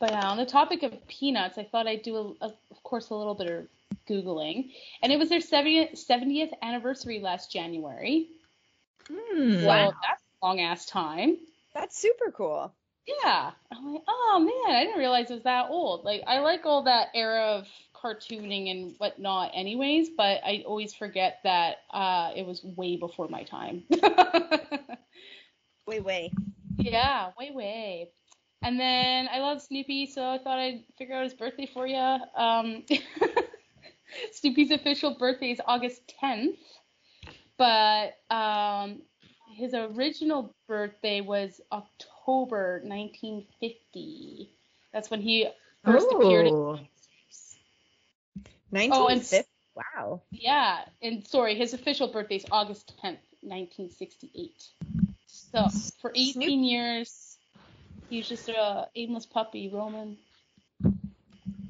But 0.00 0.10
yeah, 0.10 0.28
on 0.28 0.36
the 0.36 0.44
topic 0.44 0.82
of 0.82 1.06
peanuts, 1.08 1.56
I 1.56 1.64
thought 1.64 1.86
I'd 1.86 2.02
do, 2.02 2.16
a, 2.16 2.46
a, 2.46 2.48
of 2.70 2.82
course, 2.82 3.10
a 3.10 3.14
little 3.14 3.34
bit 3.34 3.48
of 3.50 3.68
Googling. 4.08 4.72
And 5.02 5.12
it 5.12 5.18
was 5.18 5.28
their 5.30 5.38
70th, 5.40 5.92
70th 6.06 6.52
anniversary 6.60 7.20
last 7.20 7.50
January. 7.50 8.28
Hmm. 9.08 9.60
So 9.60 9.66
that's 9.66 10.22
a 10.42 10.46
long 10.46 10.60
ass 10.60 10.86
time. 10.86 11.36
that's 11.74 11.98
super 11.98 12.30
cool. 12.30 12.72
Yeah. 13.06 13.50
I'm 13.70 13.94
like, 13.94 14.02
oh 14.06 14.38
man, 14.38 14.76
I 14.76 14.84
didn't 14.84 14.98
realize 14.98 15.30
it 15.30 15.34
was 15.34 15.42
that 15.44 15.70
old. 15.70 16.04
Like, 16.04 16.22
I 16.26 16.38
like 16.40 16.64
all 16.66 16.84
that 16.84 17.08
era 17.14 17.58
of 17.58 17.66
cartooning 17.94 18.70
and 18.70 18.94
whatnot, 18.98 19.52
anyways, 19.54 20.10
but 20.16 20.40
I 20.44 20.64
always 20.66 20.94
forget 20.94 21.38
that 21.44 21.78
uh, 21.92 22.32
it 22.36 22.46
was 22.46 22.62
way 22.62 22.96
before 22.96 23.28
my 23.28 23.44
time. 23.44 23.84
Wait, 25.86 26.04
wait. 26.04 26.32
yeah, 26.78 27.30
way, 27.38 27.50
way. 27.50 28.10
And 28.62 28.78
then 28.78 29.28
I 29.32 29.40
love 29.40 29.60
Snoopy, 29.60 30.06
so 30.06 30.22
I 30.22 30.38
thought 30.38 30.58
I'd 30.58 30.84
figure 30.96 31.16
out 31.16 31.24
his 31.24 31.34
birthday 31.34 31.66
for 31.66 31.86
you. 31.86 31.96
Um, 31.96 32.84
Snoopy's 34.32 34.70
official 34.70 35.16
birthday 35.18 35.50
is 35.50 35.60
August 35.66 36.00
10th, 36.22 36.56
but 37.58 38.14
um, 38.30 39.02
his 39.54 39.74
original 39.74 40.54
birthday 40.68 41.20
was 41.20 41.60
October 41.70 42.80
1950. 42.84 44.50
That's 44.92 45.10
when 45.10 45.20
he 45.20 45.48
first 45.84 46.08
appeared. 46.12 46.46
in- 46.48 46.54
Oh. 46.54 46.78
1950. 48.70 49.48
wow. 49.74 50.22
Yeah, 50.30 50.84
and 51.02 51.26
sorry, 51.26 51.54
his 51.54 51.74
official 51.74 52.08
birthday 52.08 52.36
is 52.36 52.46
August 52.50 52.92
10th, 53.02 53.18
1968. 53.42 54.68
So 55.26 55.68
for 56.00 56.10
18 56.14 56.32
Snoop- 56.32 56.48
years, 56.70 57.38
he 58.08 58.18
was 58.18 58.28
just 58.28 58.48
a 58.48 58.88
aimless 58.94 59.26
puppy 59.26 59.68
roaming. 59.68 60.16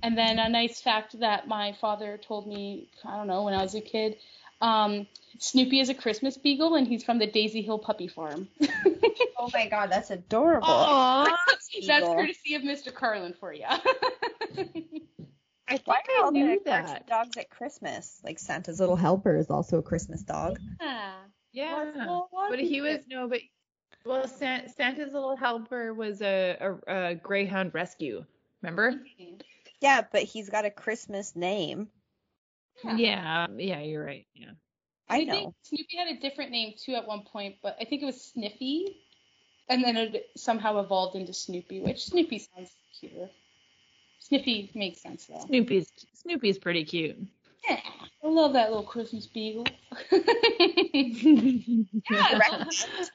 And 0.04 0.18
then 0.18 0.38
a 0.40 0.48
nice 0.48 0.80
fact 0.80 1.18
that 1.20 1.46
my 1.46 1.72
father 1.80 2.18
told 2.18 2.46
me, 2.48 2.88
I 3.04 3.16
don't 3.16 3.28
know, 3.28 3.44
when 3.44 3.54
I 3.54 3.62
was 3.62 3.74
a 3.76 3.80
kid, 3.80 4.16
um, 4.62 5.06
Snoopy 5.38 5.80
is 5.80 5.88
a 5.90 5.94
Christmas 5.94 6.38
beagle 6.38 6.76
and 6.76 6.86
he's 6.86 7.04
from 7.04 7.18
the 7.18 7.26
Daisy 7.26 7.60
Hill 7.62 7.78
Puppy 7.78 8.08
Farm. 8.08 8.48
Oh 9.44 9.50
my 9.52 9.66
god, 9.66 9.90
that's 9.90 10.10
adorable. 10.12 10.68
Aw. 10.68 11.36
That's 11.48 11.68
Beagle. 11.74 12.14
courtesy 12.14 12.54
of 12.54 12.62
Mr. 12.62 12.94
Carlin 12.94 13.34
for 13.40 13.52
you. 13.52 13.64
I 13.68 13.82
think 14.54 15.86
Why 15.86 16.00
are 16.20 16.26
I 16.26 16.30
knew 16.30 16.60
that. 16.66 17.08
dogs 17.08 17.36
at 17.36 17.50
Christmas? 17.50 18.20
Like 18.22 18.38
Santa's 18.38 18.78
little 18.78 18.94
helper 18.94 19.36
is 19.36 19.50
also 19.50 19.78
a 19.78 19.82
Christmas 19.82 20.22
dog. 20.22 20.58
yeah. 20.80 21.14
Yeah. 21.52 21.92
Well, 22.06 22.28
well, 22.32 22.50
But 22.50 22.60
he 22.60 22.80
was 22.80 23.00
no, 23.08 23.26
but 23.28 23.40
well, 24.04 24.28
San, 24.28 24.68
Santa's 24.68 25.12
little 25.12 25.34
helper 25.36 25.92
was 25.92 26.22
a, 26.22 26.56
a, 26.86 27.10
a 27.10 27.14
greyhound 27.16 27.74
rescue. 27.74 28.24
Remember? 28.62 29.00
Yeah, 29.80 30.02
but 30.12 30.22
he's 30.22 30.48
got 30.50 30.64
a 30.64 30.70
Christmas 30.70 31.34
name. 31.34 31.88
Yeah. 32.84 32.96
Yeah. 32.96 33.46
Yeah, 33.56 33.80
you're 33.80 34.04
right. 34.04 34.26
Yeah. 34.34 34.50
I 35.08 35.18
I 35.20 35.24
know. 35.24 35.32
think 35.34 35.54
Snoopy 35.64 35.96
had 35.96 36.08
a 36.16 36.20
different 36.20 36.50
name 36.52 36.74
too 36.82 36.94
at 36.94 37.06
one 37.06 37.22
point, 37.22 37.56
but 37.62 37.76
I 37.80 37.84
think 37.84 38.02
it 38.02 38.06
was 38.06 38.22
Sniffy, 38.32 38.96
and 39.68 39.82
then 39.84 39.96
it 39.96 40.30
somehow 40.36 40.78
evolved 40.80 41.16
into 41.16 41.32
Snoopy, 41.34 41.80
which 41.80 42.04
Snoopy 42.06 42.38
sounds 42.38 42.70
cuter. 42.98 43.28
Sniffy 44.20 44.70
makes 44.74 45.02
sense 45.02 45.26
though. 45.26 45.44
Snoopy's 45.46 45.90
Snoopy's 46.14 46.58
pretty 46.58 46.84
cute. 46.84 47.16
Yeah, 47.68 47.80
I 48.24 48.28
love 48.28 48.54
that 48.54 48.70
little 48.70 48.84
Christmas 48.84 49.26
beagle. 49.26 49.66
Yeah, 52.10 52.38
recommend. 52.38 53.10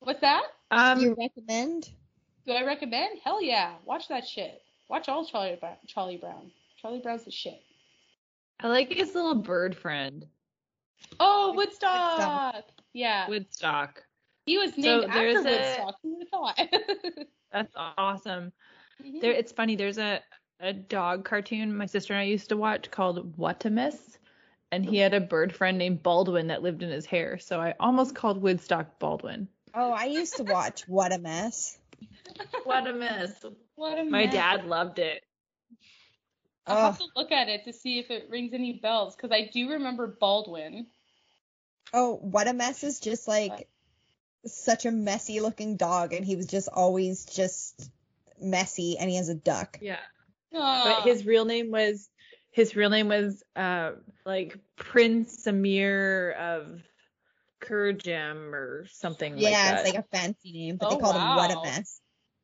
What's 0.00 0.20
that? 0.20 0.42
um, 0.70 1.00
you 1.00 1.14
recommend? 1.18 1.90
Do 2.46 2.52
I 2.52 2.64
recommend? 2.64 3.18
Hell 3.24 3.42
yeah, 3.42 3.74
watch 3.84 4.08
that 4.08 4.26
shit. 4.26 4.62
Watch 4.88 5.08
all 5.08 5.24
Charlie 5.26 5.56
Brown. 5.60 5.76
Charlie 5.86 6.16
Brown. 6.16 6.50
Charlie 6.80 7.00
Brown's 7.00 7.24
the 7.24 7.30
shit. 7.32 7.60
I 8.60 8.68
like 8.68 8.92
his 8.92 9.14
little 9.14 9.34
bird 9.36 9.76
friend, 9.76 10.26
Oh, 11.20 11.52
Woodstock. 11.54 12.16
Woodstock. 12.18 12.64
Yeah, 12.94 13.28
Woodstock. 13.28 14.02
he 14.46 14.58
was 14.58 14.74
So 14.74 14.80
named 14.80 15.04
after 15.04 15.42
there's 15.42 15.44
a- 15.46 15.48
Woodstock. 15.50 15.94
Who 16.02 16.16
would 16.16 16.20
have 16.20 16.30
thought? 16.30 17.26
That's 17.52 17.72
awesome. 17.76 18.52
Mhm. 19.02 19.20
There, 19.20 19.32
it's 19.32 19.52
funny. 19.52 19.76
There's 19.76 19.98
a 19.98 20.20
a 20.60 20.72
dog 20.72 21.26
cartoon 21.26 21.76
my 21.76 21.84
sister 21.84 22.14
and 22.14 22.20
I 22.20 22.24
used 22.24 22.48
to 22.48 22.56
watch 22.56 22.90
called 22.90 23.36
What 23.36 23.62
a 23.66 23.70
Mess, 23.70 24.18
and 24.72 24.84
he 24.86 24.96
had 24.96 25.12
a 25.12 25.20
bird 25.20 25.54
friend 25.54 25.76
named 25.76 26.02
Baldwin 26.02 26.46
that 26.46 26.62
lived 26.62 26.82
in 26.82 26.88
his 26.90 27.04
hair. 27.04 27.38
So 27.38 27.60
I 27.60 27.74
almost 27.78 28.14
called 28.14 28.40
Woodstock 28.40 28.98
Baldwin. 28.98 29.48
Oh, 29.74 29.90
I 29.92 30.06
used 30.06 30.36
to 30.38 30.44
watch 30.44 30.88
What 30.88 31.12
a 31.12 31.18
Mess. 31.18 31.78
What 32.64 32.86
a 32.86 32.94
Mess. 32.94 33.44
What 33.74 33.98
a 33.98 34.04
Mess. 34.04 34.10
My 34.10 34.24
dad 34.26 34.64
loved 34.66 34.98
it. 34.98 35.22
I'll 36.66 36.76
Oh, 36.76 36.86
have 36.86 36.98
to 36.98 37.06
look 37.14 37.32
at 37.32 37.48
it 37.48 37.64
to 37.64 37.72
see 37.72 37.98
if 37.98 38.10
it 38.10 38.28
rings 38.30 38.52
any 38.52 38.74
bells 38.74 39.14
because 39.14 39.30
I 39.32 39.48
do 39.52 39.70
remember 39.70 40.06
Baldwin. 40.06 40.86
oh, 41.92 42.16
What 42.16 42.48
a 42.48 42.52
Mess 42.52 42.82
is 42.84 43.00
just 43.00 43.28
like 43.28 43.68
such 44.46 44.86
a 44.86 44.90
messy 44.90 45.40
looking 45.40 45.76
dog, 45.76 46.12
and 46.12 46.24
he 46.24 46.36
was 46.36 46.46
just 46.46 46.68
always 46.72 47.24
just 47.24 47.90
messy, 48.40 48.98
and 48.98 49.10
he 49.10 49.16
has 49.16 49.28
a 49.28 49.34
duck. 49.34 49.78
Yeah. 49.80 49.98
Aw. 50.54 50.82
But 50.84 51.08
his 51.08 51.26
real 51.26 51.44
name 51.44 51.70
was 51.70 52.08
his 52.52 52.74
real 52.74 52.90
name 52.90 53.08
was 53.08 53.42
uh 53.54 53.92
like 54.24 54.58
Prince 54.76 55.46
Amir 55.46 56.32
of 56.32 56.82
Kurjam 57.60 58.52
or 58.52 58.86
something 58.90 59.36
Yeah, 59.36 59.50
like 59.50 59.64
that. 59.64 59.84
it's 59.84 59.94
like 59.94 60.04
a 60.04 60.16
fancy 60.16 60.52
name, 60.52 60.76
but 60.76 60.88
Oh, 60.88 60.94
they 60.94 61.00
called 61.00 61.16
him 61.16 61.34
What 61.34 61.50
a 61.50 61.60
Mess. 61.62 62.00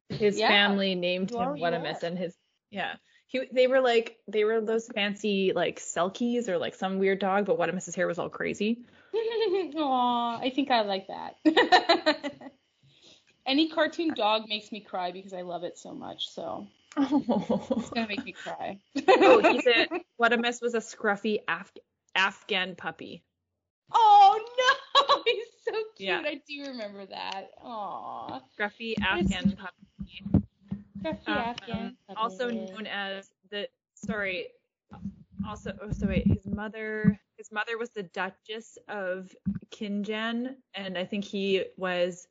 his 0.09 0.39
Yeah. 0.39 0.49
family 0.49 0.95
named 0.95 1.31
You 1.31 1.39
him 1.39 1.59
what 1.61 1.73
you 1.73 1.79
a 1.79 1.83
Mess, 1.83 2.03
and 2.03 2.19
his 2.19 2.37
yeah 2.71 2.95
he 3.33 3.49
they 3.51 3.67
were 3.67 3.81
like 3.81 4.19
they 4.29 4.45
were 4.45 4.61
those 4.61 4.87
fancy 4.89 5.53
like 5.55 5.81
selkies 5.81 6.49
or 6.49 6.59
like 6.59 6.75
some 6.75 6.99
weird 6.99 7.19
dog 7.19 7.47
but 7.47 7.59
what 7.59 7.69
a 7.71 7.73
miss's 7.73 7.95
hair 7.95 8.07
was 8.07 8.19
all 8.19 8.29
crazy 8.29 8.85
Aw, 9.77 10.39
I 10.41 10.51
think 10.51 10.71
I 10.71 10.83
like 10.83 11.09
that. 11.09 11.37
Any 13.47 13.69
cartoon 13.69 14.15
dog 14.15 14.49
makes 14.49 14.73
me 14.73 14.81
cry 14.81 15.11
because 15.11 15.33
I 15.33 15.43
love 15.43 15.65
it 15.65 15.77
so 15.77 15.93
much. 15.93 16.29
So 16.31 16.67
oh, 16.97 17.67
it's 17.77 17.91
gonna 17.91 18.09
make 18.09 18.25
me 18.25 18.33
cry. 18.33 18.79
oh 19.09 19.41
he's 19.41 19.67
a 19.67 19.89
what 20.17 20.33
a 20.33 20.39
miss 20.39 20.61
was 20.61 20.75
a 20.75 20.79
scruffy 20.79 21.41
Af- 21.49 21.73
afghan 22.15 22.75
puppy 22.77 23.25
Oh 23.93 24.41
no, 24.59 25.23
he's 25.27 25.47
so 25.65 25.73
cute. 25.97 26.09
Yeah. 26.09 26.23
I 26.25 26.41
do 26.49 26.71
remember 26.71 27.05
that. 27.07 27.51
Aw, 27.63 28.41
scruffy 28.59 28.95
afghan 29.03 29.57
puppy. 29.57 30.42
Um, 31.27 31.97
also 32.17 32.51
known 32.51 32.87
as 32.87 33.31
the 33.51 33.69
sorry 33.95 34.49
also 35.47 35.73
oh 35.83 35.91
so 35.91 36.07
wait 36.07 36.27
his 36.27 36.47
mother 36.47 37.19
his 37.37 37.51
mother 37.51 37.79
was 37.79 37.91
the 37.91 38.03
duchess 38.03 38.79
of 38.89 39.35
kinjan 39.71 40.55
and 40.75 40.97
i 40.97 41.05
think 41.05 41.25
he 41.25 41.65
was 41.77 42.29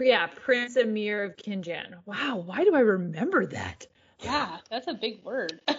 yeah 0.00 0.26
prince 0.26 0.76
amir 0.76 1.24
of 1.24 1.36
kinjan 1.36 1.94
wow 2.04 2.36
why 2.36 2.64
do 2.64 2.74
i 2.74 2.80
remember 2.80 3.46
that 3.46 3.86
Yeah, 4.22 4.58
that's 4.70 4.88
a 4.88 4.94
big 4.94 5.22
word. 5.24 5.60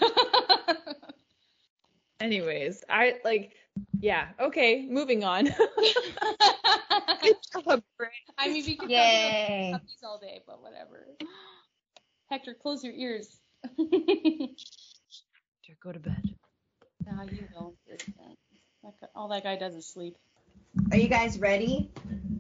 anyways 2.20 2.84
i 2.90 3.16
like 3.24 3.54
yeah 4.02 4.30
okay 4.40 4.88
moving 4.90 5.24
on 5.24 5.48
Good 7.22 7.36
job, 7.54 7.82
I 8.38 8.50
mean, 8.50 8.66
we 8.66 8.76
could 8.76 8.90
talk 8.90 8.92
Yay. 8.92 9.72
about 9.72 9.82
puppies 9.82 10.04
all 10.04 10.20
day, 10.20 10.42
but 10.46 10.62
whatever. 10.62 11.08
Hector, 12.30 12.54
close 12.54 12.84
your 12.84 12.94
ears. 12.94 13.40
Hector, 13.64 13.88
go 15.82 15.92
to 15.92 16.00
bed 16.00 16.24
nah, 17.10 17.24
you 17.24 17.48
know. 17.54 17.74
That 17.88 18.94
guy- 19.02 19.08
All 19.16 19.28
that 19.30 19.44
guy 19.44 19.58
does 19.58 19.76
is 19.76 19.88
sleep. 19.88 20.18
Are 20.92 20.98
you 20.98 21.08
guys 21.08 21.40
ready? 21.40 21.90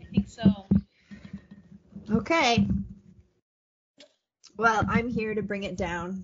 I 0.02 0.06
think 0.12 0.30
so. 0.30 0.66
Okay. 2.12 2.68
Well, 4.58 4.84
I'm 4.88 5.10
here 5.10 5.34
to 5.36 5.42
bring 5.42 5.64
it 5.64 5.78
down, 5.78 6.24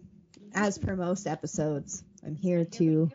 as 0.54 0.78
per 0.78 0.96
most 0.96 1.28
episodes. 1.28 2.04
I'm 2.26 2.36
here 2.36 2.66
to 2.66 3.10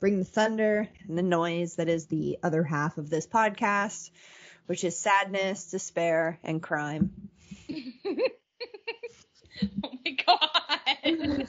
bring 0.00 0.18
the 0.18 0.24
thunder 0.24 0.88
and 1.08 1.16
the 1.16 1.22
noise 1.22 1.76
that 1.76 1.88
is 1.88 2.06
the 2.06 2.38
other 2.42 2.62
half 2.62 2.98
of 2.98 3.10
this 3.10 3.26
podcast, 3.26 4.10
which 4.66 4.84
is 4.84 4.98
sadness, 4.98 5.70
despair, 5.70 6.38
and 6.42 6.62
crime. 6.62 7.10
My 11.06 11.26
god. 11.26 11.48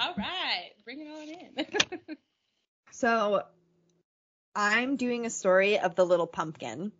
All 0.00 0.14
right, 0.16 0.70
bring 0.84 1.00
it 1.00 1.08
on 1.08 1.28
in. 1.28 2.16
So, 2.90 3.42
I'm 4.56 4.96
doing 4.96 5.24
a 5.24 5.30
story 5.30 5.78
of 5.78 5.94
the 5.94 6.04
little 6.04 6.26
pumpkin. 6.26 6.90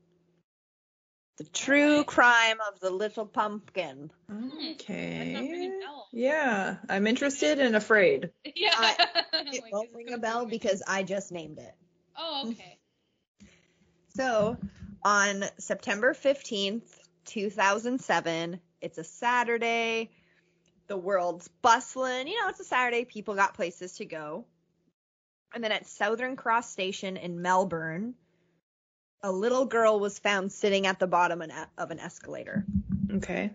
The 1.38 1.44
true 1.44 1.90
Alright. 1.92 2.06
crime 2.06 2.56
of 2.72 2.78
the 2.78 2.90
little 2.90 3.26
pumpkin. 3.26 4.10
Hmm, 4.30 4.48
that's 4.48 4.88
not 4.88 4.94
ringing 4.94 5.70
okay 5.72 5.80
yeah 6.12 6.76
i'm 6.88 7.06
interested 7.06 7.58
and 7.58 7.74
afraid 7.76 8.30
Yeah. 8.54 8.70
I- 8.74 8.96
It 9.32 9.62
like, 9.62 9.72
won't 9.72 9.88
ring 9.94 10.12
a 10.12 10.18
bell 10.18 10.46
because 10.46 10.82
I 10.86 11.02
just 11.02 11.32
named 11.32 11.58
it. 11.58 11.74
Oh, 12.16 12.48
okay. 12.50 12.78
So, 14.16 14.56
on 15.04 15.44
September 15.58 16.14
15th, 16.14 16.82
2007, 17.26 18.60
it's 18.80 18.98
a 18.98 19.04
Saturday. 19.04 20.10
The 20.88 20.96
world's 20.96 21.48
bustling. 21.62 22.28
You 22.28 22.40
know, 22.40 22.48
it's 22.48 22.60
a 22.60 22.64
Saturday. 22.64 23.04
People 23.04 23.34
got 23.34 23.54
places 23.54 23.94
to 23.94 24.04
go. 24.04 24.44
And 25.54 25.62
then 25.62 25.72
at 25.72 25.86
Southern 25.86 26.36
Cross 26.36 26.70
Station 26.70 27.16
in 27.16 27.40
Melbourne, 27.40 28.14
a 29.22 29.32
little 29.32 29.66
girl 29.66 29.98
was 30.00 30.18
found 30.18 30.52
sitting 30.52 30.86
at 30.86 30.98
the 30.98 31.06
bottom 31.06 31.42
of 31.76 31.90
an 31.90 31.98
escalator. 31.98 32.64
okay 33.14 33.50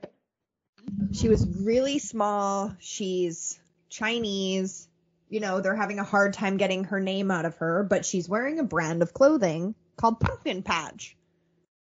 She 1.13 1.29
was 1.29 1.47
really 1.61 1.99
small. 1.99 2.75
She's 2.79 3.59
Chinese. 3.89 4.87
You 5.29 5.39
know, 5.39 5.61
they're 5.61 5.75
having 5.75 5.99
a 5.99 6.03
hard 6.03 6.33
time 6.33 6.57
getting 6.57 6.85
her 6.85 6.99
name 6.99 7.31
out 7.31 7.45
of 7.45 7.57
her, 7.57 7.83
but 7.83 8.05
she's 8.05 8.27
wearing 8.29 8.59
a 8.59 8.63
brand 8.63 9.01
of 9.01 9.13
clothing 9.13 9.73
called 9.95 10.19
Pumpkin 10.19 10.63
Patch. 10.63 11.15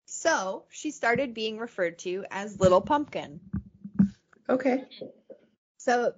So 0.06 0.66
she 0.70 0.92
started 0.92 1.34
being 1.34 1.58
referred 1.58 2.00
to 2.00 2.26
as 2.30 2.60
Little 2.60 2.82
Pumpkin. 2.82 3.40
okay 4.48 4.84
So 5.84 6.14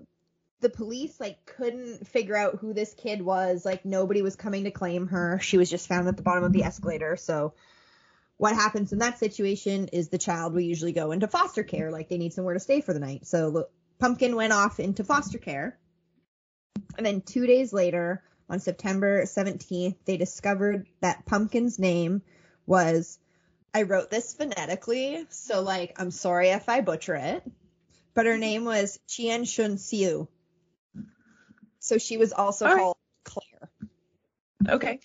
the 0.62 0.70
police 0.70 1.20
like 1.20 1.44
couldn't 1.46 2.06
figure 2.08 2.38
out 2.38 2.60
who 2.60 2.72
this 2.72 2.94
kid 2.94 3.24
was. 3.24 3.66
Like 3.66 3.84
nobody 3.84 4.22
was 4.22 4.36
coming 4.36 4.66
to 4.66 4.72
claim 4.72 5.08
her. 5.08 5.40
She 5.40 5.58
was 5.58 5.72
just 5.72 5.88
found 5.88 6.08
at 6.08 6.18
the 6.18 6.24
bottom 6.24 6.44
of 6.44 6.54
the 6.54 6.64
escalator. 6.64 7.16
So 7.16 7.56
what 8.38 8.54
happens 8.54 8.94
in 8.94 9.00
that 9.00 9.18
situation 9.18 9.88
is 9.88 10.10
the 10.10 10.20
child 10.20 10.54
will 10.54 10.62
usually 10.62 10.92
go 10.92 11.12
into 11.12 11.28
foster 11.28 11.64
care. 11.64 11.92
Like 11.92 12.10
they 12.10 12.20
need 12.20 12.34
somewhere 12.34 12.54
to 12.54 12.60
stay 12.60 12.82
for 12.82 12.94
the 12.94 13.00
night. 13.00 13.26
So 13.26 13.68
Pumpkin 13.98 14.36
went 14.36 14.54
off 14.54 14.80
into 14.80 15.04
foster 15.04 15.40
care. 15.40 15.80
And 16.98 17.06
then 17.06 17.22
two 17.22 17.48
days 17.48 17.74
later, 17.74 18.22
on 18.48 18.60
September 18.60 19.24
17th, 19.24 19.96
they 20.06 20.18
discovered 20.18 20.88
that 21.02 21.26
Pumpkin's 21.26 21.80
name 21.80 22.22
was. 22.68 23.18
I 23.74 23.82
wrote 23.82 24.12
this 24.12 24.34
phonetically, 24.36 25.26
so 25.30 25.62
like 25.62 26.00
I'm 26.00 26.12
sorry 26.12 26.50
if 26.50 26.70
I 26.70 26.82
butcher 26.82 27.16
it 27.16 27.44
but 28.16 28.26
her 28.26 28.38
name 28.38 28.66
was 28.66 29.00
Chien 29.08 29.46
Shun 29.46 29.78
Siu. 29.78 30.28
So 31.80 32.00
she 32.00 32.18
was 32.18 32.34
also 32.34 32.66
right. 32.66 32.78
called 32.78 32.98
Claire. 33.24 33.70
okay 34.70 35.00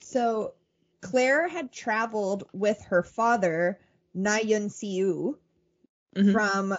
So 0.00 0.54
Claire 1.02 1.48
had 1.48 1.72
traveled 1.72 2.48
with 2.52 2.80
her 2.84 3.02
father, 3.02 3.78
Na 4.14 4.36
Yun 4.36 4.70
Siu, 4.70 5.38
Mhm. 6.14 6.32
from 6.32 6.76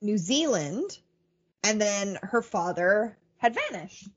New 0.00 0.16
Zealand, 0.16 0.98
and 1.62 1.80
then 1.80 2.18
her 2.22 2.42
father 2.42 3.18
had 3.38 3.54
vanished. 3.54 4.08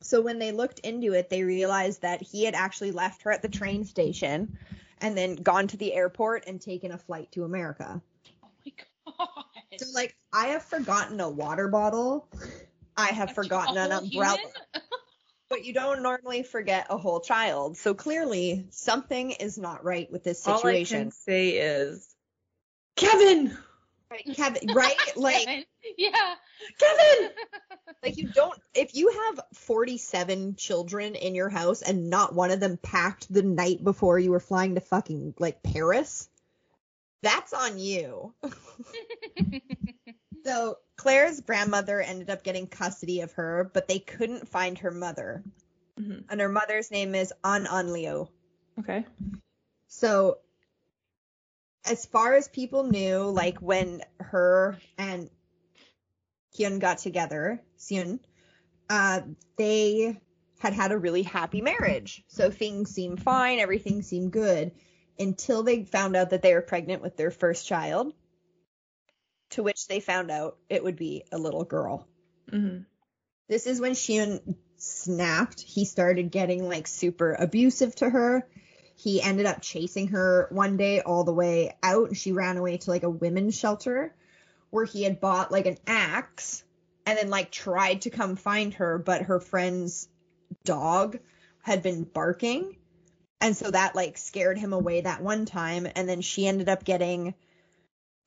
So 0.00 0.20
when 0.20 0.38
they 0.38 0.52
looked 0.52 0.78
into 0.80 1.12
it, 1.12 1.28
they 1.28 1.42
realized 1.42 2.02
that 2.02 2.22
he 2.22 2.44
had 2.44 2.54
actually 2.54 2.92
left 2.92 3.22
her 3.22 3.32
at 3.32 3.42
the 3.42 3.48
train 3.48 3.84
station 3.84 4.58
and 4.98 5.16
then 5.16 5.36
gone 5.36 5.68
to 5.68 5.76
the 5.76 5.92
airport 5.92 6.46
and 6.46 6.60
taken 6.60 6.92
a 6.92 6.98
flight 6.98 7.30
to 7.32 7.44
America. 7.44 8.00
My 9.18 9.26
god. 9.26 9.80
So 9.80 9.86
like 9.94 10.16
I 10.32 10.48
have 10.48 10.62
forgotten 10.64 11.20
a 11.20 11.28
water 11.28 11.68
bottle. 11.68 12.28
I 12.96 13.06
have 13.08 13.30
A 13.30 13.34
forgotten 13.34 13.76
an 13.76 13.92
umbrella. 13.92 14.38
But 15.50 15.64
you 15.64 15.72
don't 15.72 16.02
normally 16.02 16.42
forget 16.42 16.88
a 16.90 16.98
whole 16.98 17.20
child. 17.20 17.78
So 17.78 17.94
clearly 17.94 18.66
something 18.68 19.30
is 19.30 19.56
not 19.56 19.82
right 19.82 20.10
with 20.12 20.22
this 20.22 20.40
situation. 20.42 20.60
all 20.62 20.68
i 20.68 20.82
situation. 20.82 21.02
can 21.04 21.10
say 21.12 21.48
is 21.52 22.14
kevin 22.96 23.56
Right, 24.10 24.24
Kevin, 24.36 24.72
right? 24.72 24.96
Like 25.16 25.44
Kevin. 25.44 25.64
yeah. 25.98 26.34
kevin 26.78 27.30
like 28.02 28.16
you 28.16 28.28
don't 28.28 28.58
if 28.74 28.94
you 28.94 29.10
have 29.10 29.40
47 29.54 30.56
children 30.56 31.14
in 31.14 31.34
your 31.34 31.48
house 31.50 31.82
and 31.82 32.08
not 32.10 32.34
one 32.34 32.50
of 32.50 32.60
them 32.60 32.78
packed 32.78 33.32
the 33.32 33.42
night 33.42 33.82
before 33.84 34.18
you 34.18 34.30
were 34.30 34.40
flying 34.40 34.74
to 34.76 34.80
fucking 34.80 35.34
like 35.38 35.62
Paris, 35.62 36.28
that's 37.22 37.52
on 37.52 37.78
you. 37.78 38.34
So 40.44 40.78
Claire's 40.96 41.40
grandmother 41.40 42.00
ended 42.00 42.30
up 42.30 42.42
getting 42.42 42.66
custody 42.68 43.20
of 43.20 43.32
her, 43.32 43.70
but 43.74 43.86
they 43.86 43.98
couldn't 43.98 44.48
find 44.48 44.78
her 44.78 44.90
mother. 44.90 45.44
Mhm. 45.98 46.24
And 46.30 46.40
her 46.40 46.48
mother's 46.48 46.90
name 46.90 47.14
is 47.14 47.34
An 47.44 47.66
An 47.66 47.92
Liu. 47.92 48.28
okay 48.78 49.04
So 49.88 50.38
as 51.84 52.06
far 52.06 52.34
as 52.34 52.48
people 52.48 52.84
knew, 52.84 53.24
like 53.24 53.58
when 53.58 54.02
her 54.20 54.78
and 54.96 55.28
Hyun 56.56 56.78
got 56.78 56.98
together, 56.98 57.60
Seon, 57.78 58.18
uh, 58.88 59.20
they 59.58 60.18
had 60.60 60.72
had 60.72 60.92
a 60.92 60.98
really 60.98 61.22
happy 61.24 61.60
marriage. 61.60 62.24
So 62.28 62.50
things 62.50 62.90
seemed 62.90 63.22
fine, 63.22 63.58
everything 63.58 64.00
seemed 64.00 64.32
good 64.32 64.72
until 65.18 65.62
they 65.62 65.84
found 65.84 66.16
out 66.16 66.30
that 66.30 66.42
they 66.42 66.54
were 66.54 66.62
pregnant 66.62 67.02
with 67.02 67.16
their 67.16 67.30
first 67.30 67.66
child, 67.66 68.12
to 69.50 69.62
which 69.62 69.86
they 69.86 70.00
found 70.00 70.30
out 70.30 70.56
it 70.68 70.82
would 70.82 70.96
be 70.96 71.24
a 71.32 71.38
little 71.38 71.64
girl. 71.64 72.06
hmm 72.50 72.78
This 73.48 73.66
is 73.66 73.80
when 73.80 73.92
Shion 73.92 74.40
snapped. 74.76 75.60
He 75.60 75.84
started 75.84 76.30
getting 76.30 76.68
like 76.68 76.86
super 76.86 77.34
abusive 77.38 77.94
to 77.96 78.10
her. 78.10 78.46
He 78.96 79.22
ended 79.22 79.46
up 79.46 79.60
chasing 79.60 80.08
her 80.08 80.48
one 80.50 80.76
day 80.76 81.00
all 81.00 81.24
the 81.24 81.32
way 81.32 81.72
out. 81.82 82.08
And 82.08 82.16
she 82.16 82.32
ran 82.32 82.56
away 82.56 82.78
to 82.78 82.90
like 82.90 83.04
a 83.04 83.10
women's 83.10 83.58
shelter 83.58 84.14
where 84.70 84.84
he 84.84 85.02
had 85.02 85.20
bought 85.20 85.52
like 85.52 85.66
an 85.66 85.78
axe 85.86 86.64
and 87.06 87.16
then 87.16 87.30
like 87.30 87.50
tried 87.50 88.02
to 88.02 88.10
come 88.10 88.36
find 88.36 88.74
her, 88.74 88.98
but 88.98 89.22
her 89.22 89.40
friend's 89.40 90.08
dog 90.64 91.18
had 91.62 91.82
been 91.82 92.04
barking. 92.04 92.76
And 93.40 93.56
so 93.56 93.70
that 93.70 93.94
like 93.94 94.18
scared 94.18 94.58
him 94.58 94.72
away 94.72 95.02
that 95.02 95.22
one 95.22 95.46
time. 95.46 95.86
And 95.94 96.08
then 96.08 96.20
she 96.20 96.46
ended 96.46 96.68
up 96.68 96.84
getting 96.84 97.34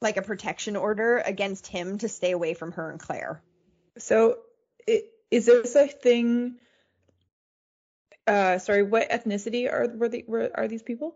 like 0.01 0.17
a 0.17 0.21
protection 0.21 0.75
order 0.75 1.17
against 1.17 1.67
him 1.67 1.97
to 1.99 2.09
stay 2.09 2.31
away 2.31 2.53
from 2.53 2.71
her 2.73 2.89
and 2.89 2.99
Claire. 2.99 3.41
So, 3.97 4.39
i- 4.87 5.03
is 5.29 5.45
this 5.45 5.75
a 5.75 5.87
thing? 5.87 6.59
Uh, 8.27 8.57
sorry, 8.59 8.83
what 8.83 9.09
ethnicity 9.09 9.71
are 9.71 9.87
were 9.87 10.09
the 10.09 10.23
were, 10.27 10.51
are 10.53 10.67
these 10.67 10.83
people? 10.83 11.15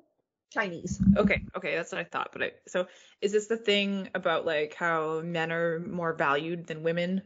Chinese. 0.52 1.02
Okay, 1.18 1.42
okay, 1.56 1.76
that's 1.76 1.92
what 1.92 2.02
I 2.02 2.06
thought. 2.06 2.30
But 2.32 2.44
I, 2.44 2.52
so 2.68 2.88
is 3.22 3.32
this 3.32 3.48
the 3.48 3.58
thing 3.58 4.10
about 4.14 4.46
like 4.46 4.74
how 4.74 5.22
men 5.22 5.52
are 5.52 5.80
more 5.80 6.14
valued 6.14 6.68
than 6.68 6.84
women? 6.84 7.22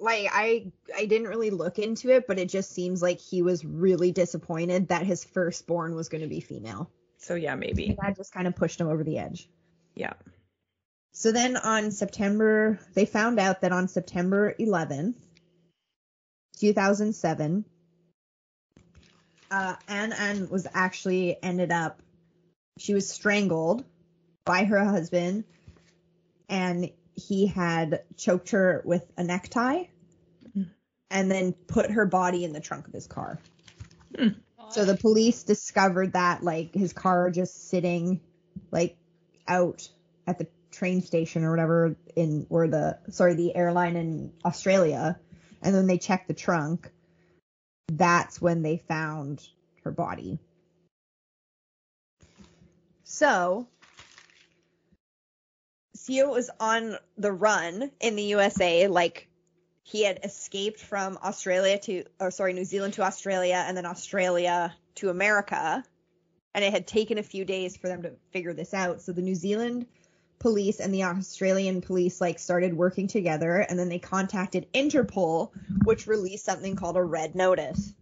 Like 0.00 0.28
I 0.32 0.72
I 0.96 1.06
didn't 1.06 1.28
really 1.28 1.50
look 1.50 1.78
into 1.78 2.10
it, 2.10 2.26
but 2.26 2.38
it 2.38 2.48
just 2.48 2.72
seems 2.72 3.02
like 3.02 3.20
he 3.20 3.42
was 3.42 3.64
really 3.64 4.12
disappointed 4.12 4.88
that 4.88 5.04
his 5.04 5.24
firstborn 5.24 5.94
was 5.94 6.08
going 6.08 6.22
to 6.22 6.28
be 6.28 6.40
female. 6.40 6.90
So 7.18 7.34
yeah, 7.34 7.54
maybe. 7.54 7.96
That 8.00 8.16
just 8.16 8.32
kind 8.32 8.46
of 8.46 8.56
pushed 8.56 8.80
him 8.80 8.88
over 8.88 9.04
the 9.04 9.18
edge. 9.18 9.48
Yeah. 9.94 10.14
So 11.12 11.32
then 11.32 11.56
on 11.56 11.90
September, 11.90 12.78
they 12.94 13.04
found 13.04 13.38
out 13.38 13.60
that 13.60 13.72
on 13.72 13.88
September 13.88 14.54
11th, 14.58 15.16
2007, 16.58 17.64
uh, 19.50 19.74
Anne 19.88 20.12
Anne 20.12 20.48
was 20.48 20.66
actually 20.72 21.36
ended 21.42 21.72
up, 21.72 22.00
she 22.78 22.94
was 22.94 23.08
strangled 23.08 23.84
by 24.44 24.64
her 24.64 24.84
husband, 24.84 25.44
and 26.48 26.90
he 27.14 27.46
had 27.46 28.02
choked 28.16 28.50
her 28.50 28.82
with 28.84 29.10
a 29.16 29.24
necktie, 29.24 29.84
hmm. 30.54 30.62
and 31.10 31.30
then 31.30 31.52
put 31.52 31.90
her 31.90 32.06
body 32.06 32.44
in 32.44 32.52
the 32.52 32.60
trunk 32.60 32.88
of 32.88 32.94
his 32.94 33.06
car. 33.06 33.38
Hmm. 34.16 34.28
So 34.70 34.84
the 34.84 34.96
police 34.96 35.42
discovered 35.42 36.12
that 36.12 36.44
like 36.44 36.74
his 36.74 36.92
car 36.92 37.30
just 37.30 37.68
sitting 37.68 38.20
like 38.70 38.96
out 39.48 39.88
at 40.26 40.38
the 40.38 40.46
train 40.70 41.02
station 41.02 41.42
or 41.42 41.50
whatever 41.50 41.96
in 42.14 42.46
or 42.50 42.68
the 42.68 42.98
sorry 43.10 43.34
the 43.34 43.56
airline 43.56 43.96
in 43.96 44.32
Australia 44.44 45.18
and 45.62 45.74
then 45.74 45.88
they 45.88 45.98
checked 45.98 46.28
the 46.28 46.34
trunk 46.34 46.88
that's 47.92 48.40
when 48.40 48.62
they 48.62 48.76
found 48.76 49.46
her 49.84 49.90
body. 49.90 50.38
So 53.04 53.66
Seo 56.00 56.30
was 56.30 56.48
on 56.58 56.96
the 57.18 57.32
run 57.32 57.90
in 58.00 58.16
the 58.16 58.22
USA 58.22 58.86
like 58.86 59.28
he 59.82 60.02
had 60.02 60.20
escaped 60.24 60.80
from 60.80 61.18
Australia 61.22 61.78
to 61.78 62.04
or 62.18 62.30
sorry 62.30 62.54
New 62.54 62.64
Zealand 62.64 62.94
to 62.94 63.02
Australia 63.02 63.62
and 63.66 63.76
then 63.76 63.84
Australia 63.84 64.74
to 64.94 65.10
America 65.10 65.84
and 66.54 66.64
it 66.64 66.72
had 66.72 66.86
taken 66.86 67.18
a 67.18 67.22
few 67.22 67.44
days 67.44 67.76
for 67.76 67.88
them 67.88 68.02
to 68.02 68.12
figure 68.30 68.54
this 68.54 68.72
out. 68.72 69.02
So 69.02 69.12
the 69.12 69.20
New 69.20 69.34
Zealand 69.34 69.86
police 70.38 70.80
and 70.80 70.92
the 70.92 71.04
Australian 71.04 71.82
police 71.82 72.18
like 72.18 72.38
started 72.38 72.72
working 72.72 73.06
together 73.06 73.58
and 73.58 73.78
then 73.78 73.90
they 73.90 73.98
contacted 73.98 74.72
Interpol 74.72 75.50
which 75.84 76.06
released 76.06 76.46
something 76.46 76.76
called 76.76 76.96
a 76.96 77.04
red 77.04 77.34
notice. 77.34 77.92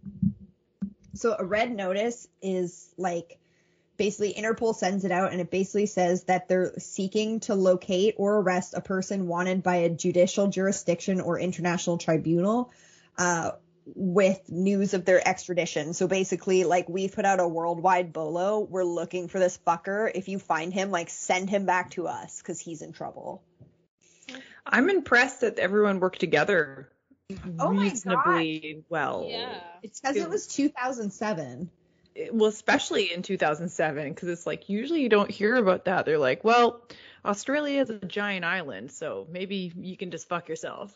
So 1.15 1.35
a 1.37 1.43
red 1.43 1.69
notice 1.75 2.29
is 2.41 2.93
like 2.97 3.39
basically 3.99 4.33
Interpol 4.33 4.73
sends 4.73 5.05
it 5.05 5.11
out 5.11 5.31
and 5.31 5.39
it 5.39 5.51
basically 5.51 5.85
says 5.85 6.23
that 6.23 6.47
they're 6.47 6.73
seeking 6.79 7.41
to 7.41 7.53
locate 7.53 8.15
or 8.17 8.37
arrest 8.37 8.73
a 8.75 8.81
person 8.81 9.27
wanted 9.27 9.61
by 9.61 9.75
a 9.75 9.89
judicial 9.89 10.47
jurisdiction 10.47 11.21
or 11.21 11.37
international 11.37 11.99
tribunal 11.99 12.71
uh, 13.19 13.51
with 13.85 14.39
news 14.49 14.95
of 14.95 15.05
their 15.05 15.25
extradition. 15.27 15.93
So 15.93 16.07
basically, 16.07 16.63
like 16.63 16.89
we've 16.89 17.13
put 17.13 17.25
out 17.25 17.39
a 17.39 17.47
worldwide 17.47 18.13
bolo, 18.13 18.61
we're 18.61 18.83
looking 18.83 19.27
for 19.27 19.37
this 19.37 19.59
fucker. 19.67 20.09
If 20.13 20.29
you 20.29 20.39
find 20.39 20.73
him, 20.73 20.89
like 20.89 21.09
send 21.09 21.49
him 21.49 21.65
back 21.65 21.91
to 21.91 22.07
us 22.07 22.41
because 22.41 22.59
he's 22.59 22.81
in 22.81 22.93
trouble. 22.93 23.43
I'm 24.65 24.89
impressed 24.89 25.41
that 25.41 25.59
everyone 25.59 25.99
worked 25.99 26.19
together 26.19 26.89
Oh 27.31 27.37
my 27.47 27.55
God. 27.57 27.79
reasonably 27.79 28.83
well. 28.89 29.27
Yeah. 29.29 29.59
It's 29.83 29.99
because 29.99 30.15
it 30.15 30.29
was 30.29 30.47
2007. 30.47 31.69
Well, 32.31 32.49
especially 32.49 33.13
in 33.13 33.21
2007, 33.21 34.09
because 34.09 34.29
it's 34.29 34.45
like 34.45 34.69
usually 34.69 35.01
you 35.01 35.09
don't 35.09 35.31
hear 35.31 35.55
about 35.55 35.85
that. 35.85 36.05
They're 36.05 36.17
like, 36.17 36.43
well, 36.43 36.81
Australia 37.23 37.81
is 37.81 37.89
a 37.89 37.99
giant 37.99 38.45
island, 38.45 38.91
so 38.91 39.27
maybe 39.29 39.71
you 39.77 39.97
can 39.97 40.11
just 40.11 40.27
fuck 40.27 40.49
yourself. 40.49 40.93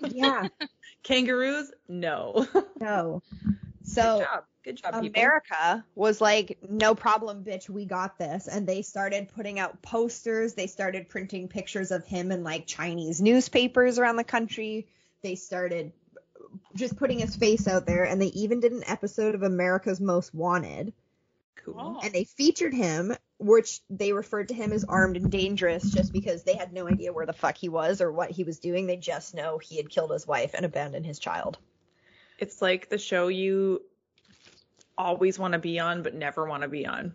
Yeah. 0.00 0.48
Kangaroos? 1.02 1.70
No. 1.88 2.46
no. 2.80 3.22
So 3.84 4.18
Good 4.18 4.24
job. 4.24 4.44
Good 4.64 4.76
job, 4.76 5.02
people. 5.02 5.20
America 5.20 5.84
was 5.94 6.20
like, 6.20 6.58
no 6.68 6.94
problem, 6.94 7.42
bitch, 7.44 7.70
we 7.70 7.86
got 7.86 8.18
this. 8.18 8.46
And 8.48 8.66
they 8.66 8.82
started 8.82 9.28
putting 9.34 9.58
out 9.58 9.80
posters. 9.80 10.54
They 10.54 10.66
started 10.66 11.08
printing 11.08 11.48
pictures 11.48 11.90
of 11.90 12.04
him 12.04 12.30
in 12.32 12.42
like 12.44 12.66
Chinese 12.66 13.20
newspapers 13.20 13.98
around 13.98 14.16
the 14.16 14.24
country. 14.24 14.88
They 15.22 15.36
started 15.36 15.92
just 16.74 16.96
putting 16.96 17.18
his 17.18 17.36
face 17.36 17.66
out 17.68 17.86
there. 17.86 18.04
And 18.04 18.20
they 18.20 18.26
even 18.26 18.60
did 18.60 18.72
an 18.72 18.84
episode 18.86 19.34
of 19.34 19.42
America's 19.42 20.00
Most 20.00 20.34
Wanted. 20.34 20.92
Cool. 21.56 22.00
And 22.02 22.12
they 22.12 22.24
featured 22.24 22.72
him, 22.72 23.14
which 23.38 23.80
they 23.90 24.12
referred 24.12 24.48
to 24.48 24.54
him 24.54 24.72
as 24.72 24.84
armed 24.84 25.16
and 25.16 25.30
dangerous 25.30 25.90
just 25.90 26.12
because 26.12 26.42
they 26.42 26.54
had 26.54 26.72
no 26.72 26.88
idea 26.88 27.12
where 27.12 27.26
the 27.26 27.32
fuck 27.32 27.56
he 27.56 27.68
was 27.68 28.00
or 28.00 28.10
what 28.10 28.30
he 28.30 28.44
was 28.44 28.58
doing. 28.58 28.86
They 28.86 28.96
just 28.96 29.34
know 29.34 29.58
he 29.58 29.76
had 29.76 29.90
killed 29.90 30.10
his 30.10 30.26
wife 30.26 30.52
and 30.54 30.64
abandoned 30.64 31.04
his 31.04 31.18
child. 31.18 31.58
It's 32.38 32.62
like 32.62 32.88
the 32.88 32.98
show 32.98 33.28
you 33.28 33.82
always 34.96 35.38
want 35.38 35.52
to 35.52 35.58
be 35.58 35.78
on, 35.78 36.02
but 36.02 36.14
never 36.14 36.46
want 36.46 36.62
to 36.62 36.68
be 36.68 36.86
on. 36.86 37.14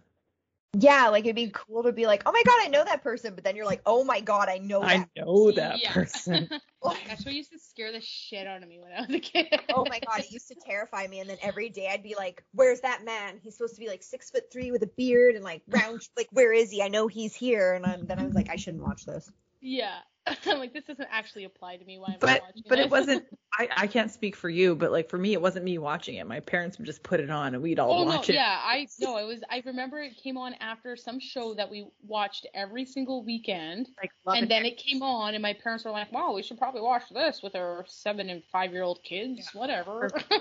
Yeah, 0.80 1.10
like 1.10 1.26
it'd 1.26 1.36
be 1.36 1.52
cool 1.54 1.84
to 1.84 1.92
be 1.92 2.08
like, 2.08 2.24
oh 2.26 2.32
my 2.32 2.42
god, 2.46 2.56
I 2.62 2.68
know 2.68 2.84
that 2.84 3.04
person, 3.04 3.36
but 3.36 3.44
then 3.44 3.56
you're 3.56 3.66
like, 3.66 3.82
oh 3.86 4.04
my 4.04 4.20
god, 4.22 4.50
I 4.50 4.58
know 4.58 4.82
I 4.82 4.98
that. 4.98 5.10
know 5.16 5.52
that 5.52 5.80
Yeah. 5.82 5.94
person. 5.94 6.50
Oh. 6.86 6.98
That 7.08 7.22
show 7.22 7.30
used 7.30 7.54
to 7.54 7.60
scare 7.60 7.94
the 7.94 8.02
shit 8.02 8.46
out 8.46 8.62
of 8.62 8.68
me 8.68 8.78
when 8.78 8.92
I 8.92 9.00
was 9.06 9.16
a 9.16 9.20
kid. 9.20 9.48
oh 9.74 9.86
my 9.90 10.02
god, 10.06 10.20
it 10.20 10.32
used 10.32 10.50
to 10.50 10.56
terrify 10.56 11.08
me. 11.08 11.22
And 11.22 11.30
then 11.30 11.38
every 11.42 11.70
day 11.70 11.88
I'd 11.90 12.04
be 12.04 12.14
like, 12.14 12.44
where's 12.52 12.82
that 12.82 13.06
man? 13.06 13.40
He's 13.42 13.56
supposed 13.56 13.76
to 13.76 13.80
be 13.80 13.88
like 13.88 14.04
six 14.04 14.30
foot 14.30 14.52
three 14.52 14.70
with 14.70 14.84
a 14.84 14.90
beard 14.98 15.36
and 15.36 15.46
like 15.46 15.62
round. 15.70 16.02
like, 16.18 16.28
where 16.32 16.52
is 16.52 16.72
he? 16.72 16.82
I 16.82 16.90
know 16.90 17.08
he's 17.08 17.34
here. 17.34 17.74
And 17.76 17.86
I'm, 17.86 18.06
then 18.06 18.20
I 18.20 18.26
was 18.26 18.34
like, 18.36 18.50
I 18.50 18.58
shouldn't 18.58 18.84
watch 18.84 19.06
this. 19.06 19.32
Yeah. 19.62 20.00
I'm 20.46 20.60
like, 20.60 20.74
this 20.74 20.86
doesn't 20.86 21.08
actually 21.12 21.44
apply 21.44 21.78
to 21.78 21.86
me. 21.86 21.98
Why 21.98 22.10
am 22.10 22.16
I 22.16 22.18
but 22.20 22.42
watching 22.42 22.64
it 22.66 22.70
but 22.70 22.78
this? 22.78 22.86
it 22.86 22.92
wasn't 22.92 23.26
I, 23.60 23.70
I 23.78 23.88
can't 23.88 24.10
speak 24.10 24.36
for 24.36 24.50
you 24.50 24.76
but 24.76 24.92
like 24.92 25.10
for 25.10 25.18
me 25.18 25.34
it 25.34 25.42
wasn't 25.42 25.64
me 25.64 25.78
watching 25.78 26.16
it 26.16 26.26
my 26.26 26.40
parents 26.40 26.80
would 26.80 26.88
just 26.88 27.04
put 27.04 27.20
it 27.20 27.30
on 27.30 27.54
and 27.54 27.62
we'd 27.62 27.78
all 27.78 27.94
Oh 27.94 28.04
no, 28.04 28.16
watch 28.16 28.30
it 28.30 28.34
yeah, 28.34 28.60
I 28.64 28.88
no, 29.00 29.18
it 29.18 29.26
was. 29.26 29.44
I 29.50 29.62
remember 29.66 30.00
it 30.00 30.18
came 30.18 30.38
on 30.38 30.56
after 30.56 30.96
some 30.96 31.20
show 31.20 31.54
that 31.54 31.70
we 31.70 31.86
watched 32.08 32.48
every 32.54 32.86
single 32.86 33.24
weekend, 33.24 33.90
like 34.02 34.12
love 34.26 34.38
and 34.38 34.50
then 34.50 34.66
it 34.66 34.78
came 34.78 35.04
on, 35.04 35.36
and 35.36 35.42
my 35.42 35.54
parents 35.54 35.86
were 35.86 35.92
like, 35.92 36.12
"Wow, 36.12 36.34
we 36.34 36.42
should 36.42 36.58
probably 36.58 36.82
watch 36.82 37.04
this 37.14 37.42
with 37.44 37.56
our 37.56 37.86
seven 37.88 38.30
and 38.30 38.44
five 38.52 38.72
year 38.72 38.84
old 38.84 39.04
kids, 39.04 39.54
whatever." 39.54 40.10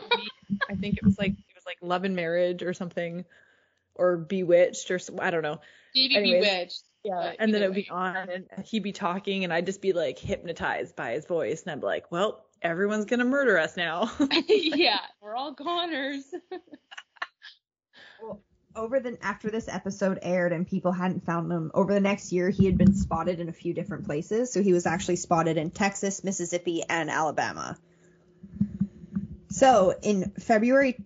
i 0.71 0.75
think 0.77 0.97
it 0.97 1.05
was 1.05 1.19
like 1.19 1.33
it 1.33 1.55
was 1.55 1.65
like 1.67 1.79
love 1.83 2.05
and 2.05 2.15
marriage 2.15 2.63
or 2.63 2.73
something 2.73 3.25
or 3.97 4.17
bewitched 4.17 4.91
or 4.91 5.01
i 5.21 5.31
don't 5.31 5.43
know 5.43 5.59
Maybe 5.95 6.17
Anyways, 6.17 6.45
Bewitched. 6.45 6.83
Yeah 7.05 7.15
But 7.15 7.37
and 7.39 7.53
then 7.53 7.63
it 7.63 7.67
would 7.67 7.75
be 7.75 7.89
on 7.91 8.17
and 8.17 8.47
he'd 8.65 8.83
be 8.83 8.93
talking 8.93 9.45
and 9.45 9.53
i'd 9.53 9.67
just 9.67 9.81
be 9.83 9.93
like 9.93 10.19
hypnotized 10.19 10.95
by 10.97 11.13
his 11.13 11.27
voice 11.27 11.63
and 11.63 11.73
i'd 11.73 11.81
be 11.81 11.87
like 11.87 12.11
well 12.13 12.45
everyone's 12.63 13.05
gonna 13.05 13.25
murder 13.25 13.59
us 13.59 13.77
now 13.77 14.11
yeah, 14.49 15.01
we're 15.21 15.35
all 15.35 15.53
goners. 15.53 16.25
Over 18.75 19.01
the 19.01 19.19
after 19.21 19.51
this 19.51 19.69
episode 19.69 20.19
aired 20.23 20.51
and 20.51 20.67
people 20.67 20.93
hadn't 20.93 21.27
found 21.27 21.53
him 21.53 21.71
over 21.75 21.93
the 21.93 22.01
next 22.01 22.33
year, 22.33 22.49
he 22.49 22.65
had 22.65 22.79
been 22.79 22.95
spotted 22.95 23.39
in 23.39 23.51
a 23.51 23.53
few 23.53 23.75
different 23.75 24.07
places. 24.07 24.51
So 24.51 24.63
he 24.63 24.73
was 24.73 24.87
actually 24.87 25.17
spotted 25.17 25.59
in 25.59 25.71
Texas, 25.71 26.25
Mississippi, 26.25 26.83
and 26.89 27.11
Alabama. 27.11 27.77
So 29.51 29.95
in 30.01 30.31
February 30.39 30.97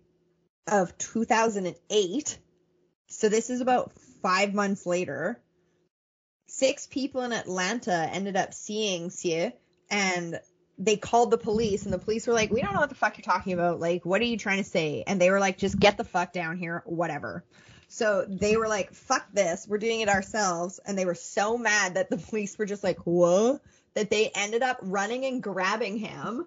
of 0.68 0.96
2008, 0.96 2.38
so 3.08 3.28
this 3.28 3.50
is 3.50 3.60
about 3.60 3.92
five 4.22 4.54
months 4.54 4.86
later, 4.86 5.40
six 6.56 6.86
people 6.86 7.22
in 7.22 7.32
Atlanta 7.32 8.08
ended 8.12 8.34
up 8.34 8.54
seeing 8.54 9.10
Xie 9.10 9.52
and 9.90 10.40
they 10.78 10.96
called 10.96 11.30
the 11.30 11.38
police 11.38 11.84
and 11.84 11.92
the 11.92 11.98
police 11.98 12.26
were 12.26 12.34
like, 12.34 12.50
"We 12.50 12.60
don't 12.60 12.74
know 12.74 12.80
what 12.80 12.88
the 12.88 12.94
fuck 12.94 13.16
you're 13.16 13.22
talking 13.22 13.52
about. 13.52 13.80
Like, 13.80 14.04
what 14.04 14.20
are 14.20 14.24
you 14.24 14.36
trying 14.36 14.58
to 14.58 14.68
say?" 14.68 15.04
And 15.06 15.20
they 15.20 15.30
were 15.30 15.40
like, 15.40 15.58
"Just 15.58 15.78
get 15.78 15.96
the 15.96 16.04
fuck 16.04 16.32
down 16.32 16.56
here, 16.56 16.82
whatever." 16.86 17.44
So 17.88 18.26
they 18.28 18.56
were 18.56 18.68
like, 18.68 18.92
"Fuck 18.92 19.26
this. 19.32 19.66
We're 19.68 19.78
doing 19.78 20.00
it 20.00 20.08
ourselves." 20.08 20.80
And 20.84 20.98
they 20.98 21.06
were 21.06 21.14
so 21.14 21.56
mad 21.56 21.94
that 21.94 22.10
the 22.10 22.18
police 22.28 22.58
were 22.58 22.66
just 22.66 22.84
like, 22.84 22.98
Whoa, 23.00 23.60
that 23.94 24.10
they 24.10 24.30
ended 24.34 24.62
up 24.62 24.78
running 24.82 25.24
and 25.24 25.42
grabbing 25.42 25.98
him. 25.98 26.46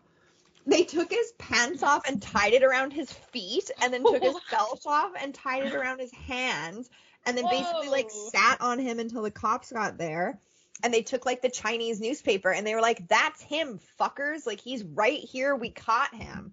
They 0.68 0.84
took 0.84 1.10
his 1.10 1.32
pants 1.40 1.82
off 1.82 2.08
and 2.08 2.22
tied 2.22 2.54
it 2.54 2.64
around 2.64 2.94
his 2.94 3.12
feet 3.12 3.72
and 3.82 3.92
then 3.92 4.04
took 4.04 4.22
his 4.22 4.36
belt 4.52 4.84
off 4.86 5.12
and 5.20 5.34
tied 5.34 5.66
it 5.66 5.74
around 5.74 6.00
his 6.00 6.12
hands 6.12 6.90
and 7.26 7.38
then 7.38 7.46
basically 7.50 7.90
like 7.90 8.10
sat 8.32 8.62
on 8.62 8.80
him 8.80 9.00
until 9.00 9.22
the 9.22 9.32
cops 9.32 9.72
got 9.72 9.98
there 9.98 10.40
and 10.84 10.94
they 10.94 11.02
took 11.02 11.26
like 11.26 11.42
the 11.42 11.50
Chinese 11.50 12.00
newspaper 12.00 12.52
and 12.52 12.66
they 12.66 12.74
were 12.76 12.82
like, 12.82 13.08
"That's 13.08 13.42
him, 13.42 13.80
fuckers! 14.00 14.46
Like 14.48 14.62
he's 14.62 14.84
right 14.84 15.20
here. 15.20 15.56
We 15.56 15.72
caught 15.72 16.14
him." 16.16 16.52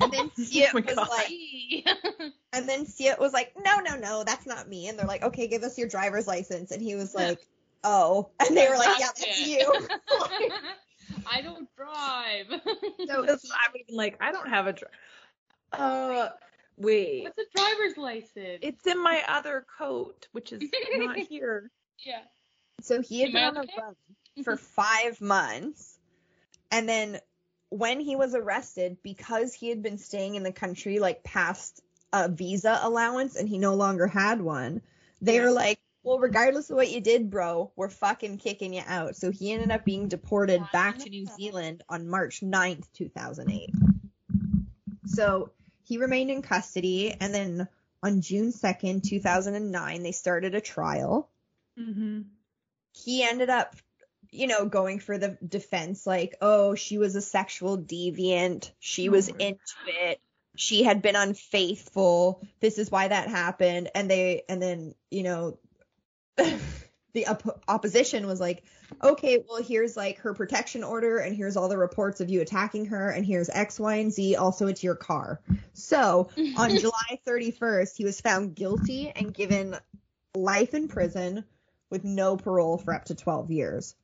And 0.00 0.12
then 0.12 0.30
Siet 0.36 0.70
Oh 0.74 0.80
was 0.80 0.94
God. 0.94 1.08
like, 1.08 2.32
and 2.52 2.68
then 2.68 2.86
Siet 2.86 3.18
was 3.18 3.32
like, 3.32 3.52
"No, 3.62 3.80
no, 3.80 3.96
no, 3.96 4.24
that's 4.24 4.46
not 4.46 4.68
me." 4.68 4.88
And 4.88 4.98
they're 4.98 5.06
like, 5.06 5.22
"Okay, 5.22 5.48
give 5.48 5.62
us 5.62 5.76
your 5.78 5.88
driver's 5.88 6.26
license." 6.26 6.70
And 6.70 6.80
he 6.82 6.94
was 6.94 7.14
like, 7.14 7.38
"Oh," 7.84 8.30
and 8.40 8.56
they 8.56 8.68
were 8.68 8.76
like, 8.76 8.98
"Yeah, 8.98 9.06
that's 9.16 9.46
you." 9.46 9.88
I 11.28 11.40
don't 11.40 11.68
drive. 11.76 12.46
So 13.06 13.22
he- 13.22 13.30
I'm 13.30 13.96
like, 13.96 14.16
I 14.20 14.32
don't 14.32 14.48
have 14.48 14.66
a. 14.66 14.72
Dr- 14.72 14.90
uh, 15.72 16.28
wait. 16.76 17.24
What's 17.24 17.38
a 17.38 17.56
driver's 17.56 17.96
license? 17.96 18.58
It's 18.62 18.86
in 18.86 19.02
my 19.02 19.22
other 19.28 19.66
coat, 19.78 20.28
which 20.32 20.52
is 20.52 20.62
not 20.96 21.16
here. 21.28 21.70
yeah. 22.04 22.20
So 22.82 23.00
he 23.00 23.20
had 23.20 23.32
been 23.32 23.42
I 23.42 23.48
on 23.48 23.54
the 23.54 23.60
okay? 23.60 23.72
run 23.78 23.94
for 24.44 24.56
five 24.76 25.20
months. 25.20 25.98
And 26.70 26.88
then 26.88 27.18
when 27.70 28.00
he 28.00 28.16
was 28.16 28.34
arrested, 28.34 28.98
because 29.02 29.54
he 29.54 29.68
had 29.68 29.82
been 29.82 29.98
staying 29.98 30.34
in 30.34 30.42
the 30.42 30.52
country 30.52 30.98
like 30.98 31.22
past 31.24 31.80
a 32.12 32.28
visa 32.28 32.78
allowance 32.82 33.36
and 33.36 33.48
he 33.48 33.58
no 33.58 33.74
longer 33.74 34.06
had 34.06 34.40
one, 34.40 34.82
they 35.20 35.40
were 35.40 35.50
like, 35.50 35.78
well, 36.02 36.18
regardless 36.18 36.70
of 36.70 36.76
what 36.76 36.90
you 36.90 37.00
did, 37.00 37.30
bro, 37.30 37.72
we're 37.74 37.88
fucking 37.88 38.38
kicking 38.38 38.72
you 38.74 38.82
out. 38.86 39.16
So 39.16 39.32
he 39.32 39.52
ended 39.52 39.72
up 39.72 39.84
being 39.84 40.06
deported 40.06 40.62
back 40.72 40.98
to 40.98 41.10
New 41.10 41.26
Zealand 41.26 41.82
on 41.88 42.08
March 42.08 42.42
9th, 42.42 42.84
2008. 42.92 43.70
So 45.06 45.50
he 45.86 45.98
remained 45.98 46.30
in 46.30 46.42
custody. 46.42 47.14
And 47.18 47.34
then 47.34 47.68
on 48.02 48.20
June 48.20 48.52
2nd, 48.52 49.02
2009, 49.02 50.02
they 50.02 50.12
started 50.12 50.54
a 50.54 50.60
trial. 50.60 51.28
Mm-hmm. 51.78 52.22
he 52.92 53.22
ended 53.22 53.50
up 53.50 53.76
you 54.30 54.46
know 54.46 54.64
going 54.64 54.98
for 54.98 55.18
the 55.18 55.36
defense 55.46 56.06
like 56.06 56.34
oh 56.40 56.74
she 56.74 56.96
was 56.96 57.14
a 57.16 57.22
sexual 57.22 57.76
deviant. 57.78 58.70
She 58.78 59.08
Oh 59.08 59.12
was 59.12 59.28
into 59.28 59.58
it. 59.86 60.20
She 60.56 60.82
had 60.82 61.02
been 61.02 61.16
unfaithful. 61.16 62.40
This 62.60 62.78
is 62.78 62.90
why 62.90 63.08
that 63.08 63.28
happened. 63.28 63.90
And 63.94 64.10
they 64.10 64.42
and 64.48 64.62
then 64.62 64.94
you 65.10 65.22
know 65.22 65.58
the 67.16 67.26
op- 67.26 67.62
opposition 67.66 68.26
was 68.26 68.38
like 68.40 68.62
okay 69.02 69.42
well 69.48 69.62
here's 69.62 69.96
like 69.96 70.18
her 70.18 70.34
protection 70.34 70.84
order 70.84 71.16
and 71.18 71.34
here's 71.34 71.56
all 71.56 71.68
the 71.68 71.76
reports 71.78 72.20
of 72.20 72.28
you 72.28 72.42
attacking 72.42 72.84
her 72.86 73.08
and 73.10 73.24
here's 73.24 73.48
x 73.48 73.80
y 73.80 73.96
and 73.96 74.12
z 74.12 74.36
also 74.36 74.66
it's 74.66 74.84
your 74.84 74.94
car 74.94 75.40
so 75.72 76.28
on 76.56 76.76
July 76.78 77.18
31st, 77.26 77.96
he 77.96 78.04
was 78.04 78.20
found 78.20 78.54
guilty 78.54 79.10
and 79.16 79.32
given 79.32 79.76
life 80.34 80.74
in 80.74 80.88
prison 80.88 81.44
with 81.90 82.04
no 82.04 82.36
parole 82.36 82.76
for 82.78 82.94
up 82.94 83.06
to 83.06 83.14
12 83.14 83.50
years. 83.50 83.94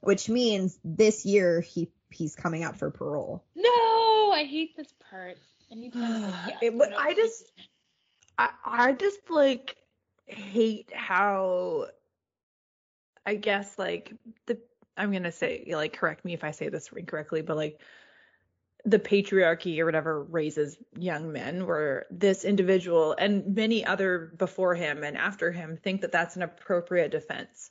Which 0.00 0.28
means 0.28 0.78
this 0.84 1.24
year 1.26 1.60
he 1.60 1.88
he's 2.10 2.34
coming 2.36 2.64
up 2.64 2.76
for 2.76 2.90
parole. 2.90 3.42
No, 3.54 4.30
I 4.32 4.44
hate 4.48 4.76
this 4.76 4.92
part. 5.10 5.36
Anytime 5.70 6.24
it's 6.24 6.32
like, 6.32 6.54
yeah, 6.62 6.68
It- 6.68 6.78
but 6.78 6.92
I 6.96 7.14
just- 7.14 7.50
I 8.38 8.50
I 8.64 8.92
just 8.92 9.18
like 9.30 9.76
hate 10.26 10.90
how 10.94 11.86
I 13.26 13.34
guess 13.34 13.78
like 13.78 14.12
the 14.46 14.58
I'm 14.96 15.12
gonna 15.12 15.32
say 15.32 15.70
like 15.72 15.96
correct 15.96 16.24
me 16.24 16.34
if 16.34 16.44
I 16.44 16.50
say 16.52 16.68
this 16.68 16.90
incorrectly, 16.94 17.42
but 17.42 17.56
like 17.56 17.80
the 18.84 18.98
patriarchy 18.98 19.78
or 19.78 19.86
whatever 19.86 20.22
raises 20.22 20.76
young 20.98 21.32
men 21.32 21.66
where 21.66 22.04
this 22.10 22.44
individual 22.44 23.14
and 23.18 23.54
many 23.54 23.84
other 23.84 24.32
before 24.36 24.74
him 24.74 25.02
and 25.02 25.16
after 25.16 25.50
him 25.50 25.78
think 25.82 26.02
that 26.02 26.12
that's 26.12 26.36
an 26.36 26.42
appropriate 26.42 27.10
defense. 27.10 27.70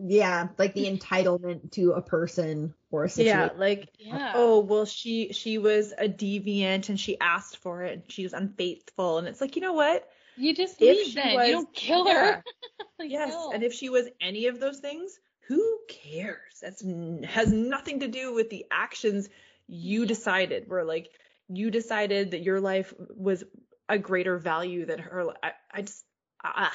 Yeah, 0.00 0.48
like 0.58 0.74
the 0.74 0.84
entitlement 0.84 1.72
to 1.72 1.92
a 1.92 2.02
person 2.02 2.74
or 2.90 3.04
a 3.04 3.08
situation. 3.08 3.50
Yeah, 3.54 3.58
like 3.58 3.88
yeah. 3.98 4.32
oh 4.34 4.60
well 4.60 4.84
she 4.84 5.32
she 5.32 5.58
was 5.58 5.92
a 5.98 6.08
deviant 6.08 6.88
and 6.88 7.00
she 7.00 7.18
asked 7.18 7.56
for 7.56 7.82
it 7.82 7.94
and 7.94 8.02
she 8.12 8.22
was 8.22 8.32
unfaithful 8.32 9.18
and 9.18 9.26
it's 9.26 9.40
like 9.40 9.56
you 9.56 9.62
know 9.62 9.72
what 9.72 10.08
you 10.38 10.54
just 10.54 10.80
leave 10.80 11.14
then. 11.14 11.34
was- 11.36 11.46
you 11.48 11.52
don't 11.52 11.74
kill 11.74 12.06
Yeah. 12.06 12.36
her. 12.36 12.44
Like, 13.00 13.10
Yes, 13.12 13.28
no. 13.30 13.52
and 13.52 13.62
if 13.62 13.72
she 13.74 13.90
was 13.90 14.08
any 14.20 14.46
of 14.48 14.58
those 14.58 14.80
things, 14.80 15.16
who 15.46 15.78
cares? 15.88 16.58
That's 16.60 16.82
has 17.24 17.52
nothing 17.52 18.00
to 18.00 18.08
do 18.08 18.34
with 18.34 18.50
the 18.50 18.66
actions 18.72 19.28
you 19.68 20.04
decided. 20.04 20.64
Where 20.68 20.82
like 20.84 21.08
you 21.48 21.70
decided 21.70 22.32
that 22.32 22.42
your 22.42 22.60
life 22.60 22.92
was 23.14 23.44
a 23.88 23.98
greater 23.98 24.36
value 24.36 24.84
than 24.84 24.98
her. 24.98 25.28
I, 25.42 25.52
I 25.72 25.82
just 25.82 26.04
ah 26.44 26.72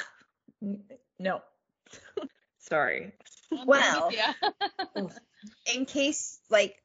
no. 1.20 1.42
Sorry. 2.60 3.12
I'm 3.52 3.68
Well, 3.68 4.12
with. 4.96 5.20
In 5.76 5.86
case 5.86 6.40
like 6.50 6.82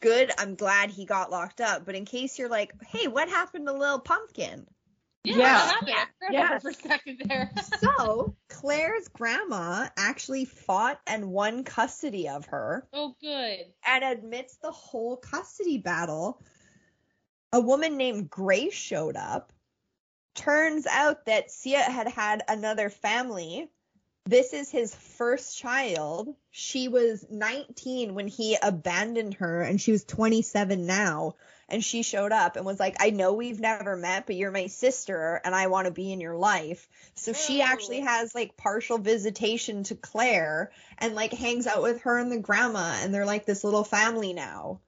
good, 0.00 0.30
I'm 0.38 0.56
glad 0.56 0.90
he 0.90 1.06
got 1.06 1.30
locked 1.30 1.60
up, 1.62 1.86
but 1.86 1.94
in 1.94 2.04
case 2.04 2.38
you're 2.38 2.50
like, 2.50 2.72
"Hey, 2.88 3.08
what 3.08 3.28
happened 3.30 3.66
to 3.66 3.72
Lil 3.72 3.98
Pumpkin?" 4.00 4.66
Yeah, 5.24 5.36
Yeah. 5.36 5.40
that 5.40 5.88
happened. 5.88 5.96
I 6.22 6.26
forgot 6.26 6.32
Yes. 6.32 6.62
for 6.62 6.68
a 6.70 6.74
second 6.74 7.22
there. 7.26 7.52
So, 7.80 8.36
Claire's 8.48 9.08
grandma 9.08 9.88
actually 9.96 10.44
fought 10.44 11.00
and 11.06 11.30
won 11.30 11.64
custody 11.64 12.28
of 12.28 12.46
her. 12.46 12.86
oh, 12.92 13.14
good. 13.20 13.72
and 13.86 14.04
amidst 14.20 14.62
the 14.62 14.70
whole 14.70 15.16
custody 15.16 15.78
battle, 15.78 16.42
a 17.52 17.60
woman 17.60 17.96
named 17.96 18.30
Grace 18.30 18.72
showed 18.74 19.16
up. 19.16 19.52
Turns 20.34 20.86
out 20.86 21.26
that 21.26 21.50
Sia 21.50 21.80
had 21.80 22.08
had 22.08 22.42
another 22.48 22.88
family. 22.88 23.70
This 24.24 24.52
is 24.52 24.70
his 24.70 24.94
first 24.94 25.58
child. 25.58 26.34
She 26.52 26.86
was 26.88 27.26
19 27.28 28.14
when 28.14 28.28
he 28.28 28.56
abandoned 28.62 29.34
her, 29.34 29.62
and 29.62 29.80
she 29.80 29.90
was 29.92 30.04
27 30.04 30.86
now. 30.86 31.34
And 31.68 31.82
she 31.82 32.02
showed 32.02 32.32
up 32.32 32.56
and 32.56 32.66
was 32.66 32.78
like, 32.78 32.96
I 33.00 33.10
know 33.10 33.32
we've 33.32 33.58
never 33.58 33.96
met, 33.96 34.26
but 34.26 34.36
you're 34.36 34.50
my 34.50 34.66
sister, 34.66 35.40
and 35.42 35.54
I 35.54 35.68
want 35.68 35.86
to 35.86 35.90
be 35.92 36.12
in 36.12 36.20
your 36.20 36.36
life. 36.36 36.86
So 37.14 37.32
she 37.32 37.62
actually 37.62 38.00
has 38.00 38.34
like 38.34 38.56
partial 38.58 38.98
visitation 38.98 39.82
to 39.84 39.94
Claire 39.94 40.70
and 40.98 41.14
like 41.14 41.32
hangs 41.32 41.66
out 41.66 41.82
with 41.82 42.02
her 42.02 42.18
and 42.18 42.30
the 42.30 42.38
grandma, 42.38 42.96
and 43.00 43.12
they're 43.14 43.24
like 43.26 43.46
this 43.46 43.64
little 43.64 43.84
family 43.84 44.34
now. 44.34 44.80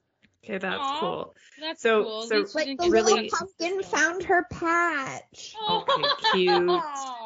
Okay, 0.44 0.58
that's 0.58 0.76
Aw. 0.78 1.00
cool. 1.00 1.34
That's 1.58 1.80
So- 1.80 2.04
cool. 2.04 2.22
At 2.24 2.28
so- 2.28 2.58
Like 2.58 2.76
the 2.78 2.90
really- 2.90 3.14
little 3.14 3.38
pumpkin 3.38 3.82
found 3.82 4.22
her 4.24 4.44
patch. 4.50 5.54
Oh. 5.58 5.84
Okay, 5.88 6.08
cute. 6.32 6.82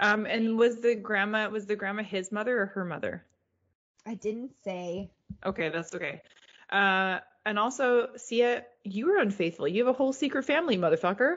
Aw. 0.00 0.12
Um, 0.12 0.26
and 0.26 0.58
was 0.58 0.80
the 0.80 0.94
grandma 0.94 1.48
was 1.48 1.66
the 1.66 1.76
grandma 1.76 2.02
his 2.02 2.30
mother 2.32 2.60
or 2.60 2.66
her 2.66 2.84
mother? 2.84 3.24
I 4.06 4.14
didn't 4.14 4.52
say. 4.62 5.10
Okay, 5.44 5.68
that's 5.68 5.94
okay. 5.94 6.22
Uh, 6.70 7.18
and 7.44 7.58
also, 7.58 8.08
Sia, 8.16 8.64
you 8.84 9.06
were 9.06 9.18
unfaithful. 9.18 9.68
You 9.68 9.84
have 9.86 9.94
a 9.94 9.96
whole 9.96 10.12
secret 10.12 10.44
family, 10.44 10.76
motherfucker. 10.76 11.36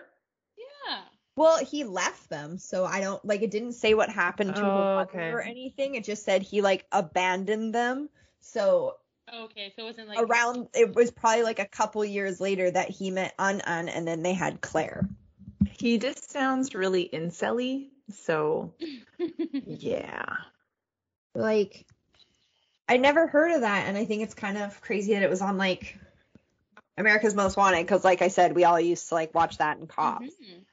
Yeah. 0.58 1.02
Well, 1.36 1.64
he 1.64 1.84
left 1.84 2.30
them, 2.30 2.58
so 2.58 2.86
I 2.86 3.00
don't 3.02 3.24
like 3.24 3.42
it 3.42 3.52
didn't 3.52 3.74
say 3.74 3.94
what 3.94 4.10
happened 4.10 4.56
to 4.56 4.62
Oh, 4.62 4.66
her 4.66 5.02
okay. 5.02 5.30
or 5.30 5.42
anything. 5.42 5.96
It 5.96 6.04
just 6.04 6.24
said 6.24 6.42
he 6.42 6.62
like 6.62 6.86
abandoned 6.92 7.74
them. 7.74 8.10
So 8.42 8.96
Okay, 9.32 9.72
so 9.76 9.84
it 9.84 9.86
wasn't 9.86 10.10
like 10.10 10.20
around 10.20 10.68
it 10.74 10.96
was 10.96 11.12
probably 11.12 11.44
like 11.44 11.60
a 11.60 11.66
couple 11.66 12.04
years 12.04 12.42
later 12.42 12.70
that 12.72 12.90
he 12.90 13.12
met 13.12 13.34
Un 13.38 13.62
Un 13.62 13.90
and 13.90 14.08
then 14.08 14.24
they 14.24 14.34
had 14.34 14.62
Claire. 14.62 15.08
He 15.78 15.98
just 15.98 16.32
sounds 16.32 16.74
really 16.74 17.10
incelly. 17.12 17.90
So 18.14 18.74
yeah. 19.66 20.26
Like 21.36 21.86
I 22.88 22.98
never 22.98 23.28
heard 23.28 23.52
of 23.52 23.62
that 23.62 23.88
and 23.88 23.98
I 23.98 24.06
think 24.06 24.24
it's 24.24 24.34
kind 24.34 24.58
of 24.58 24.82
crazy 24.82 25.14
that 25.14 25.24
it 25.24 25.30
was 25.30 25.42
on 25.42 25.58
like 25.58 25.98
America's 26.98 27.36
Most 27.36 27.56
Wanted 27.58 27.88
cuz 27.88 28.04
like 28.04 28.22
I 28.22 28.28
said 28.30 28.56
we 28.56 28.64
all 28.64 28.80
used 28.80 29.10
to 29.10 29.16
like 29.16 29.34
watch 29.34 29.58
that 29.60 29.78
in 29.78 29.88
cops. 29.88 30.26
Mhm. 30.26 30.66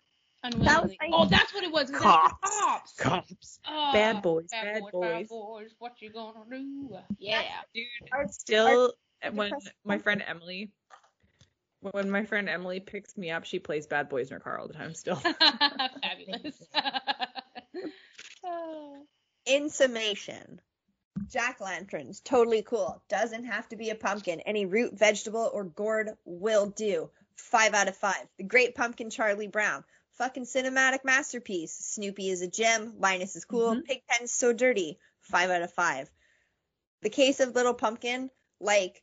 Unwillingly. 0.43 0.97
like- 1.01 1.11
oh, 1.13 1.27
that's 1.27 1.53
what 1.53 1.65
it 1.65 1.73
was. 1.73 1.89
it 1.91 1.95
was 1.95 2.01
Cops. 2.03 2.35
cops. 2.61 2.95
Cops. 2.97 3.59
Oh, 3.69 3.93
Bad 3.93 4.23
boys, 4.23 4.47
Bad, 4.51 4.65
bad 4.65 4.81
boys, 4.83 4.93
boys. 4.93 5.11
Bad 5.11 5.29
boys. 5.29 5.71
What 5.79 6.03
you 6.03 6.11
gonna 6.13 6.45
do? 6.51 6.99
Yeah. 7.19 7.43
Dude, 7.75 7.85
Our- 8.13 8.29
still 8.29 8.93
our 9.25 9.31
when 9.33 9.49
depressed 9.49 9.71
my 9.85 9.99
friend 9.99 10.23
Emily 10.27 10.71
when 11.93 12.11
my 12.11 12.25
friend 12.25 12.49
Emily 12.49 12.81
picks 12.81 13.17
me 13.17 13.31
up, 13.31 13.45
she 13.45 13.59
plays 13.59 13.87
Bad 13.87 14.09
Boys 14.09 14.29
in 14.29 14.35
her 14.35 14.41
car 14.41 14.59
all 14.59 14.67
the 14.67 14.75
time 14.75 14.95
still. 14.95 15.17
Fabulous. 16.03 16.63
In 19.47 19.71
summation, 19.71 20.61
Jack 21.29 21.61
lanterns, 21.61 22.21
totally 22.21 22.63
cool. 22.63 23.03
Doesn't 23.09 23.45
have 23.45 23.69
to 23.69 23.77
be 23.77 23.91
a 23.91 23.95
pumpkin. 23.95 24.41
Any 24.41 24.67
root, 24.67 24.95
vegetable, 24.99 25.51
or 25.53 25.65
gourd 25.65 26.11
will 26.25 26.67
do. 26.67 27.11
Five 27.37 27.75
out 27.75 27.89
of 27.89 27.97
five. 27.97 28.27
The 28.39 28.45
Great 28.45 28.75
Pumpkin 28.75 29.11
Charlie 29.11 29.47
Brown. 29.49 29.85
Fucking 30.13 30.45
cinematic 30.45 31.05
masterpiece. 31.05 31.73
Snoopy 31.73 32.31
is 32.31 32.43
a 32.43 32.49
gem. 32.49 32.95
Linus 32.99 33.37
is 33.37 33.45
cool. 33.45 33.77
Mhm. 33.77 33.85
Pigpen's 33.85 34.33
so 34.33 34.53
dirty. 34.53 34.99
Five 35.21 35.51
out 35.51 35.63
of 35.63 35.73
five. 35.73 36.11
The 37.03 37.11
case 37.11 37.41
of 37.41 37.55
Little 37.55 37.75
Pumpkin, 37.75 38.31
like, 38.59 39.03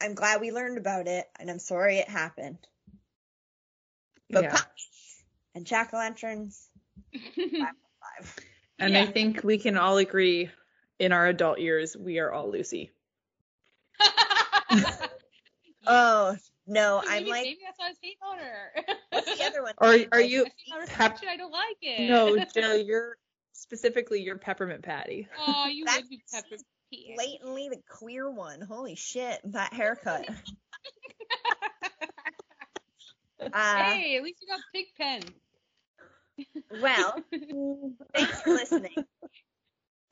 I'm 0.00 0.14
glad 0.14 0.40
we 0.40 0.50
learned 0.50 0.78
about 0.78 1.06
it, 1.06 1.30
and 1.38 1.48
I'm 1.50 1.60
sorry 1.60 1.98
it 1.98 2.08
happened. 2.08 2.66
But 4.28 4.44
Yeah. 4.44 4.50
pumpkins 4.50 5.24
and 5.54 5.66
jack 5.66 5.94
o' 5.94 5.98
lanterns, 5.98 6.68
five. 7.12 8.36
And 8.78 8.96
I 8.96 9.06
think 9.06 9.42
we 9.44 9.58
can 9.58 9.76
all 9.76 9.98
agree 9.98 10.50
in 10.98 11.12
our 11.12 11.26
adult 11.26 11.60
years, 11.60 11.96
we 11.96 12.18
are 12.18 12.32
all 12.32 12.50
Lucy. 12.50 12.90
Oh 15.84 16.36
no, 16.66 17.02
I'm 17.04 17.24
maybe, 17.24 17.30
like, 17.30 17.42
maybe 17.42 17.58
that's 17.64 17.78
why 17.78 17.86
I 17.86 17.88
was 17.88 17.98
hating 18.00 18.18
on 18.22 18.38
her. 18.38 18.96
what's 19.10 19.38
the 19.38 19.44
other 19.44 19.62
one? 19.62 19.72
Or 19.78 19.88
Like, 19.88 20.08
are 20.12 20.20
you 20.20 20.46
I 20.72 20.86
Pep- 20.86 21.18
I 21.28 21.36
don't 21.36 21.50
like 21.50 21.78
it. 21.82 22.08
No, 22.08 22.38
Jill, 22.54 22.76
you're 22.78 23.16
specifically 23.52 24.20
you're 24.22 24.38
peppermint 24.38 24.82
patty. 24.82 25.26
Oh, 25.38 25.66
you 25.66 25.84
That's 25.84 26.02
would 26.02 26.08
be 26.08 26.22
Peppa 26.32 26.56
Pig. 26.90 27.16
blatantly 27.16 27.68
the 27.68 27.80
queer 27.90 28.30
one? 28.30 28.60
Holy 28.60 28.94
shit, 28.94 29.40
that 29.46 29.72
haircut. 29.72 30.28
Uh, 33.52 33.82
hey, 33.82 34.16
at 34.16 34.22
least 34.22 34.38
you 34.40 34.46
got 34.46 34.60
pig 34.72 34.86
pen. 34.96 35.20
Well, 36.80 37.22
thanks 38.14 38.42
for 38.42 38.50
listening. 38.50 39.04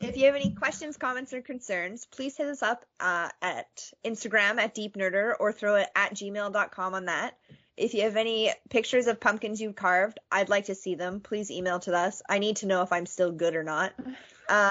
If 0.01 0.17
you 0.17 0.27
have 0.27 0.35
any 0.35 0.55
questions, 0.55 0.97
comments, 0.97 1.35
or 1.35 1.43
concerns, 1.43 2.07
please 2.07 2.37
hit 2.37 2.47
us 2.47 2.63
up 2.63 2.87
uh, 3.01 3.29
at 3.43 3.93
Instagram 4.05 4.59
at 4.59 4.75
deepnerder 4.75 5.35
or 5.39 5.53
throw 5.53 5.77
it 5.77 5.89
at 5.95 6.15
gmail.com 6.15 6.95
on 6.95 7.05
that. 7.05 7.37
If 7.77 7.95
you 7.95 8.03
have 8.03 8.17
any 8.17 8.53
pictures 8.71 9.07
of 9.07 9.21
pumpkins 9.21 9.61
you've 9.61 9.77
carved, 9.77 10.19
I'd 10.33 10.49
like 10.49 10.67
to 10.67 10.75
see 10.75 10.95
them. 10.95 11.21
Please 11.21 11.51
email 11.51 11.81
to 11.81 11.95
us. 11.95 12.23
I 12.29 12.39
need 12.39 12.57
to 12.57 12.67
know 12.67 12.83
if 12.83 12.93
I'm 12.93 13.07
still 13.07 13.33
good 13.33 13.57
or 13.57 13.63
not. 13.63 13.93
Uh, 14.49 14.69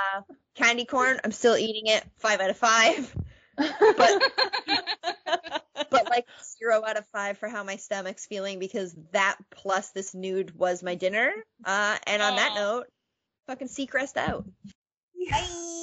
candy 0.56 0.84
corn, 0.84 1.22
I'm 1.24 1.32
still 1.32 1.56
eating 1.56 1.84
it. 1.86 2.04
Five 2.18 2.42
out 2.42 2.50
of 2.50 2.58
five. 2.58 3.16
But 3.58 5.64
but 5.90 6.10
like 6.10 6.26
zero 6.44 6.84
out 6.86 6.98
of 6.98 7.06
five 7.14 7.38
for 7.38 7.48
how 7.48 7.64
my 7.64 7.76
stomach's 7.76 8.26
feeling 8.26 8.60
because 8.60 8.96
that 9.12 9.38
plus 9.52 9.92
this 9.92 10.14
nude 10.14 10.56
was 10.58 10.84
my 10.84 10.96
dinner. 10.96 11.34
Uh, 11.64 11.98
and 12.08 12.22
on 12.22 12.36
that 12.36 12.54
note, 12.56 12.88
fucking 13.48 13.68
Seacrest 13.68 14.18
out. 14.18 14.46
Bye. 15.30 15.76